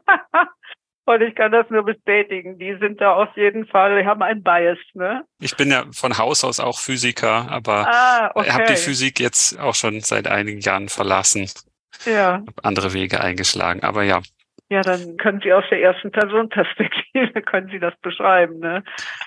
Und 1.07 1.21
ich 1.21 1.35
kann 1.35 1.51
das 1.51 1.69
nur 1.69 1.83
bestätigen. 1.83 2.57
Die 2.57 2.75
sind 2.79 2.99
da 2.99 3.13
auf 3.13 3.29
jeden 3.35 3.67
Fall, 3.67 3.99
die 4.01 4.07
haben 4.07 4.23
ein 4.23 4.41
Bias, 4.41 4.79
ne? 4.93 5.23
Ich 5.39 5.55
bin 5.55 5.69
ja 5.69 5.83
von 5.91 6.17
Haus 6.17 6.43
aus 6.43 6.59
auch 6.59 6.79
Physiker, 6.79 7.47
aber 7.49 7.87
ah, 7.87 8.31
okay. 8.33 8.51
habe 8.51 8.65
die 8.65 8.75
Physik 8.75 9.19
jetzt 9.19 9.59
auch 9.59 9.75
schon 9.75 10.01
seit 10.01 10.27
einigen 10.27 10.61
Jahren 10.61 10.89
verlassen. 10.89 11.47
Ja. 12.05 12.43
Hab 12.45 12.65
andere 12.65 12.93
Wege 12.93 13.21
eingeschlagen, 13.21 13.83
aber 13.83 14.03
ja. 14.03 14.21
Ja, 14.69 14.81
dann 14.81 15.17
können 15.17 15.41
Sie 15.43 15.53
aus 15.53 15.63
der 15.69 15.79
ersten 15.79 16.11
Person 16.11 16.49
Perspektive 16.49 17.41
können 17.45 17.69
Sie 17.69 17.79
das 17.79 17.93
beschreiben, 18.01 18.59
ne? 18.59 18.83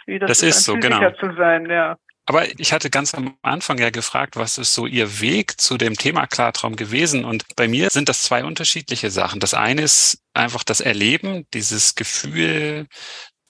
Wie 0.06 0.18
das, 0.18 0.28
das 0.28 0.42
ist, 0.42 0.56
ist 0.56 0.64
so, 0.64 0.74
Physiker 0.74 1.12
genau. 1.12 1.32
zu 1.32 1.36
sein, 1.36 1.70
ja. 1.70 1.96
Aber 2.28 2.60
ich 2.60 2.74
hatte 2.74 2.90
ganz 2.90 3.14
am 3.14 3.38
Anfang 3.40 3.78
ja 3.78 3.88
gefragt, 3.88 4.36
was 4.36 4.58
ist 4.58 4.74
so 4.74 4.84
Ihr 4.84 5.22
Weg 5.22 5.58
zu 5.58 5.78
dem 5.78 5.96
Thema 5.96 6.26
Klartraum 6.26 6.76
gewesen? 6.76 7.24
Und 7.24 7.46
bei 7.56 7.68
mir 7.68 7.88
sind 7.88 8.10
das 8.10 8.22
zwei 8.22 8.44
unterschiedliche 8.44 9.10
Sachen. 9.10 9.40
Das 9.40 9.54
eine 9.54 9.80
ist 9.80 10.18
einfach 10.34 10.62
das 10.62 10.80
Erleben, 10.80 11.46
dieses 11.54 11.94
Gefühl, 11.94 12.86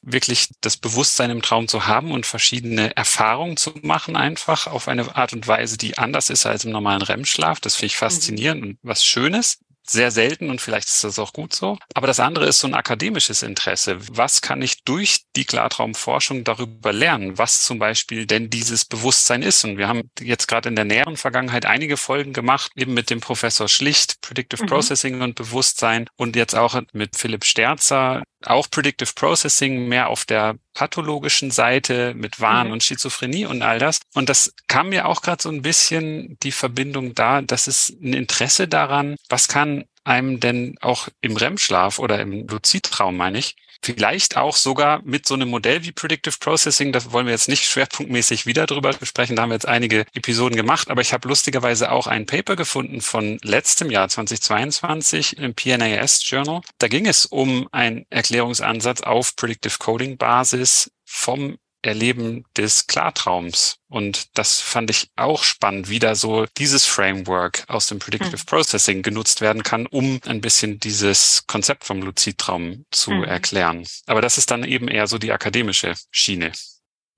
wirklich 0.00 0.50
das 0.60 0.76
Bewusstsein 0.76 1.30
im 1.30 1.42
Traum 1.42 1.66
zu 1.66 1.88
haben 1.88 2.12
und 2.12 2.24
verschiedene 2.24 2.96
Erfahrungen 2.96 3.56
zu 3.56 3.74
machen, 3.82 4.14
einfach 4.14 4.68
auf 4.68 4.86
eine 4.86 5.16
Art 5.16 5.32
und 5.32 5.48
Weise, 5.48 5.76
die 5.76 5.98
anders 5.98 6.30
ist 6.30 6.46
als 6.46 6.64
im 6.64 6.70
normalen 6.70 7.02
REM-Schlaf. 7.02 7.58
Das 7.58 7.74
finde 7.74 7.86
ich 7.86 7.96
mhm. 7.96 7.98
faszinierend 7.98 8.62
und 8.62 8.78
was 8.82 9.04
Schönes 9.04 9.58
sehr 9.90 10.10
selten 10.10 10.50
und 10.50 10.60
vielleicht 10.60 10.88
ist 10.88 11.04
das 11.04 11.18
auch 11.18 11.32
gut 11.32 11.54
so. 11.54 11.78
Aber 11.94 12.06
das 12.06 12.20
andere 12.20 12.46
ist 12.46 12.60
so 12.60 12.66
ein 12.66 12.74
akademisches 12.74 13.42
Interesse. 13.42 13.96
Was 14.16 14.40
kann 14.40 14.62
ich 14.62 14.84
durch 14.84 15.24
die 15.36 15.44
Klartraumforschung 15.44 16.44
darüber 16.44 16.92
lernen, 16.92 17.38
was 17.38 17.62
zum 17.62 17.78
Beispiel 17.78 18.26
denn 18.26 18.50
dieses 18.50 18.84
Bewusstsein 18.84 19.42
ist? 19.42 19.64
Und 19.64 19.78
wir 19.78 19.88
haben 19.88 20.10
jetzt 20.20 20.46
gerade 20.46 20.68
in 20.68 20.76
der 20.76 20.84
näheren 20.84 21.16
Vergangenheit 21.16 21.66
einige 21.66 21.96
Folgen 21.96 22.32
gemacht, 22.32 22.70
eben 22.76 22.94
mit 22.94 23.10
dem 23.10 23.20
Professor 23.20 23.68
Schlicht, 23.68 24.20
Predictive 24.20 24.62
mhm. 24.62 24.68
Processing 24.68 25.20
und 25.20 25.34
Bewusstsein 25.34 26.08
und 26.16 26.36
jetzt 26.36 26.54
auch 26.54 26.80
mit 26.92 27.16
Philipp 27.16 27.44
Sterzer, 27.44 28.22
auch 28.44 28.70
Predictive 28.70 29.12
Processing 29.14 29.88
mehr 29.88 30.08
auf 30.08 30.24
der 30.24 30.56
pathologischen 30.74 31.50
Seite 31.50 32.14
mit 32.14 32.40
Wahn 32.40 32.68
mhm. 32.68 32.74
und 32.74 32.82
Schizophrenie 32.82 33.46
und 33.46 33.62
all 33.62 33.78
das. 33.78 34.00
Und 34.14 34.28
das 34.28 34.54
kam 34.68 34.90
mir 34.90 35.06
auch 35.06 35.22
gerade 35.22 35.42
so 35.42 35.48
ein 35.48 35.62
bisschen 35.62 36.38
die 36.42 36.52
Verbindung 36.52 37.14
da, 37.14 37.42
dass 37.42 37.66
es 37.66 37.90
ein 37.90 38.12
Interesse 38.12 38.68
daran, 38.68 39.16
was 39.28 39.48
kann 39.48 39.84
einem 40.04 40.40
denn 40.40 40.76
auch 40.80 41.08
im 41.20 41.36
REM-Schlaf 41.36 41.98
oder 41.98 42.20
im 42.20 42.46
Luzidtraum, 42.46 43.16
meine 43.16 43.38
ich, 43.38 43.56
Vielleicht 43.82 44.36
auch 44.36 44.56
sogar 44.56 45.00
mit 45.04 45.26
so 45.26 45.34
einem 45.34 45.48
Modell 45.48 45.84
wie 45.84 45.92
Predictive 45.92 46.36
Processing. 46.40 46.92
Das 46.92 47.12
wollen 47.12 47.26
wir 47.26 47.32
jetzt 47.32 47.48
nicht 47.48 47.64
schwerpunktmäßig 47.68 48.46
wieder 48.46 48.66
drüber 48.66 48.92
besprechen. 48.92 49.36
Da 49.36 49.42
haben 49.42 49.50
wir 49.50 49.54
jetzt 49.54 49.68
einige 49.68 50.04
Episoden 50.14 50.56
gemacht. 50.56 50.90
Aber 50.90 51.00
ich 51.00 51.12
habe 51.12 51.28
lustigerweise 51.28 51.90
auch 51.92 52.06
ein 52.06 52.26
Paper 52.26 52.56
gefunden 52.56 53.00
von 53.00 53.38
letztem 53.42 53.90
Jahr 53.90 54.08
2022 54.08 55.38
im 55.38 55.54
PNAS 55.54 56.28
Journal. 56.28 56.60
Da 56.78 56.88
ging 56.88 57.06
es 57.06 57.26
um 57.26 57.68
einen 57.72 58.06
Erklärungsansatz 58.10 59.02
auf 59.02 59.36
Predictive 59.36 59.78
Coding 59.78 60.16
Basis 60.16 60.90
vom 61.04 61.58
Erleben 61.82 62.44
des 62.56 62.86
Klartraums. 62.86 63.78
Und 63.88 64.36
das 64.36 64.60
fand 64.60 64.90
ich 64.90 65.10
auch 65.16 65.42
spannend, 65.42 65.88
wie 65.88 65.98
da 65.98 66.14
so 66.14 66.46
dieses 66.58 66.86
Framework 66.86 67.64
aus 67.68 67.86
dem 67.86 67.98
Predictive 67.98 68.36
mhm. 68.36 68.46
Processing 68.46 69.02
genutzt 69.02 69.40
werden 69.40 69.62
kann, 69.62 69.86
um 69.86 70.20
ein 70.26 70.40
bisschen 70.40 70.80
dieses 70.80 71.46
Konzept 71.46 71.84
vom 71.84 72.02
Luzidtraum 72.02 72.84
zu 72.90 73.12
mhm. 73.12 73.24
erklären. 73.24 73.84
Aber 74.06 74.20
das 74.20 74.38
ist 74.38 74.50
dann 74.50 74.64
eben 74.64 74.88
eher 74.88 75.06
so 75.06 75.18
die 75.18 75.32
akademische 75.32 75.94
Schiene. 76.10 76.52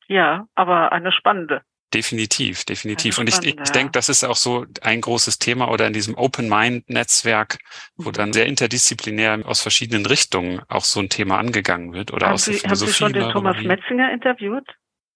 Ja, 0.09 0.47
aber 0.55 0.93
eine 0.93 1.13
spannende. 1.13 1.63
Definitiv, 1.93 2.65
definitiv. 2.65 3.19
Und 3.19 3.29
ich, 3.29 3.43
ich 3.45 3.71
denke, 3.71 3.91
das 3.93 4.09
ist 4.09 4.23
auch 4.23 4.37
so 4.37 4.65
ein 4.81 5.01
großes 5.01 5.41
Thema 5.41 5.71
oder 5.71 5.89
in 5.89 5.93
diesem 5.93 6.17
Open 6.17 6.49
Mind 6.49 6.89
Netzwerk, 6.89 7.59
wo 7.97 8.11
mhm. 8.11 8.15
dann 8.15 8.33
sehr 8.33 8.47
interdisziplinär 8.47 9.41
aus 9.45 9.61
verschiedenen 9.61 10.07
Richtungen 10.07 10.61
auch 10.69 10.85
so 10.85 11.01
ein 11.01 11.09
Thema 11.09 11.39
angegangen 11.39 11.93
wird 11.93 12.13
oder 12.13 12.27
haben 12.27 12.35
aus 12.35 12.45
Sie, 12.45 12.53
der 12.53 12.61
Philosophie. 12.61 13.05
Haben 13.05 13.13
Sie 13.13 13.21
schon 13.21 13.25
den 13.25 13.33
Thomas 13.33 13.61
Metzinger 13.63 14.13
interviewt? 14.13 14.67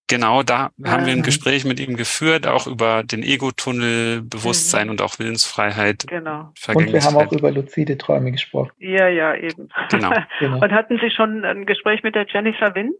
Genau, 0.08 0.42
da 0.42 0.70
ja. 0.76 0.90
haben 0.90 1.06
wir 1.06 1.12
ein 1.12 1.22
Gespräch 1.22 1.64
mit 1.64 1.80
ihm 1.80 1.96
geführt, 1.96 2.46
auch 2.46 2.66
über 2.66 3.04
den 3.04 3.22
Ego-Tunnel, 3.22 4.20
Bewusstsein 4.22 4.88
mhm. 4.88 4.92
und 4.92 5.02
auch 5.02 5.18
Willensfreiheit. 5.18 6.06
Genau. 6.08 6.52
Und 6.74 6.92
wir 6.92 7.02
haben 7.02 7.16
auch 7.16 7.32
über 7.32 7.50
luzide 7.50 7.96
Träume 7.96 8.32
gesprochen. 8.32 8.72
Ja, 8.78 9.08
ja, 9.08 9.34
eben. 9.34 9.70
Genau. 9.90 10.10
genau. 10.40 10.60
Und 10.60 10.72
hatten 10.72 10.98
Sie 11.00 11.10
schon 11.10 11.44
ein 11.44 11.64
Gespräch 11.64 12.02
mit 12.02 12.14
der 12.14 12.26
Jennifer 12.28 12.74
Wind? 12.74 12.96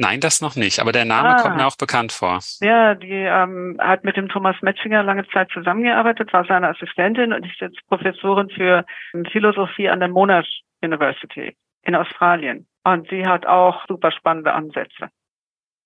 Nein, 0.00 0.20
das 0.20 0.40
noch 0.40 0.54
nicht, 0.54 0.78
aber 0.78 0.92
der 0.92 1.04
Name 1.04 1.30
ah. 1.30 1.42
kommt 1.42 1.56
mir 1.56 1.66
auch 1.66 1.76
bekannt 1.76 2.12
vor. 2.12 2.38
Ja, 2.60 2.94
die 2.94 3.10
ähm, 3.10 3.76
hat 3.80 4.04
mit 4.04 4.16
dem 4.16 4.28
Thomas 4.28 4.54
Metzinger 4.62 5.02
lange 5.02 5.26
Zeit 5.28 5.50
zusammengearbeitet, 5.52 6.32
war 6.32 6.44
seine 6.46 6.68
Assistentin 6.68 7.32
und 7.32 7.44
ist 7.44 7.60
jetzt 7.60 7.84
Professorin 7.88 8.48
für 8.48 8.86
Philosophie 9.32 9.88
an 9.88 9.98
der 9.98 10.08
Monash 10.08 10.62
University 10.82 11.56
in 11.82 11.96
Australien. 11.96 12.66
Und 12.84 13.08
sie 13.10 13.26
hat 13.26 13.44
auch 13.44 13.84
super 13.88 14.12
spannende 14.12 14.52
Ansätze. 14.52 15.10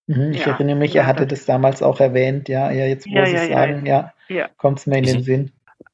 Mhm, 0.06 0.32
ich 0.32 0.44
ja. 0.44 0.52
erinnere 0.52 0.76
mich, 0.76 0.94
er 0.94 1.06
hatte 1.06 1.26
das 1.26 1.46
damals 1.46 1.82
auch 1.82 1.98
erwähnt, 1.98 2.50
ja, 2.50 2.70
ja 2.70 2.84
jetzt 2.84 3.06
muss 3.06 3.16
ja, 3.16 3.24
ich 3.24 3.48
ja, 3.50 3.56
sagen, 3.56 3.86
ja, 3.86 4.12
ja. 4.28 4.48
kommt 4.58 4.78
es 4.80 4.86
mir 4.86 4.98
in 4.98 5.04
den. 5.04 5.22
Sinn. 5.22 5.52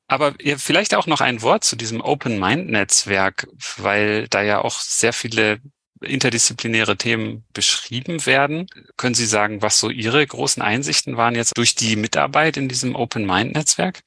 Aber 0.08 0.32
vielleicht 0.56 0.94
auch 0.96 1.06
noch 1.06 1.20
ein 1.20 1.42
Wort 1.42 1.64
zu 1.64 1.76
diesem 1.76 2.00
Open 2.00 2.40
Mind 2.40 2.70
Netzwerk, 2.70 3.46
weil 3.76 4.26
da 4.28 4.42
ja 4.42 4.64
auch 4.64 4.72
sehr 4.72 5.12
viele 5.12 5.58
interdisziplinäre 6.00 6.96
Themen 6.96 7.44
beschrieben 7.54 8.24
werden. 8.26 8.66
Können 8.96 9.14
Sie 9.14 9.26
sagen, 9.26 9.62
was 9.62 9.80
so 9.80 9.90
Ihre 9.90 10.26
großen 10.26 10.62
Einsichten 10.62 11.16
waren 11.16 11.34
jetzt 11.34 11.56
durch 11.56 11.74
die 11.74 11.96
Mitarbeit 11.96 12.56
in 12.56 12.68
diesem 12.68 12.94
Open 12.94 13.26
Mind 13.26 13.54
Netzwerk? 13.54 14.00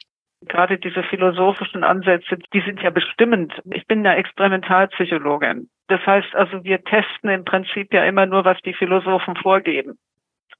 Gerade 0.47 0.79
diese 0.79 1.03
philosophischen 1.03 1.83
Ansätze, 1.83 2.37
die 2.51 2.61
sind 2.61 2.81
ja 2.81 2.89
bestimmend. 2.89 3.53
Ich 3.71 3.85
bin 3.85 4.03
ja 4.03 4.13
Experimentalpsychologin. 4.13 5.69
Das 5.87 6.03
heißt 6.05 6.33
also, 6.35 6.63
wir 6.63 6.83
testen 6.83 7.29
im 7.29 7.45
Prinzip 7.45 7.93
ja 7.93 8.05
immer 8.05 8.25
nur, 8.25 8.43
was 8.43 8.57
die 8.61 8.73
Philosophen 8.73 9.35
vorgeben. 9.35 9.99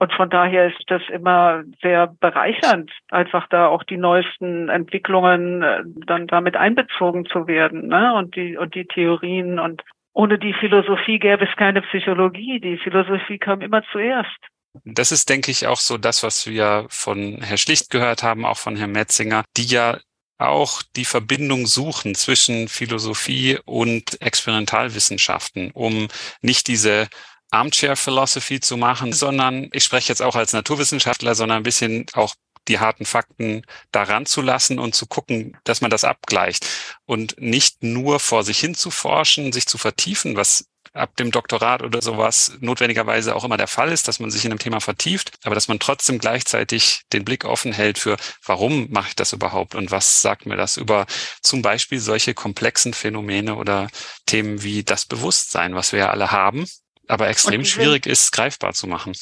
Und 0.01 0.11
von 0.13 0.31
daher 0.31 0.67
ist 0.67 0.83
das 0.87 1.03
immer 1.09 1.63
sehr 1.81 2.07
bereichernd, 2.19 2.91
einfach 3.11 3.47
da 3.49 3.67
auch 3.67 3.83
die 3.83 3.97
neuesten 3.97 4.67
Entwicklungen 4.67 5.61
äh, 5.61 5.83
dann 6.07 6.25
damit 6.25 6.55
einbezogen 6.55 7.25
zu 7.27 7.45
werden, 7.45 7.87
ne? 7.87 8.15
Und 8.15 8.35
die, 8.35 8.57
und 8.57 8.73
die 8.73 8.85
Theorien 8.85 9.59
und 9.59 9.83
ohne 10.13 10.37
die 10.37 10.53
Philosophie 10.53 11.19
gäbe 11.19 11.45
es 11.45 11.55
keine 11.57 11.81
Psychologie. 11.83 12.59
Die 12.59 12.77
Philosophie 12.77 13.37
kam 13.37 13.61
immer 13.61 13.81
zuerst. 13.91 14.37
Das 14.85 15.11
ist, 15.11 15.29
denke 15.29 15.51
ich, 15.51 15.67
auch 15.67 15.79
so 15.79 15.97
das, 15.97 16.23
was 16.23 16.47
wir 16.47 16.85
von 16.89 17.41
Herr 17.41 17.57
Schlicht 17.57 17.89
gehört 17.89 18.23
haben, 18.23 18.45
auch 18.45 18.57
von 18.57 18.75
Herrn 18.75 18.91
Metzinger, 18.91 19.43
die 19.57 19.65
ja 19.65 19.97
auch 20.37 20.81
die 20.95 21.05
Verbindung 21.05 21.67
suchen 21.67 22.15
zwischen 22.15 22.67
Philosophie 22.67 23.59
und 23.65 24.21
Experimentalwissenschaften, 24.21 25.71
um 25.71 26.07
nicht 26.41 26.67
diese 26.67 27.07
Armchair 27.51 27.95
Philosophy 27.95 28.59
zu 28.59 28.77
machen, 28.77 29.13
sondern 29.13 29.69
ich 29.73 29.83
spreche 29.83 30.09
jetzt 30.09 30.21
auch 30.21 30.35
als 30.35 30.53
Naturwissenschaftler, 30.53 31.35
sondern 31.35 31.57
ein 31.57 31.63
bisschen 31.63 32.05
auch 32.13 32.33
die 32.67 32.79
harten 32.79 33.05
Fakten 33.05 33.63
daran 33.91 34.25
zu 34.25 34.41
lassen 34.41 34.79
und 34.79 34.95
zu 34.95 35.05
gucken, 35.05 35.57
dass 35.63 35.81
man 35.81 35.91
das 35.91 36.03
abgleicht 36.03 36.67
und 37.05 37.39
nicht 37.39 37.83
nur 37.83 38.19
vor 38.19 38.43
sich 38.43 38.59
hin 38.59 38.75
zu 38.75 38.91
forschen, 38.91 39.51
sich 39.51 39.67
zu 39.67 39.77
vertiefen, 39.77 40.35
was 40.35 40.65
ab 40.93 41.15
dem 41.15 41.31
Doktorat 41.31 41.83
oder 41.83 42.01
sowas 42.01 42.57
notwendigerweise 42.59 43.35
auch 43.35 43.43
immer 43.43 43.57
der 43.57 43.67
Fall 43.67 43.91
ist, 43.91 44.07
dass 44.07 44.19
man 44.19 44.29
sich 44.29 44.43
in 44.43 44.51
einem 44.51 44.59
Thema 44.59 44.81
vertieft, 44.81 45.31
aber 45.43 45.55
dass 45.55 45.67
man 45.67 45.79
trotzdem 45.79 46.19
gleichzeitig 46.19 47.03
den 47.13 47.23
Blick 47.23 47.45
offen 47.45 47.71
hält 47.71 47.97
für, 47.97 48.17
warum 48.45 48.87
mache 48.91 49.09
ich 49.09 49.15
das 49.15 49.33
überhaupt 49.33 49.75
und 49.75 49.91
was 49.91 50.21
sagt 50.21 50.45
mir 50.45 50.57
das 50.57 50.77
über 50.77 51.05
zum 51.41 51.61
Beispiel 51.61 51.99
solche 51.99 52.33
komplexen 52.33 52.93
Phänomene 52.93 53.55
oder 53.55 53.89
Themen 54.25 54.63
wie 54.63 54.83
das 54.83 55.05
Bewusstsein, 55.05 55.75
was 55.75 55.93
wir 55.93 55.99
ja 55.99 56.09
alle 56.09 56.31
haben, 56.31 56.65
aber 57.07 57.29
extrem 57.29 57.63
schwierig 57.63 58.05
ist, 58.05 58.31
greifbar 58.31 58.73
zu 58.73 58.87
machen. 58.87 59.13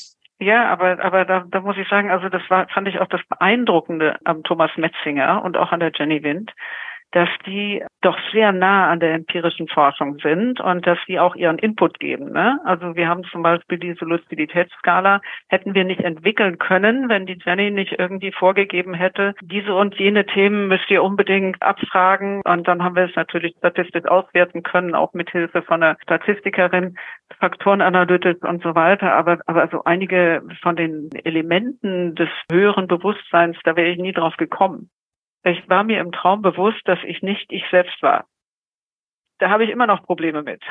Ja, 0.42 0.70
aber, 0.72 1.04
aber 1.04 1.26
da, 1.26 1.46
da 1.50 1.60
muss 1.60 1.78
ich 1.78 1.88
sagen, 1.90 2.10
also 2.10 2.30
das 2.30 2.42
war, 2.50 2.68
fand 2.70 2.88
ich 2.88 3.00
auch 3.00 3.08
das 3.08 3.22
Beeindruckende 3.28 4.18
am 4.24 4.44
Thomas 4.44 4.72
Metzinger 4.78 5.44
und 5.44 5.58
auch 5.58 5.74
an 5.74 5.82
der 5.82 5.92
Jenny 5.94 6.24
Wind, 6.24 6.54
dass 7.12 7.30
die 7.46 7.84
doch 8.02 8.18
sehr 8.32 8.52
nah 8.52 8.90
an 8.90 9.00
der 9.00 9.14
empirischen 9.14 9.68
Forschung 9.68 10.20
sind 10.20 10.60
und 10.62 10.86
dass 10.86 10.98
sie 11.08 11.20
auch 11.20 11.36
ihren 11.36 11.58
Input 11.58 12.00
geben. 12.00 12.32
Ne? 12.32 12.60
Also 12.66 12.96
wir 12.96 13.08
haben 13.08 13.24
zum 13.26 13.42
Beispiel 13.42 13.78
diese 13.78 14.06
Luziditätsskala, 14.06 15.22
hätten 15.48 15.74
wir 15.74 15.84
nicht 15.84 16.02
entwickeln 16.02 16.60
können, 16.60 17.10
wenn 17.10 17.26
die 17.26 17.40
Jenny 17.44 17.72
nicht 17.72 17.96
irgendwie 17.98 18.32
vorgegeben 18.32 18.94
hätte, 18.94 19.34
diese 19.42 19.74
und 19.74 19.96
jene 19.96 20.26
Themen 20.26 20.68
müsst 20.68 20.90
ihr 20.90 21.04
unbedingt 21.04 21.62
abfragen. 21.62 22.42
Und 22.46 22.68
dann 22.68 22.84
haben 22.84 22.96
wir 22.96 23.10
es 23.10 23.16
natürlich 23.16 23.56
statistisch 23.58 24.06
auswerten 24.06 24.64
können, 24.64 24.96
auch 24.96 25.14
mit 25.14 25.30
Hilfe 25.32 25.62
von 25.62 25.84
einer 25.84 25.98
Statistikerin, 26.04 26.98
Faktorenanalytik 27.40 28.44
und 28.44 28.62
so 28.64 28.76
weiter. 28.76 29.14
Aber, 29.14 29.40
aber 29.46 29.68
so 29.70 29.84
einige 29.84 30.44
von 30.62 30.76
den 30.76 31.10
Elementen 31.24 32.16
des 32.16 32.30
höheren 32.52 32.88
Bewusstseins, 32.88 33.58
da 33.64 33.76
wäre 33.76 33.90
ich 33.90 33.98
nie 33.98 34.14
drauf 34.14 34.38
gekommen. 34.38 34.90
Ich 35.44 35.70
war 35.70 35.84
mir 35.84 36.00
im 36.00 36.12
Traum 36.12 36.42
bewusst, 36.42 36.82
dass 36.86 37.00
ich 37.06 37.22
nicht 37.22 37.52
ich 37.52 37.64
selbst 37.72 38.02
war. 38.02 38.26
Da 39.40 39.50
habe 39.50 39.64
ich 39.64 39.70
immer 39.70 39.88
noch 39.88 40.04
Probleme 40.04 40.44
mit. 40.44 40.62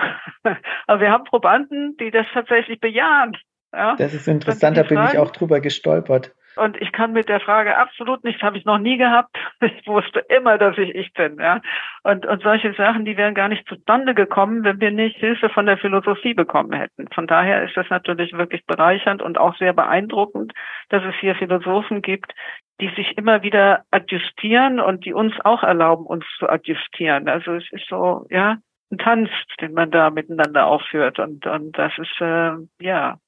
Aber 0.86 1.00
wir 1.00 1.10
haben 1.10 1.24
Probanden, 1.24 1.96
die 1.96 2.10
das 2.10 2.26
tatsächlich 2.34 2.80
bejahen. 2.80 3.36
Ja? 3.72 3.96
Das 3.96 4.14
ist 4.14 4.28
interessant, 4.28 4.76
da 4.76 4.82
bin 4.82 5.02
ich 5.04 5.18
auch 5.18 5.30
drüber 5.30 5.60
gestolpert. 5.60 6.34
Und 6.56 6.76
ich 6.80 6.90
kann 6.90 7.12
mit 7.12 7.28
der 7.28 7.40
Frage 7.40 7.76
absolut 7.76 8.24
nichts, 8.24 8.42
habe 8.42 8.58
ich 8.58 8.64
noch 8.64 8.78
nie 8.78 8.98
gehabt. 8.98 9.36
Ich 9.60 9.86
wusste 9.86 10.20
immer, 10.28 10.58
dass 10.58 10.76
ich 10.78 10.94
ich 10.94 11.12
bin. 11.14 11.38
Ja? 11.38 11.60
Und, 12.02 12.26
und 12.26 12.42
solche 12.42 12.72
Sachen, 12.74 13.04
die 13.04 13.16
wären 13.16 13.34
gar 13.34 13.48
nicht 13.48 13.66
zustande 13.68 14.14
gekommen, 14.14 14.64
wenn 14.64 14.80
wir 14.80 14.90
nicht 14.90 15.16
Hilfe 15.16 15.48
von 15.48 15.66
der 15.66 15.78
Philosophie 15.78 16.34
bekommen 16.34 16.72
hätten. 16.72 17.08
Von 17.14 17.26
daher 17.26 17.64
ist 17.64 17.76
das 17.76 17.88
natürlich 17.90 18.32
wirklich 18.32 18.64
bereichernd 18.66 19.22
und 19.22 19.38
auch 19.38 19.56
sehr 19.56 19.72
beeindruckend, 19.72 20.52
dass 20.90 21.02
es 21.04 21.14
hier 21.20 21.34
Philosophen 21.34 22.02
gibt, 22.02 22.32
die 22.80 22.90
sich 22.94 23.16
immer 23.18 23.42
wieder 23.42 23.84
adjustieren 23.90 24.80
und 24.80 25.04
die 25.04 25.12
uns 25.12 25.34
auch 25.44 25.62
erlauben, 25.62 26.06
uns 26.06 26.24
zu 26.38 26.48
adjustieren. 26.48 27.28
Also 27.28 27.54
es 27.54 27.64
ist 27.72 27.88
so, 27.88 28.26
ja, 28.30 28.58
ein 28.90 28.98
Tanz, 28.98 29.30
den 29.60 29.74
man 29.74 29.90
da 29.90 30.10
miteinander 30.10 30.66
aufführt 30.66 31.18
und, 31.18 31.46
und 31.46 31.76
das 31.76 31.92
ist, 31.98 32.20
äh, 32.20 32.52
ja, 32.80 33.18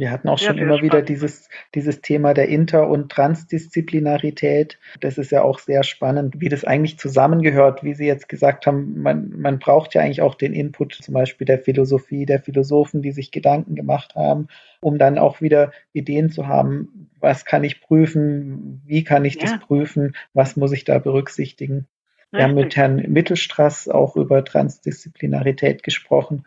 wir 0.00 0.10
hatten 0.10 0.28
auch 0.28 0.38
schon 0.38 0.58
immer 0.58 0.78
spannend. 0.78 0.82
wieder 0.82 1.02
dieses, 1.02 1.48
dieses 1.74 2.00
Thema 2.00 2.34
der 2.34 2.48
Inter- 2.48 2.88
und 2.88 3.12
Transdisziplinarität. 3.12 4.78
Das 5.00 5.18
ist 5.18 5.30
ja 5.30 5.42
auch 5.42 5.58
sehr 5.58 5.82
spannend, 5.82 6.40
wie 6.40 6.48
das 6.48 6.64
eigentlich 6.64 6.98
zusammengehört, 6.98 7.84
wie 7.84 7.94
Sie 7.94 8.06
jetzt 8.06 8.28
gesagt 8.28 8.66
haben. 8.66 9.00
Man, 9.00 9.30
man 9.38 9.58
braucht 9.58 9.94
ja 9.94 10.00
eigentlich 10.00 10.22
auch 10.22 10.34
den 10.34 10.54
Input 10.54 10.94
zum 10.94 11.14
Beispiel 11.14 11.44
der 11.44 11.58
Philosophie, 11.58 12.26
der 12.26 12.40
Philosophen, 12.40 13.02
die 13.02 13.12
sich 13.12 13.30
Gedanken 13.30 13.74
gemacht 13.74 14.14
haben, 14.14 14.48
um 14.80 14.98
dann 14.98 15.18
auch 15.18 15.40
wieder 15.40 15.72
Ideen 15.92 16.30
zu 16.30 16.48
haben, 16.48 17.10
was 17.20 17.44
kann 17.44 17.62
ich 17.62 17.82
prüfen, 17.82 18.82
wie 18.86 19.04
kann 19.04 19.24
ich 19.24 19.34
ja. 19.34 19.42
das 19.42 19.60
prüfen, 19.60 20.16
was 20.32 20.56
muss 20.56 20.72
ich 20.72 20.84
da 20.84 20.98
berücksichtigen. 20.98 21.86
Wir 22.32 22.44
haben 22.44 22.54
mit 22.54 22.76
Herrn 22.76 22.96
Mittelstraß 22.96 23.88
auch 23.88 24.14
über 24.14 24.44
Transdisziplinarität 24.44 25.82
gesprochen. 25.82 26.46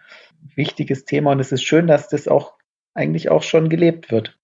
Wichtiges 0.55 1.03
Thema 1.03 1.31
und 1.31 1.41
es 1.41 1.51
ist 1.51 1.63
schön, 1.63 1.87
dass 1.87 2.07
das 2.07 2.29
auch 2.29 2.53
eigentlich 2.93 3.29
auch 3.29 3.43
schon 3.43 3.69
gelebt 3.69 4.11
wird. 4.11 4.37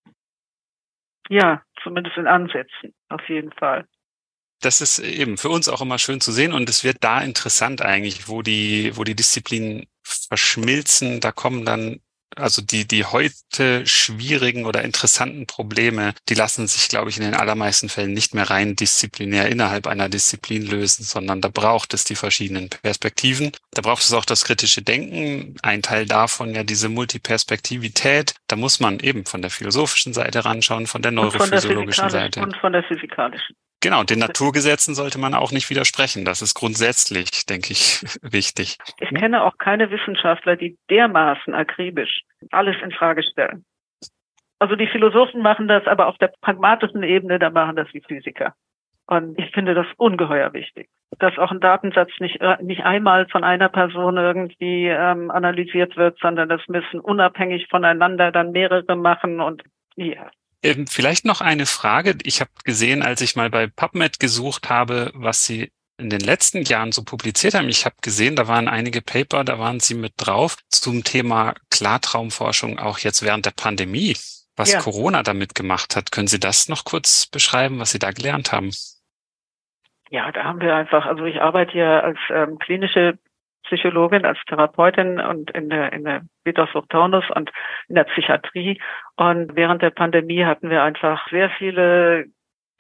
Ja, 1.30 1.64
zumindest 1.84 2.18
in 2.18 2.28
Ansätzen, 2.28 2.94
auf 3.10 3.28
jeden 3.30 3.52
Fall. 3.54 3.86
Das 4.62 4.82
ist 4.82 5.00
eben 5.00 5.38
für 5.38 5.50
uns 5.50 5.70
auch 5.70 5.82
immer 5.82 6.00
schön 6.00 6.20
zu 6.20 6.32
sehen 6.32 6.52
und 6.52 6.70
es 6.70 6.84
wird 6.84 6.98
da 7.02 7.22
interessant 7.22 7.82
eigentlich, 7.82 8.28
wo 8.28 8.42
die, 8.42 8.92
wo 8.96 9.04
die 9.04 9.16
Disziplinen 9.16 9.86
verschmilzen. 10.04 11.22
Da 11.22 11.32
kommen 11.32 11.66
dann 11.66 12.02
also 12.36 12.62
die, 12.62 12.88
die 12.88 13.06
heute 13.06 13.86
schwierigen 13.86 14.66
oder 14.66 14.84
interessanten 14.84 15.48
Probleme, 15.48 16.14
die 16.30 16.34
lassen 16.34 16.68
sich, 16.68 16.88
glaube 16.88 17.10
ich, 17.10 17.18
in 17.18 17.24
den 17.24 17.34
allermeisten 17.34 17.90
Fällen 17.90 18.14
nicht 18.14 18.34
mehr 18.34 18.50
rein 18.50 18.76
disziplinär 18.76 19.50
innerhalb 19.50 19.88
einer 19.88 20.10
Disziplin 20.10 20.66
lösen, 20.66 21.04
sondern 21.04 21.42
da 21.42 21.50
braucht 21.50 21.94
es 21.94 22.04
die 22.04 22.16
verschiedenen 22.16 22.70
Perspektiven. 22.70 23.52
Da 23.72 23.82
braucht 23.82 24.04
es 24.04 24.14
auch 24.14 24.26
das 24.26 24.46
kritische 24.46 24.82
Denken. 24.82 25.56
Ein 25.62 25.82
Teil 25.82 26.06
davon 26.06 26.54
ja 26.54 26.64
diese 26.64 26.90
Multiperspektivität. 26.90 28.36
Da 28.48 28.56
muss 28.56 28.80
man 28.80 29.00
eben 29.00 29.26
von 29.26 29.42
der 29.42 29.52
philosophischen 29.52 30.14
Seite 30.14 30.46
ranschauen, 30.46 30.88
von 30.88 31.02
der 31.02 31.12
neurophysiologischen 31.12 32.10
Seite. 32.10 32.42
Und 32.42 32.56
von 32.58 32.74
der 32.74 32.84
physikalischen. 32.84 33.56
Genau, 33.82 34.04
den 34.04 34.20
Naturgesetzen 34.20 34.94
sollte 34.94 35.20
man 35.20 35.34
auch 35.34 35.52
nicht 35.52 35.70
widersprechen. 35.70 36.26
Das 36.26 36.42
ist 36.42 36.54
grundsätzlich, 36.54 37.46
denke 37.46 37.72
ich, 37.72 38.02
wichtig. 38.22 38.78
Ich 39.00 39.10
kenne 39.10 39.44
auch 39.44 39.58
keine 39.58 39.90
Wissenschaftler, 39.90 40.58
die 40.58 40.78
dermaßen 40.90 41.54
akribisch 41.54 42.22
alles 42.52 42.76
in 42.84 42.92
Frage 42.92 43.24
stellen. 43.24 43.64
Also 44.60 44.76
die 44.76 44.88
Philosophen 44.88 45.42
machen 45.42 45.70
das, 45.70 45.88
aber 45.88 46.08
auf 46.08 46.18
der 46.18 46.34
pragmatischen 46.42 47.04
Ebene, 47.04 47.40
da 47.40 47.50
machen 47.50 47.78
das 47.78 47.88
die 47.94 48.02
Physiker. 48.02 48.54
Und 49.08 49.40
ich 49.40 49.50
finde 49.52 49.74
das 49.74 49.88
ungeheuer 49.98 50.54
wichtig, 50.54 50.88
dass 51.18 51.38
auch 51.40 51.50
ein 51.50 51.62
Datensatz 51.62 52.12
nicht, 52.20 52.42
äh, 52.42 52.58
nicht 52.62 52.84
einmal 52.84 53.28
von 53.30 53.44
einer 53.44 53.70
Person 53.70 54.18
irgendwie 54.18 54.88
ähm, 54.88 55.32
analysiert 55.32 55.98
wird, 55.98 56.20
sondern 56.20 56.48
das 56.48 56.62
müssen 56.68 57.00
unabhängig 57.00 57.68
voneinander 57.70 58.32
dann 58.32 58.52
mehrere 58.52 58.96
machen 58.96 59.40
und 59.40 59.64
ja. 59.96 60.30
Ähm, 60.62 60.88
vielleicht 60.88 61.26
noch 61.26 61.42
eine 61.42 61.66
Frage. 61.66 62.18
Ich 62.24 62.42
habe 62.42 62.52
gesehen, 62.66 63.02
als 63.02 63.22
ich 63.22 63.36
mal 63.36 63.50
bei 63.50 63.68
PubMed 63.68 64.20
gesucht 64.20 64.70
habe, 64.70 65.12
was 65.14 65.46
Sie 65.46 65.72
in 65.98 66.10
den 66.10 66.22
letzten 66.22 66.64
Jahren 66.64 66.92
so 66.92 67.04
publiziert 67.04 67.54
haben. 67.54 67.70
Ich 67.70 67.86
habe 67.86 67.96
gesehen, 68.02 68.36
da 68.36 68.48
waren 68.48 68.68
einige 68.68 69.02
Paper, 69.02 69.44
da 69.44 69.60
waren 69.60 69.80
Sie 69.80 69.96
mit 69.96 70.14
drauf 70.18 70.58
zum 70.70 71.04
Thema 71.04 71.54
Klartraumforschung, 71.70 72.80
auch 72.80 73.00
jetzt 73.00 73.24
während 73.24 73.46
der 73.46 73.52
Pandemie, 73.52 74.16
was 74.56 74.72
ja. 74.72 74.80
Corona 74.80 75.24
damit 75.24 75.56
gemacht 75.56 75.96
hat. 75.96 76.12
Können 76.12 76.28
Sie 76.28 76.40
das 76.40 76.70
noch 76.70 76.86
kurz 76.86 77.28
beschreiben, 77.28 77.80
was 77.80 77.92
Sie 77.92 78.00
da 78.00 78.12
gelernt 78.12 78.52
haben? 78.52 78.72
Ja, 80.10 80.32
da 80.32 80.44
haben 80.44 80.62
wir 80.62 80.76
einfach, 80.76 81.06
also 81.06 81.26
ich 81.26 81.42
arbeite 81.42 81.78
ja 81.78 82.00
als 82.00 82.18
ähm, 82.34 82.58
klinische 82.60 83.20
Psychologin, 83.70 84.26
als 84.26 84.40
Therapeutin 84.48 85.20
und 85.20 85.52
in 85.52 85.70
der, 85.70 85.94
in 85.94 86.04
der 86.04 86.22
Vitas 86.44 86.70
Taunus 86.90 87.26
und 87.36 87.52
in 87.88 87.96
der 87.96 88.06
Psychiatrie. 88.06 88.82
Und 89.16 89.56
während 89.56 89.82
der 89.82 89.92
Pandemie 89.92 90.44
hatten 90.44 90.70
wir 90.70 90.84
einfach 90.84 91.30
sehr 91.30 91.50
viele 91.52 92.26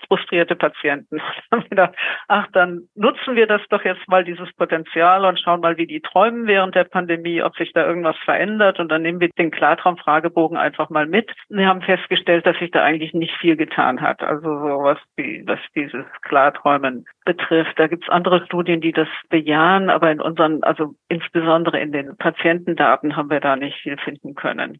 frustrierte 0.07 0.55
Patienten. 0.55 1.21
ach, 2.27 2.47
dann 2.53 2.87
nutzen 2.95 3.35
wir 3.35 3.47
das 3.47 3.61
doch 3.69 3.83
jetzt 3.83 4.07
mal, 4.07 4.23
dieses 4.23 4.51
Potenzial 4.53 5.25
und 5.25 5.39
schauen 5.39 5.61
mal, 5.61 5.77
wie 5.77 5.87
die 5.87 6.01
träumen 6.01 6.47
während 6.47 6.75
der 6.75 6.83
Pandemie, 6.83 7.41
ob 7.41 7.55
sich 7.55 7.73
da 7.73 7.85
irgendwas 7.85 8.17
verändert. 8.25 8.79
Und 8.79 8.89
dann 8.89 9.01
nehmen 9.01 9.19
wir 9.19 9.29
den 9.37 9.51
Klartraum-Fragebogen 9.51 10.57
einfach 10.57 10.89
mal 10.89 11.05
mit. 11.05 11.31
Wir 11.49 11.67
haben 11.67 11.81
festgestellt, 11.81 12.45
dass 12.45 12.57
sich 12.57 12.71
da 12.71 12.83
eigentlich 12.83 13.13
nicht 13.13 13.35
viel 13.37 13.55
getan 13.55 14.01
hat. 14.01 14.21
Also 14.21 14.47
so 14.47 14.83
was, 14.83 14.97
wie, 15.15 15.43
was 15.45 15.59
dieses 15.75 16.05
Klarträumen 16.21 17.05
betrifft. 17.25 17.77
Da 17.77 17.87
gibt 17.87 18.03
es 18.03 18.09
andere 18.09 18.45
Studien, 18.45 18.81
die 18.81 18.91
das 18.91 19.07
bejahen, 19.29 19.89
aber 19.89 20.11
in 20.11 20.21
unseren, 20.21 20.63
also 20.63 20.95
insbesondere 21.07 21.79
in 21.79 21.91
den 21.91 22.17
Patientendaten 22.17 23.15
haben 23.15 23.29
wir 23.29 23.39
da 23.39 23.55
nicht 23.55 23.77
viel 23.81 23.97
finden 23.97 24.35
können. 24.35 24.79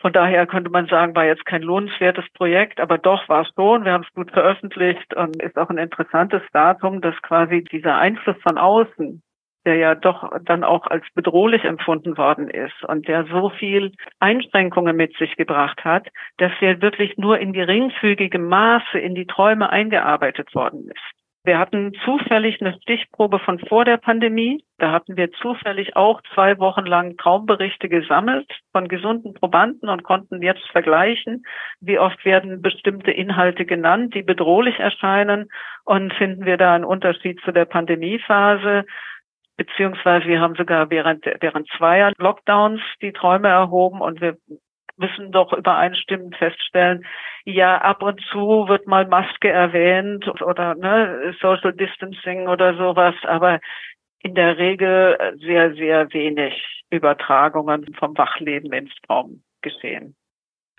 Von 0.00 0.12
daher 0.12 0.46
könnte 0.46 0.70
man 0.70 0.86
sagen, 0.86 1.16
war 1.16 1.24
jetzt 1.24 1.44
kein 1.44 1.62
lohnenswertes 1.62 2.24
Projekt, 2.34 2.78
aber 2.78 2.98
doch 2.98 3.28
war 3.28 3.42
es 3.42 3.52
schon. 3.56 3.84
Wir 3.84 3.92
haben 3.92 4.04
es 4.06 4.14
gut 4.14 4.30
veröffentlicht 4.30 5.12
und 5.14 5.42
ist 5.42 5.58
auch 5.58 5.70
ein 5.70 5.78
interessantes 5.78 6.42
Datum, 6.52 7.00
dass 7.00 7.20
quasi 7.22 7.64
dieser 7.64 7.98
Einfluss 7.98 8.36
von 8.42 8.58
außen, 8.58 9.22
der 9.66 9.74
ja 9.74 9.96
doch 9.96 10.30
dann 10.44 10.62
auch 10.62 10.86
als 10.86 11.04
bedrohlich 11.14 11.64
empfunden 11.64 12.16
worden 12.16 12.48
ist 12.48 12.84
und 12.84 13.08
der 13.08 13.26
so 13.26 13.50
viel 13.50 13.92
Einschränkungen 14.20 14.96
mit 14.96 15.16
sich 15.16 15.34
gebracht 15.36 15.84
hat, 15.84 16.08
dass 16.36 16.52
der 16.60 16.80
wirklich 16.80 17.18
nur 17.18 17.40
in 17.40 17.52
geringfügigem 17.52 18.46
Maße 18.46 19.00
in 19.00 19.16
die 19.16 19.26
Träume 19.26 19.68
eingearbeitet 19.70 20.54
worden 20.54 20.88
ist. 20.88 21.27
Wir 21.48 21.58
hatten 21.58 21.94
zufällig 22.04 22.60
eine 22.60 22.74
Stichprobe 22.82 23.38
von 23.38 23.58
vor 23.58 23.86
der 23.86 23.96
Pandemie. 23.96 24.62
Da 24.76 24.92
hatten 24.92 25.16
wir 25.16 25.32
zufällig 25.32 25.96
auch 25.96 26.20
zwei 26.34 26.58
Wochen 26.58 26.84
lang 26.84 27.16
Traumberichte 27.16 27.88
gesammelt 27.88 28.46
von 28.70 28.86
gesunden 28.86 29.32
Probanden 29.32 29.88
und 29.88 30.02
konnten 30.02 30.42
jetzt 30.42 30.68
vergleichen, 30.72 31.44
wie 31.80 31.98
oft 31.98 32.22
werden 32.26 32.60
bestimmte 32.60 33.12
Inhalte 33.12 33.64
genannt, 33.64 34.14
die 34.14 34.22
bedrohlich 34.22 34.78
erscheinen 34.78 35.48
und 35.86 36.12
finden 36.12 36.44
wir 36.44 36.58
da 36.58 36.74
einen 36.74 36.84
Unterschied 36.84 37.40
zu 37.40 37.50
der 37.50 37.64
Pandemiephase 37.64 38.84
beziehungsweise 39.56 40.26
wir 40.26 40.40
haben 40.40 40.54
sogar 40.54 40.90
während, 40.90 41.24
während 41.40 41.66
zweier 41.78 42.12
Lockdowns 42.18 42.80
die 43.00 43.12
Träume 43.12 43.48
erhoben 43.48 44.02
und 44.02 44.20
wir 44.20 44.36
müssen 44.98 45.32
doch 45.32 45.52
übereinstimmend 45.52 46.36
feststellen, 46.36 47.06
ja, 47.44 47.78
ab 47.78 48.02
und 48.02 48.20
zu 48.30 48.68
wird 48.68 48.86
mal 48.86 49.06
Maske 49.06 49.48
erwähnt 49.48 50.28
oder 50.42 50.74
ne, 50.74 51.34
Social 51.40 51.72
Distancing 51.72 52.48
oder 52.48 52.76
sowas, 52.76 53.14
aber 53.22 53.60
in 54.20 54.34
der 54.34 54.58
Regel 54.58 55.16
sehr, 55.40 55.74
sehr 55.74 56.12
wenig 56.12 56.54
Übertragungen 56.90 57.94
vom 57.94 58.16
Wachleben 58.18 58.72
ins 58.72 58.92
Traum 59.06 59.42
geschehen. 59.62 60.14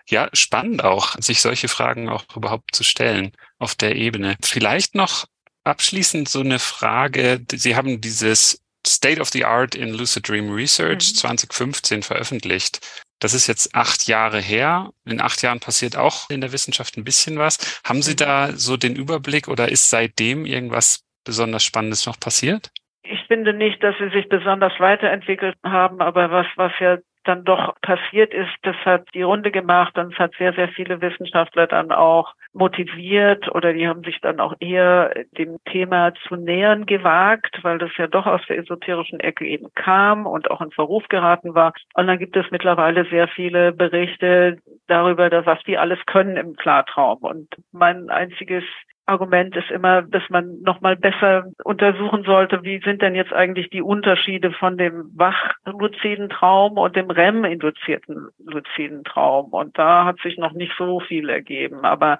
Ja, 0.08 0.28
spannend 0.34 0.84
auch, 0.84 1.14
sich 1.20 1.42
solche 1.42 1.68
Fragen 1.68 2.10
auch 2.10 2.26
überhaupt 2.36 2.76
zu 2.76 2.84
stellen 2.84 3.32
auf 3.60 3.76
der 3.76 3.96
Ebene. 3.96 4.36
Vielleicht 4.44 4.96
noch 4.96 5.26
abschließend 5.64 6.28
so 6.28 6.40
eine 6.40 6.60
Frage. 6.60 7.42
Sie 7.52 7.76
haben 7.76 8.02
dieses 8.02 8.64
State 8.86 9.22
of 9.22 9.30
the 9.30 9.46
Art 9.46 9.76
in 9.76 9.94
Lucid 9.94 10.28
Dream 10.28 10.52
Research 10.52 11.12
mhm. 11.12 11.16
2015 11.16 12.04
veröffentlicht. 12.04 12.80
Das 13.20 13.34
ist 13.34 13.48
jetzt 13.48 13.76
acht 13.76 14.08
Jahre 14.08 14.40
her. 14.40 14.92
In 15.06 15.22
acht 15.22 15.42
Jahren 15.42 15.60
passiert 15.60 15.98
auch 15.98 16.30
in 16.30 16.42
der 16.42 16.52
Wissenschaft 16.52 16.98
ein 16.98 17.04
bisschen 17.04 17.38
was. 17.38 17.82
Haben 17.84 18.02
Sie 18.02 18.12
mhm. 18.12 18.18
da 18.18 18.52
so 18.54 18.78
den 18.78 18.96
Überblick 18.96 19.48
oder 19.48 19.70
ist 19.70 19.90
seitdem 19.90 20.46
irgendwas 20.46 21.06
besonders 21.26 21.64
Spannendes 21.64 22.06
noch 22.06 22.20
passiert? 22.20 22.72
Ich 23.04 23.20
finde 23.28 23.54
nicht, 23.54 23.82
dass 23.84 23.96
sie 23.98 24.10
sich 24.10 24.30
besonders 24.30 24.74
weiterentwickelt 24.80 25.56
haben, 25.64 26.02
aber 26.02 26.32
was, 26.32 26.46
was 26.56 26.72
ja 26.80 26.98
dann 27.24 27.44
doch 27.44 27.76
passiert 27.82 28.34
ist, 28.34 28.52
das 28.64 28.76
hat 28.86 29.08
die 29.14 29.22
Runde 29.22 29.52
gemacht 29.52 29.98
und 29.98 30.14
es 30.14 30.20
hat 30.20 30.34
sehr, 30.38 30.54
sehr 30.54 30.70
viele 30.70 31.02
Wissenschaftler 31.02 31.68
dann 31.68 31.92
auch 31.92 32.34
motiviert 32.54 33.54
oder 33.54 33.74
die 33.74 33.88
haben 33.88 34.04
sich 34.04 34.20
dann 34.22 34.40
auch 34.40 34.56
eher 34.60 35.14
dem 35.38 35.58
Thema 35.66 36.14
zu 36.28 36.36
nähern 36.36 36.86
gewagt, 36.86 37.60
weil 37.62 37.78
das 37.78 37.92
ja 37.98 38.08
doch 38.08 38.26
aus 38.26 38.42
der 38.48 38.58
esoterischen 38.58 39.20
Ecke 39.20 39.46
eben 39.46 39.68
kam 39.76 40.26
und 40.26 40.50
auch 40.50 40.62
in 40.62 40.72
Verruf 40.72 41.08
geraten 41.10 41.54
war. 41.54 41.74
Und 41.94 42.08
dann 42.08 42.20
gibt 42.20 42.36
es 42.36 42.46
mittlerweile 42.52 43.06
sehr 43.06 43.28
viele 43.28 43.72
Berichte 43.72 44.58
darüber, 44.88 45.30
was 45.46 45.62
die 45.64 45.78
alles 45.78 46.00
können 46.06 46.38
im 46.38 46.56
Klartraum. 46.56 47.20
Und 47.20 47.48
mein 47.72 48.10
einziges 48.10 48.64
Argument 49.10 49.56
ist 49.56 49.72
immer, 49.72 50.04
dass 50.04 50.24
man 50.30 50.62
nochmal 50.62 50.96
besser 50.96 51.52
untersuchen 51.64 52.24
sollte, 52.24 52.64
wie 52.64 52.80
sind 52.80 53.02
denn 53.02 53.16
jetzt 53.16 53.34
eigentlich 53.34 53.70
die 53.70 53.82
Unterschiede 53.82 54.52
von 54.52 54.78
dem 54.78 55.12
wach-luziden 55.16 56.30
Traum 56.30 56.78
und 56.78 56.96
dem 56.96 57.10
REM-induzierten 57.10 58.30
luziden 58.46 59.04
Traum. 59.04 59.50
Und 59.52 59.78
da 59.78 60.06
hat 60.06 60.20
sich 60.22 60.38
noch 60.38 60.54
nicht 60.54 60.74
so 60.78 61.00
viel 61.00 61.30
ergeben. 61.30 61.84
Aber 61.84 62.20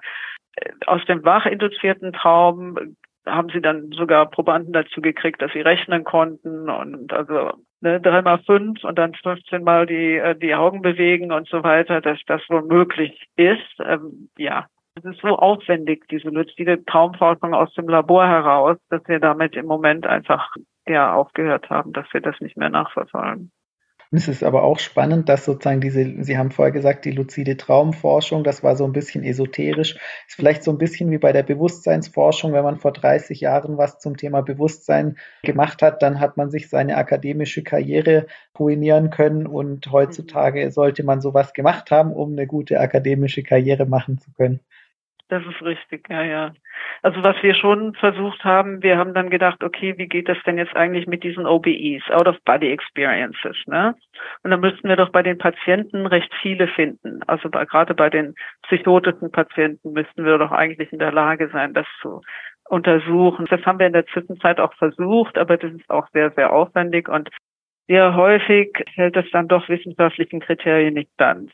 äh, 0.56 0.70
aus 0.86 1.04
dem 1.06 1.24
wach-induzierten 1.24 2.12
Traum 2.12 2.96
haben 3.26 3.50
sie 3.50 3.60
dann 3.60 3.90
sogar 3.92 4.28
Probanden 4.28 4.72
dazu 4.72 5.00
gekriegt, 5.00 5.40
dass 5.40 5.52
sie 5.52 5.60
rechnen 5.60 6.04
konnten 6.04 6.68
und 6.68 7.12
also 7.12 7.52
ne, 7.80 8.00
dreimal 8.00 8.38
fünf 8.40 8.82
und 8.84 8.98
dann 8.98 9.14
15 9.14 9.62
Mal 9.62 9.86
die, 9.86 10.16
äh, 10.16 10.34
die 10.34 10.54
Augen 10.54 10.82
bewegen 10.82 11.32
und 11.32 11.48
so 11.48 11.62
weiter, 11.62 12.00
dass 12.00 12.18
das 12.26 12.42
wohl 12.48 12.62
möglich 12.62 13.28
ist. 13.36 13.80
Ähm, 13.84 14.30
ja, 14.36 14.66
es 15.04 15.12
ist 15.12 15.20
so 15.22 15.36
aufwendig, 15.36 16.06
diese 16.08 16.28
luzide 16.28 16.84
Traumforschung 16.84 17.54
aus 17.54 17.72
dem 17.74 17.88
Labor 17.88 18.26
heraus, 18.26 18.76
dass 18.90 19.02
wir 19.06 19.18
damit 19.18 19.56
im 19.56 19.66
Moment 19.66 20.06
einfach 20.06 20.54
ja 20.86 21.14
aufgehört 21.14 21.70
haben, 21.70 21.92
dass 21.92 22.06
wir 22.12 22.20
das 22.20 22.38
nicht 22.40 22.56
mehr 22.56 22.68
nachverfolgen. 22.68 23.50
es 24.10 24.28
ist 24.28 24.42
aber 24.42 24.64
auch 24.64 24.78
spannend, 24.78 25.28
dass 25.28 25.44
sozusagen 25.44 25.80
diese, 25.80 26.22
Sie 26.22 26.36
haben 26.36 26.50
vorher 26.50 26.72
gesagt, 26.72 27.04
die 27.04 27.12
luzide 27.12 27.56
Traumforschung, 27.56 28.44
das 28.44 28.62
war 28.62 28.76
so 28.76 28.84
ein 28.84 28.92
bisschen 28.92 29.24
esoterisch, 29.24 29.96
ist 30.26 30.36
vielleicht 30.36 30.64
so 30.64 30.70
ein 30.70 30.78
bisschen 30.78 31.10
wie 31.10 31.18
bei 31.18 31.32
der 31.32 31.44
Bewusstseinsforschung, 31.44 32.52
wenn 32.52 32.64
man 32.64 32.76
vor 32.76 32.92
30 32.92 33.40
Jahren 33.40 33.78
was 33.78 34.00
zum 34.00 34.16
Thema 34.16 34.42
Bewusstsein 34.42 35.16
gemacht 35.42 35.80
hat, 35.80 36.02
dann 36.02 36.20
hat 36.20 36.36
man 36.36 36.50
sich 36.50 36.68
seine 36.68 36.96
akademische 36.96 37.62
Karriere 37.62 38.26
ruinieren 38.58 39.10
können 39.10 39.46
und 39.46 39.90
heutzutage 39.90 40.70
sollte 40.72 41.04
man 41.04 41.20
sowas 41.22 41.54
gemacht 41.54 41.90
haben, 41.90 42.12
um 42.12 42.32
eine 42.32 42.46
gute 42.46 42.80
akademische 42.80 43.42
Karriere 43.42 43.86
machen 43.86 44.18
zu 44.18 44.32
können. 44.32 44.60
Das 45.30 45.44
ist 45.46 45.62
richtig, 45.62 46.08
ja, 46.10 46.24
ja. 46.24 46.52
Also 47.02 47.22
was 47.22 47.40
wir 47.40 47.54
schon 47.54 47.94
versucht 47.94 48.42
haben, 48.42 48.82
wir 48.82 48.98
haben 48.98 49.14
dann 49.14 49.30
gedacht, 49.30 49.62
okay, 49.62 49.96
wie 49.96 50.08
geht 50.08 50.28
das 50.28 50.38
denn 50.44 50.58
jetzt 50.58 50.74
eigentlich 50.74 51.06
mit 51.06 51.22
diesen 51.22 51.46
OBEs, 51.46 52.02
Out 52.10 52.26
of 52.26 52.36
Body 52.44 52.72
Experiences, 52.72 53.56
ne? 53.66 53.94
Und 54.42 54.50
dann 54.50 54.58
müssten 54.58 54.88
wir 54.88 54.96
doch 54.96 55.10
bei 55.10 55.22
den 55.22 55.38
Patienten 55.38 56.06
recht 56.06 56.34
viele 56.42 56.66
finden. 56.66 57.22
Also 57.28 57.48
bei, 57.48 57.64
gerade 57.64 57.94
bei 57.94 58.10
den 58.10 58.34
psychotischen 58.64 59.30
Patienten 59.30 59.92
müssten 59.92 60.24
wir 60.24 60.36
doch 60.36 60.50
eigentlich 60.50 60.92
in 60.92 60.98
der 60.98 61.12
Lage 61.12 61.48
sein, 61.52 61.74
das 61.74 61.86
zu 62.02 62.22
untersuchen. 62.68 63.46
Das 63.48 63.64
haben 63.64 63.78
wir 63.78 63.86
in 63.86 63.92
der 63.92 64.06
Zwischenzeit 64.06 64.58
auch 64.58 64.74
versucht, 64.74 65.38
aber 65.38 65.58
das 65.58 65.72
ist 65.72 65.88
auch 65.90 66.08
sehr, 66.12 66.32
sehr 66.32 66.52
aufwendig 66.52 67.08
und 67.08 67.30
sehr 67.86 68.16
häufig 68.16 68.72
hält 68.94 69.16
es 69.16 69.30
dann 69.30 69.46
doch 69.46 69.68
wissenschaftlichen 69.68 70.40
Kriterien 70.40 70.94
nicht 70.94 71.12
stand. 71.14 71.52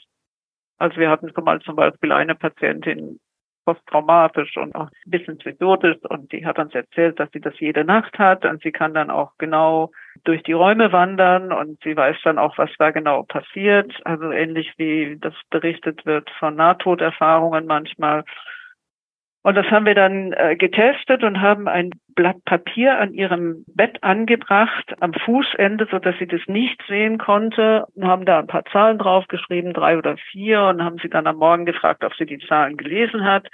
Also 0.79 0.97
wir 0.97 1.11
hatten 1.11 1.31
schon 1.35 1.45
mal 1.45 1.61
zum 1.61 1.77
Beispiel 1.77 2.13
eine 2.13 2.35
Patientin, 2.35 3.19
posttraumatisch 3.67 4.57
und 4.57 4.75
auch 4.75 4.87
ein 4.87 5.11
bisschen 5.11 5.39
psychotisch 5.39 5.99
und 6.09 6.33
die 6.33 6.47
hat 6.47 6.59
uns 6.59 6.75
erzählt, 6.75 7.21
dass 7.21 7.31
sie 7.33 7.41
das 7.41 7.59
jede 7.59 7.85
Nacht 7.85 8.19
hat 8.19 8.45
und 8.45 8.63
sie 8.63 8.73
kann 8.73 8.95
dann 8.95 9.11
auch 9.11 9.33
genau 9.39 9.91
durch 10.25 10.43
die 10.45 10.53
Räume 10.53 10.93
wandern 10.93 11.53
und 11.53 11.79
sie 11.83 11.97
weiß 11.97 12.17
dann 12.25 12.39
auch, 12.39 12.57
was 12.59 12.71
da 12.79 12.93
genau 12.93 13.25
passiert. 13.25 13.93
Also 14.05 14.31
ähnlich 14.31 14.73
wie 14.79 15.19
das 15.21 15.35
berichtet 15.51 16.07
wird 16.07 16.31
von 16.39 16.55
Nahtoderfahrungen 16.55 17.67
manchmal. 17.67 18.25
Und 19.47 19.55
das 19.55 19.71
haben 19.71 19.87
wir 19.87 19.95
dann 19.95 20.33
äh, 20.33 20.57
getestet 20.57 21.23
und 21.23 21.41
haben 21.41 21.69
ein 21.69 21.91
Blatt 22.17 22.45
Papier 22.47 22.99
an 22.99 23.15
ihrem 23.15 23.65
Bett 23.69 24.03
angebracht, 24.03 24.93
am 24.99 25.15
Fußende, 25.15 25.87
so 25.89 26.01
dass 26.01 26.19
sie 26.19 26.27
das 26.27 26.41
nicht 26.49 26.83
sehen 26.89 27.19
konnte, 27.19 27.87
und 27.95 28.09
haben 28.09 28.25
da 28.25 28.41
ein 28.41 28.49
paar 28.49 28.65
Zahlen 28.65 28.99
draufgeschrieben, 28.99 29.73
drei 29.73 29.99
oder 29.99 30.17
vier, 30.17 30.65
und 30.65 30.83
haben 30.83 30.99
sie 31.01 31.09
dann 31.09 31.29
am 31.29 31.37
Morgen 31.37 31.65
gefragt, 31.65 32.03
ob 32.03 32.13
sie 32.17 32.27
die 32.27 32.41
Zahlen 32.41 32.77
gelesen 32.77 33.25
hat. 33.25 33.47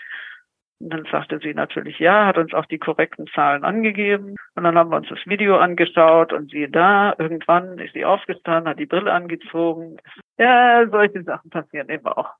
Und 0.81 0.95
dann 0.95 1.05
sagte 1.13 1.41
sie 1.41 1.53
natürlich 1.53 1.99
ja, 1.99 2.25
hat 2.25 2.39
uns 2.39 2.55
auch 2.55 2.65
die 2.65 2.79
korrekten 2.79 3.27
Zahlen 3.27 3.63
angegeben. 3.63 4.37
Und 4.55 4.65
dann 4.65 4.79
haben 4.79 4.89
wir 4.89 4.97
uns 4.97 5.11
das 5.11 5.27
Video 5.27 5.59
angeschaut 5.59 6.33
und 6.33 6.51
siehe 6.51 6.71
da, 6.71 7.15
irgendwann 7.19 7.79
ist 7.79 7.93
sie 7.93 8.07
aufgestanden, 8.07 8.71
hat 8.71 8.79
die 8.79 8.87
Brille 8.87 9.13
angezogen. 9.13 9.99
Ja, 10.39 10.89
solche 10.89 11.23
Sachen 11.23 11.51
passieren 11.51 11.91
eben 11.91 12.07
auch 12.07 12.31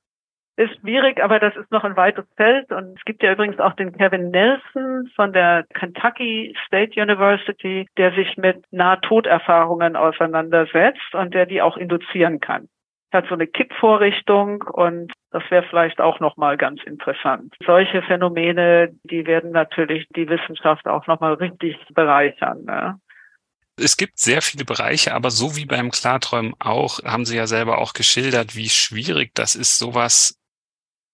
ist 0.55 0.79
schwierig, 0.79 1.21
aber 1.23 1.39
das 1.39 1.55
ist 1.55 1.71
noch 1.71 1.83
ein 1.83 1.97
weites 1.97 2.25
Feld. 2.35 2.71
Und 2.71 2.97
es 2.97 3.05
gibt 3.05 3.23
ja 3.23 3.33
übrigens 3.33 3.59
auch 3.59 3.73
den 3.73 3.91
Kevin 3.91 4.29
Nelson 4.29 5.09
von 5.15 5.33
der 5.33 5.65
Kentucky 5.73 6.55
State 6.67 6.99
University, 7.01 7.87
der 7.97 8.13
sich 8.13 8.37
mit 8.37 8.63
Nahtoderfahrungen 8.71 9.95
auseinandersetzt 9.95 11.13
und 11.13 11.33
der 11.33 11.45
die 11.45 11.61
auch 11.61 11.77
induzieren 11.77 12.39
kann. 12.39 12.67
Hat 13.11 13.27
so 13.27 13.35
eine 13.35 13.47
Kippvorrichtung 13.47 14.63
und 14.63 15.11
das 15.31 15.43
wäre 15.49 15.65
vielleicht 15.69 16.01
auch 16.01 16.19
nochmal 16.19 16.57
ganz 16.57 16.81
interessant. 16.83 17.55
Solche 17.63 18.01
Phänomene, 18.03 18.91
die 19.03 19.25
werden 19.25 19.51
natürlich 19.51 20.07
die 20.15 20.27
Wissenschaft 20.29 20.87
auch 20.87 21.05
nochmal 21.07 21.33
richtig 21.33 21.77
bereichern. 21.93 22.63
Ne? 22.65 22.99
Es 23.75 23.97
gibt 23.97 24.19
sehr 24.19 24.41
viele 24.43 24.65
Bereiche, 24.65 25.13
aber 25.15 25.31
so 25.31 25.55
wie 25.55 25.65
beim 25.65 25.89
Klarträumen 25.89 26.53
auch, 26.59 27.03
haben 27.03 27.25
Sie 27.25 27.37
ja 27.37 27.47
selber 27.47 27.79
auch 27.79 27.93
geschildert, 27.93 28.55
wie 28.55 28.69
schwierig 28.69 29.31
das 29.33 29.55
ist, 29.55 29.77
sowas 29.77 30.39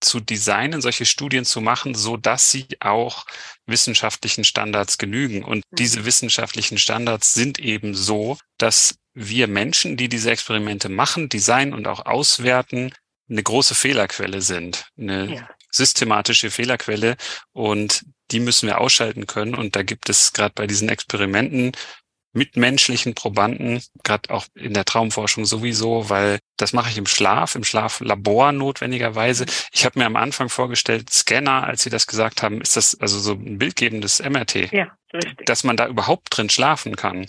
zu 0.02 0.20
designen, 0.20 0.82
solche 0.82 1.06
Studien 1.06 1.46
zu 1.46 1.62
machen, 1.62 1.96
so 1.96 2.18
dass 2.18 2.52
sie 2.52 2.68
auch 2.80 3.26
wissenschaftlichen 3.66 4.44
Standards 4.44 4.98
genügen. 4.98 5.44
Und 5.44 5.64
mhm. 5.70 5.76
diese 5.76 6.06
wissenschaftlichen 6.06 6.78
Standards 6.78 7.34
sind 7.34 7.60
eben 7.60 7.96
so, 7.96 8.38
dass 8.58 8.96
wir 9.14 9.48
Menschen, 9.48 9.98
die 9.98 10.10
diese 10.10 10.32
Experimente 10.32 10.90
machen, 10.90 11.30
designen 11.30 11.74
und 11.74 11.88
auch 11.88 12.06
auswerten, 12.06 12.94
eine 13.30 13.44
große 13.44 13.76
Fehlerquelle 13.76 14.42
sind, 14.42 14.90
eine 14.98 15.36
ja. 15.36 15.50
systematische 15.72 16.50
Fehlerquelle 16.50 17.16
und 17.52 18.04
die 18.32 18.40
müssen 18.40 18.68
wir 18.68 18.80
ausschalten 18.80 19.28
können. 19.28 19.56
Und 19.56 19.76
da 19.76 19.84
gibt 19.84 20.10
es 20.10 20.34
gerade 20.34 20.54
bei 20.56 20.68
diesen 20.68 20.90
Experimenten 20.90 21.72
mitmenschlichen 22.34 23.16
Probanden, 23.16 23.82
gerade 24.04 24.30
auch 24.30 24.46
in 24.56 24.74
der 24.74 24.86
Traumforschung 24.86 25.46
sowieso, 25.46 26.10
weil 26.10 26.40
das 26.58 26.74
mache 26.74 26.90
ich 26.90 26.98
im 26.98 27.08
Schlaf, 27.08 27.56
im 27.56 27.64
Schlaflabor 27.64 28.52
notwendigerweise. 28.52 29.46
Mhm. 29.46 29.50
Ich 29.72 29.86
habe 29.86 30.00
mir 30.00 30.06
am 30.06 30.16
Anfang 30.16 30.50
vorgestellt, 30.50 31.10
Scanner, 31.10 31.64
als 31.66 31.84
Sie 31.84 31.90
das 31.90 32.08
gesagt 32.08 32.44
haben, 32.44 32.62
ist 32.62 32.76
das 32.76 33.00
also 33.00 33.20
so 33.20 33.34
ein 33.34 33.58
bildgebendes 33.58 34.20
MRT, 34.20 34.72
ja, 34.72 34.88
richtig. 35.14 35.46
dass 35.46 35.64
man 35.64 35.78
da 35.78 35.88
überhaupt 35.88 36.28
drin 36.32 36.50
schlafen 36.50 36.96
kann. 36.96 37.28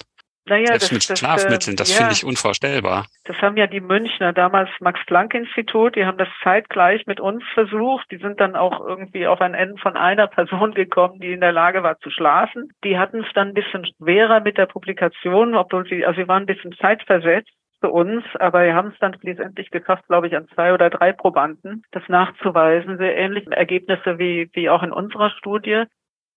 Naja, 0.51 0.67
Selbst 0.67 0.83
das, 0.83 0.93
mit 0.93 1.11
das, 1.11 1.19
Schlafmitteln, 1.21 1.77
das, 1.77 1.93
äh, 1.93 1.95
finde 1.95 2.13
ich 2.13 2.25
unvorstellbar. 2.25 3.07
Das 3.25 3.37
haben 3.37 3.57
ja 3.57 3.69
die 3.69 3.81
Münchner, 3.81 4.33
damals 4.33 4.69
Max-Planck-Institut, 4.81 5.95
die 5.95 6.05
haben 6.05 6.19
das 6.19 6.27
zeitgleich 6.43 7.07
mit 7.07 7.21
uns 7.21 7.45
versucht. 7.55 8.11
Die 8.11 8.17
sind 8.17 8.41
dann 8.41 8.57
auch 8.57 8.85
irgendwie 8.85 9.29
auf 9.29 9.41
ein 9.41 9.55
Ende 9.55 9.81
von 9.81 9.97
einer 9.97 10.27
Person 10.27 10.75
gekommen, 10.75 11.21
die 11.21 11.33
in 11.33 11.41
der 11.41 11.53
Lage 11.53 11.85
war 11.85 12.01
zu 12.01 12.11
schlafen. 12.11 12.73
Die 12.83 12.99
hatten 12.99 13.21
es 13.21 13.33
dann 13.33 13.49
ein 13.49 13.55
bisschen 13.55 13.87
schwerer 13.87 14.41
mit 14.41 14.59
der 14.59 14.67
Publikation, 14.67 15.55
obwohl 15.55 15.87
sie, 15.87 16.05
also 16.05 16.21
sie 16.21 16.27
waren 16.27 16.43
ein 16.43 16.47
bisschen 16.47 16.73
zeitversetzt 16.73 17.53
für 17.79 17.91
uns, 17.91 18.25
aber 18.41 18.65
wir 18.65 18.75
haben 18.75 18.89
es 18.89 18.99
dann 18.99 19.17
letztendlich 19.23 19.71
geschafft, 19.71 20.09
glaube 20.09 20.27
ich, 20.27 20.37
an 20.37 20.49
zwei 20.55 20.75
oder 20.75 20.91
drei 20.91 21.13
Probanden, 21.13 21.85
das 21.93 22.03
nachzuweisen. 22.09 22.99
Sehr 22.99 23.17
ähnliche 23.17 23.53
Ergebnisse 23.53 24.19
wie, 24.19 24.51
wie 24.53 24.69
auch 24.69 24.83
in 24.83 24.91
unserer 24.91 25.31
Studie. 25.31 25.85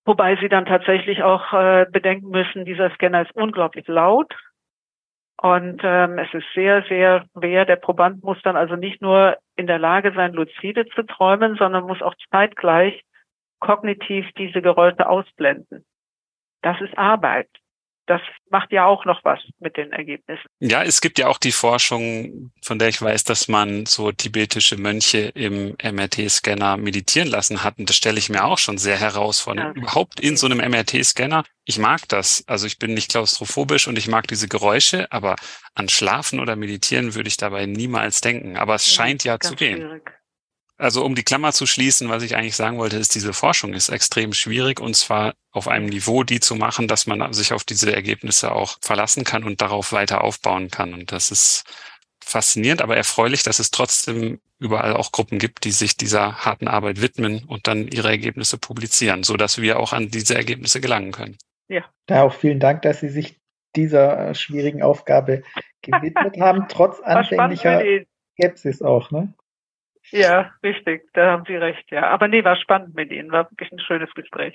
Wobei 0.05 0.35
sie 0.37 0.49
dann 0.49 0.65
tatsächlich 0.65 1.23
auch 1.23 1.53
äh, 1.53 1.85
bedenken 1.89 2.29
müssen, 2.29 2.65
dieser 2.65 2.89
Scanner 2.91 3.21
ist 3.21 3.35
unglaublich 3.35 3.87
laut. 3.87 4.33
Und 5.41 5.81
ähm, 5.83 6.17
es 6.19 6.33
ist 6.33 6.45
sehr, 6.53 6.83
sehr 6.83 7.25
schwer. 7.37 7.65
Der 7.65 7.75
Proband 7.75 8.23
muss 8.23 8.41
dann 8.43 8.55
also 8.55 8.75
nicht 8.75 9.01
nur 9.01 9.37
in 9.55 9.67
der 9.67 9.79
Lage 9.79 10.13
sein, 10.13 10.33
lucide 10.33 10.85
zu 10.87 11.03
träumen, 11.03 11.55
sondern 11.55 11.85
muss 11.85 12.01
auch 12.01 12.15
zeitgleich 12.31 13.01
kognitiv 13.59 14.25
diese 14.37 14.61
Geräusche 14.61 15.07
ausblenden. 15.07 15.85
Das 16.61 16.79
ist 16.81 16.97
Arbeit 16.97 17.49
das 18.05 18.21
macht 18.49 18.71
ja 18.71 18.85
auch 18.85 19.05
noch 19.05 19.23
was 19.23 19.39
mit 19.59 19.77
den 19.77 19.91
Ergebnissen. 19.93 20.45
Ja, 20.59 20.83
es 20.83 20.99
gibt 20.99 21.19
ja 21.19 21.27
auch 21.27 21.37
die 21.37 21.51
Forschung, 21.51 22.51
von 22.61 22.77
der 22.77 22.89
ich 22.89 23.01
weiß, 23.01 23.23
dass 23.23 23.47
man 23.47 23.85
so 23.85 24.11
tibetische 24.11 24.77
Mönche 24.77 25.29
im 25.33 25.75
MRT-Scanner 25.81 26.77
meditieren 26.77 27.29
lassen 27.29 27.63
hat. 27.63 27.77
Und 27.77 27.89
das 27.89 27.95
stelle 27.95 28.19
ich 28.19 28.29
mir 28.29 28.43
auch 28.43 28.57
schon 28.57 28.77
sehr 28.77 28.97
herausfordernd. 28.97 29.77
Ja. 29.77 29.81
Überhaupt 29.83 30.19
in 30.19 30.35
so 30.35 30.47
einem 30.47 30.59
MRT-Scanner. 30.59 31.43
Ich 31.65 31.79
mag 31.79 32.07
das. 32.09 32.43
Also 32.47 32.67
ich 32.67 32.77
bin 32.77 32.93
nicht 32.93 33.11
klaustrophobisch 33.11 33.87
und 33.87 33.97
ich 33.97 34.07
mag 34.07 34.27
diese 34.27 34.49
Geräusche, 34.49 35.09
aber 35.11 35.35
an 35.73 35.87
Schlafen 35.87 36.39
oder 36.39 36.55
Meditieren 36.55 37.15
würde 37.15 37.29
ich 37.29 37.37
dabei 37.37 37.65
niemals 37.65 38.19
denken. 38.19 38.57
Aber 38.57 38.75
es 38.75 38.85
ja, 38.87 39.03
scheint 39.03 39.23
ja 39.23 39.39
zu 39.39 39.55
gehen. 39.55 39.77
Schwierig. 39.77 40.22
Also 40.77 41.05
um 41.05 41.15
die 41.15 41.23
Klammer 41.23 41.53
zu 41.53 41.65
schließen, 41.65 42.09
was 42.09 42.23
ich 42.23 42.35
eigentlich 42.35 42.55
sagen 42.55 42.77
wollte, 42.77 42.97
ist, 42.97 43.13
diese 43.13 43.33
Forschung 43.33 43.73
ist 43.73 43.89
extrem 43.89 44.33
schwierig 44.33 44.79
und 44.79 44.95
zwar 44.95 45.33
auf 45.51 45.67
einem 45.67 45.85
Niveau, 45.85 46.23
die 46.23 46.39
zu 46.39 46.55
machen, 46.55 46.87
dass 46.87 47.05
man 47.05 47.31
sich 47.33 47.53
auf 47.53 47.63
diese 47.63 47.95
Ergebnisse 47.95 48.51
auch 48.51 48.77
verlassen 48.81 49.23
kann 49.23 49.43
und 49.43 49.61
darauf 49.61 49.91
weiter 49.91 50.23
aufbauen 50.23 50.71
kann. 50.71 50.93
Und 50.93 51.11
das 51.11 51.29
ist 51.29 51.63
faszinierend, 52.23 52.81
aber 52.81 52.97
erfreulich, 52.97 53.43
dass 53.43 53.59
es 53.59 53.69
trotzdem 53.69 54.39
überall 54.59 54.95
auch 54.95 55.11
Gruppen 55.11 55.39
gibt, 55.39 55.65
die 55.65 55.71
sich 55.71 55.95
dieser 55.95 56.37
harten 56.37 56.67
Arbeit 56.67 57.01
widmen 57.01 57.43
und 57.43 57.67
dann 57.67 57.87
ihre 57.87 58.09
Ergebnisse 58.09 58.57
publizieren, 58.57 59.23
so 59.23 59.37
dass 59.37 59.61
wir 59.61 59.79
auch 59.79 59.93
an 59.93 60.09
diese 60.09 60.35
Ergebnisse 60.35 60.81
gelangen 60.81 61.11
können. 61.11 61.37
Ja. 61.67 61.85
Da 62.07 62.23
auch 62.23 62.33
vielen 62.33 62.59
Dank, 62.59 62.81
dass 62.81 62.99
Sie 62.99 63.09
sich 63.09 63.39
dieser 63.75 64.29
äh, 64.29 64.35
schwierigen 64.35 64.81
Aufgabe 64.81 65.43
gewidmet 65.81 66.39
haben, 66.39 66.65
trotz 66.69 66.99
anfänglicher 67.01 67.83
Skepsis 68.33 68.81
auch, 68.81 69.11
ne? 69.11 69.33
Ja, 70.13 70.51
richtig, 70.63 71.09
da 71.13 71.31
haben 71.31 71.43
Sie 71.47 71.55
recht, 71.55 71.89
ja. 71.89 72.07
Aber 72.09 72.27
nee, 72.27 72.43
war 72.43 72.55
spannend 72.55 72.93
mit 72.93 73.11
Ihnen, 73.11 73.31
war 73.31 73.49
wirklich 73.49 73.71
ein 73.71 73.79
schönes 73.79 74.13
Gespräch. 74.13 74.53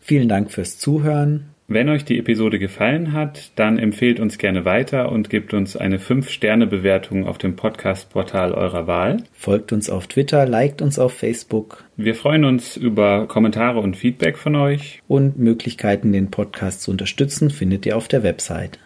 Vielen 0.00 0.28
Dank 0.28 0.52
fürs 0.52 0.78
Zuhören. 0.78 1.54
Wenn 1.66 1.88
euch 1.88 2.04
die 2.04 2.18
Episode 2.18 2.60
gefallen 2.60 3.12
hat, 3.12 3.52
dann 3.58 3.78
empfehlt 3.78 4.20
uns 4.20 4.38
gerne 4.38 4.64
weiter 4.64 5.10
und 5.10 5.28
gebt 5.28 5.54
uns 5.54 5.76
eine 5.76 5.98
5-Sterne-Bewertung 5.98 7.26
auf 7.26 7.38
dem 7.38 7.56
Podcast-Portal 7.56 8.52
eurer 8.52 8.86
Wahl. 8.86 9.24
Folgt 9.32 9.72
uns 9.72 9.90
auf 9.90 10.06
Twitter, 10.06 10.46
liked 10.46 10.82
uns 10.82 11.00
auf 11.00 11.14
Facebook. 11.14 11.84
Wir 11.96 12.14
freuen 12.14 12.44
uns 12.44 12.76
über 12.76 13.26
Kommentare 13.26 13.80
und 13.80 13.96
Feedback 13.96 14.38
von 14.38 14.54
euch. 14.54 15.02
Und 15.08 15.36
Möglichkeiten, 15.36 16.12
den 16.12 16.30
Podcast 16.30 16.82
zu 16.82 16.92
unterstützen, 16.92 17.50
findet 17.50 17.86
ihr 17.86 17.96
auf 17.96 18.06
der 18.06 18.22
Website. 18.22 18.78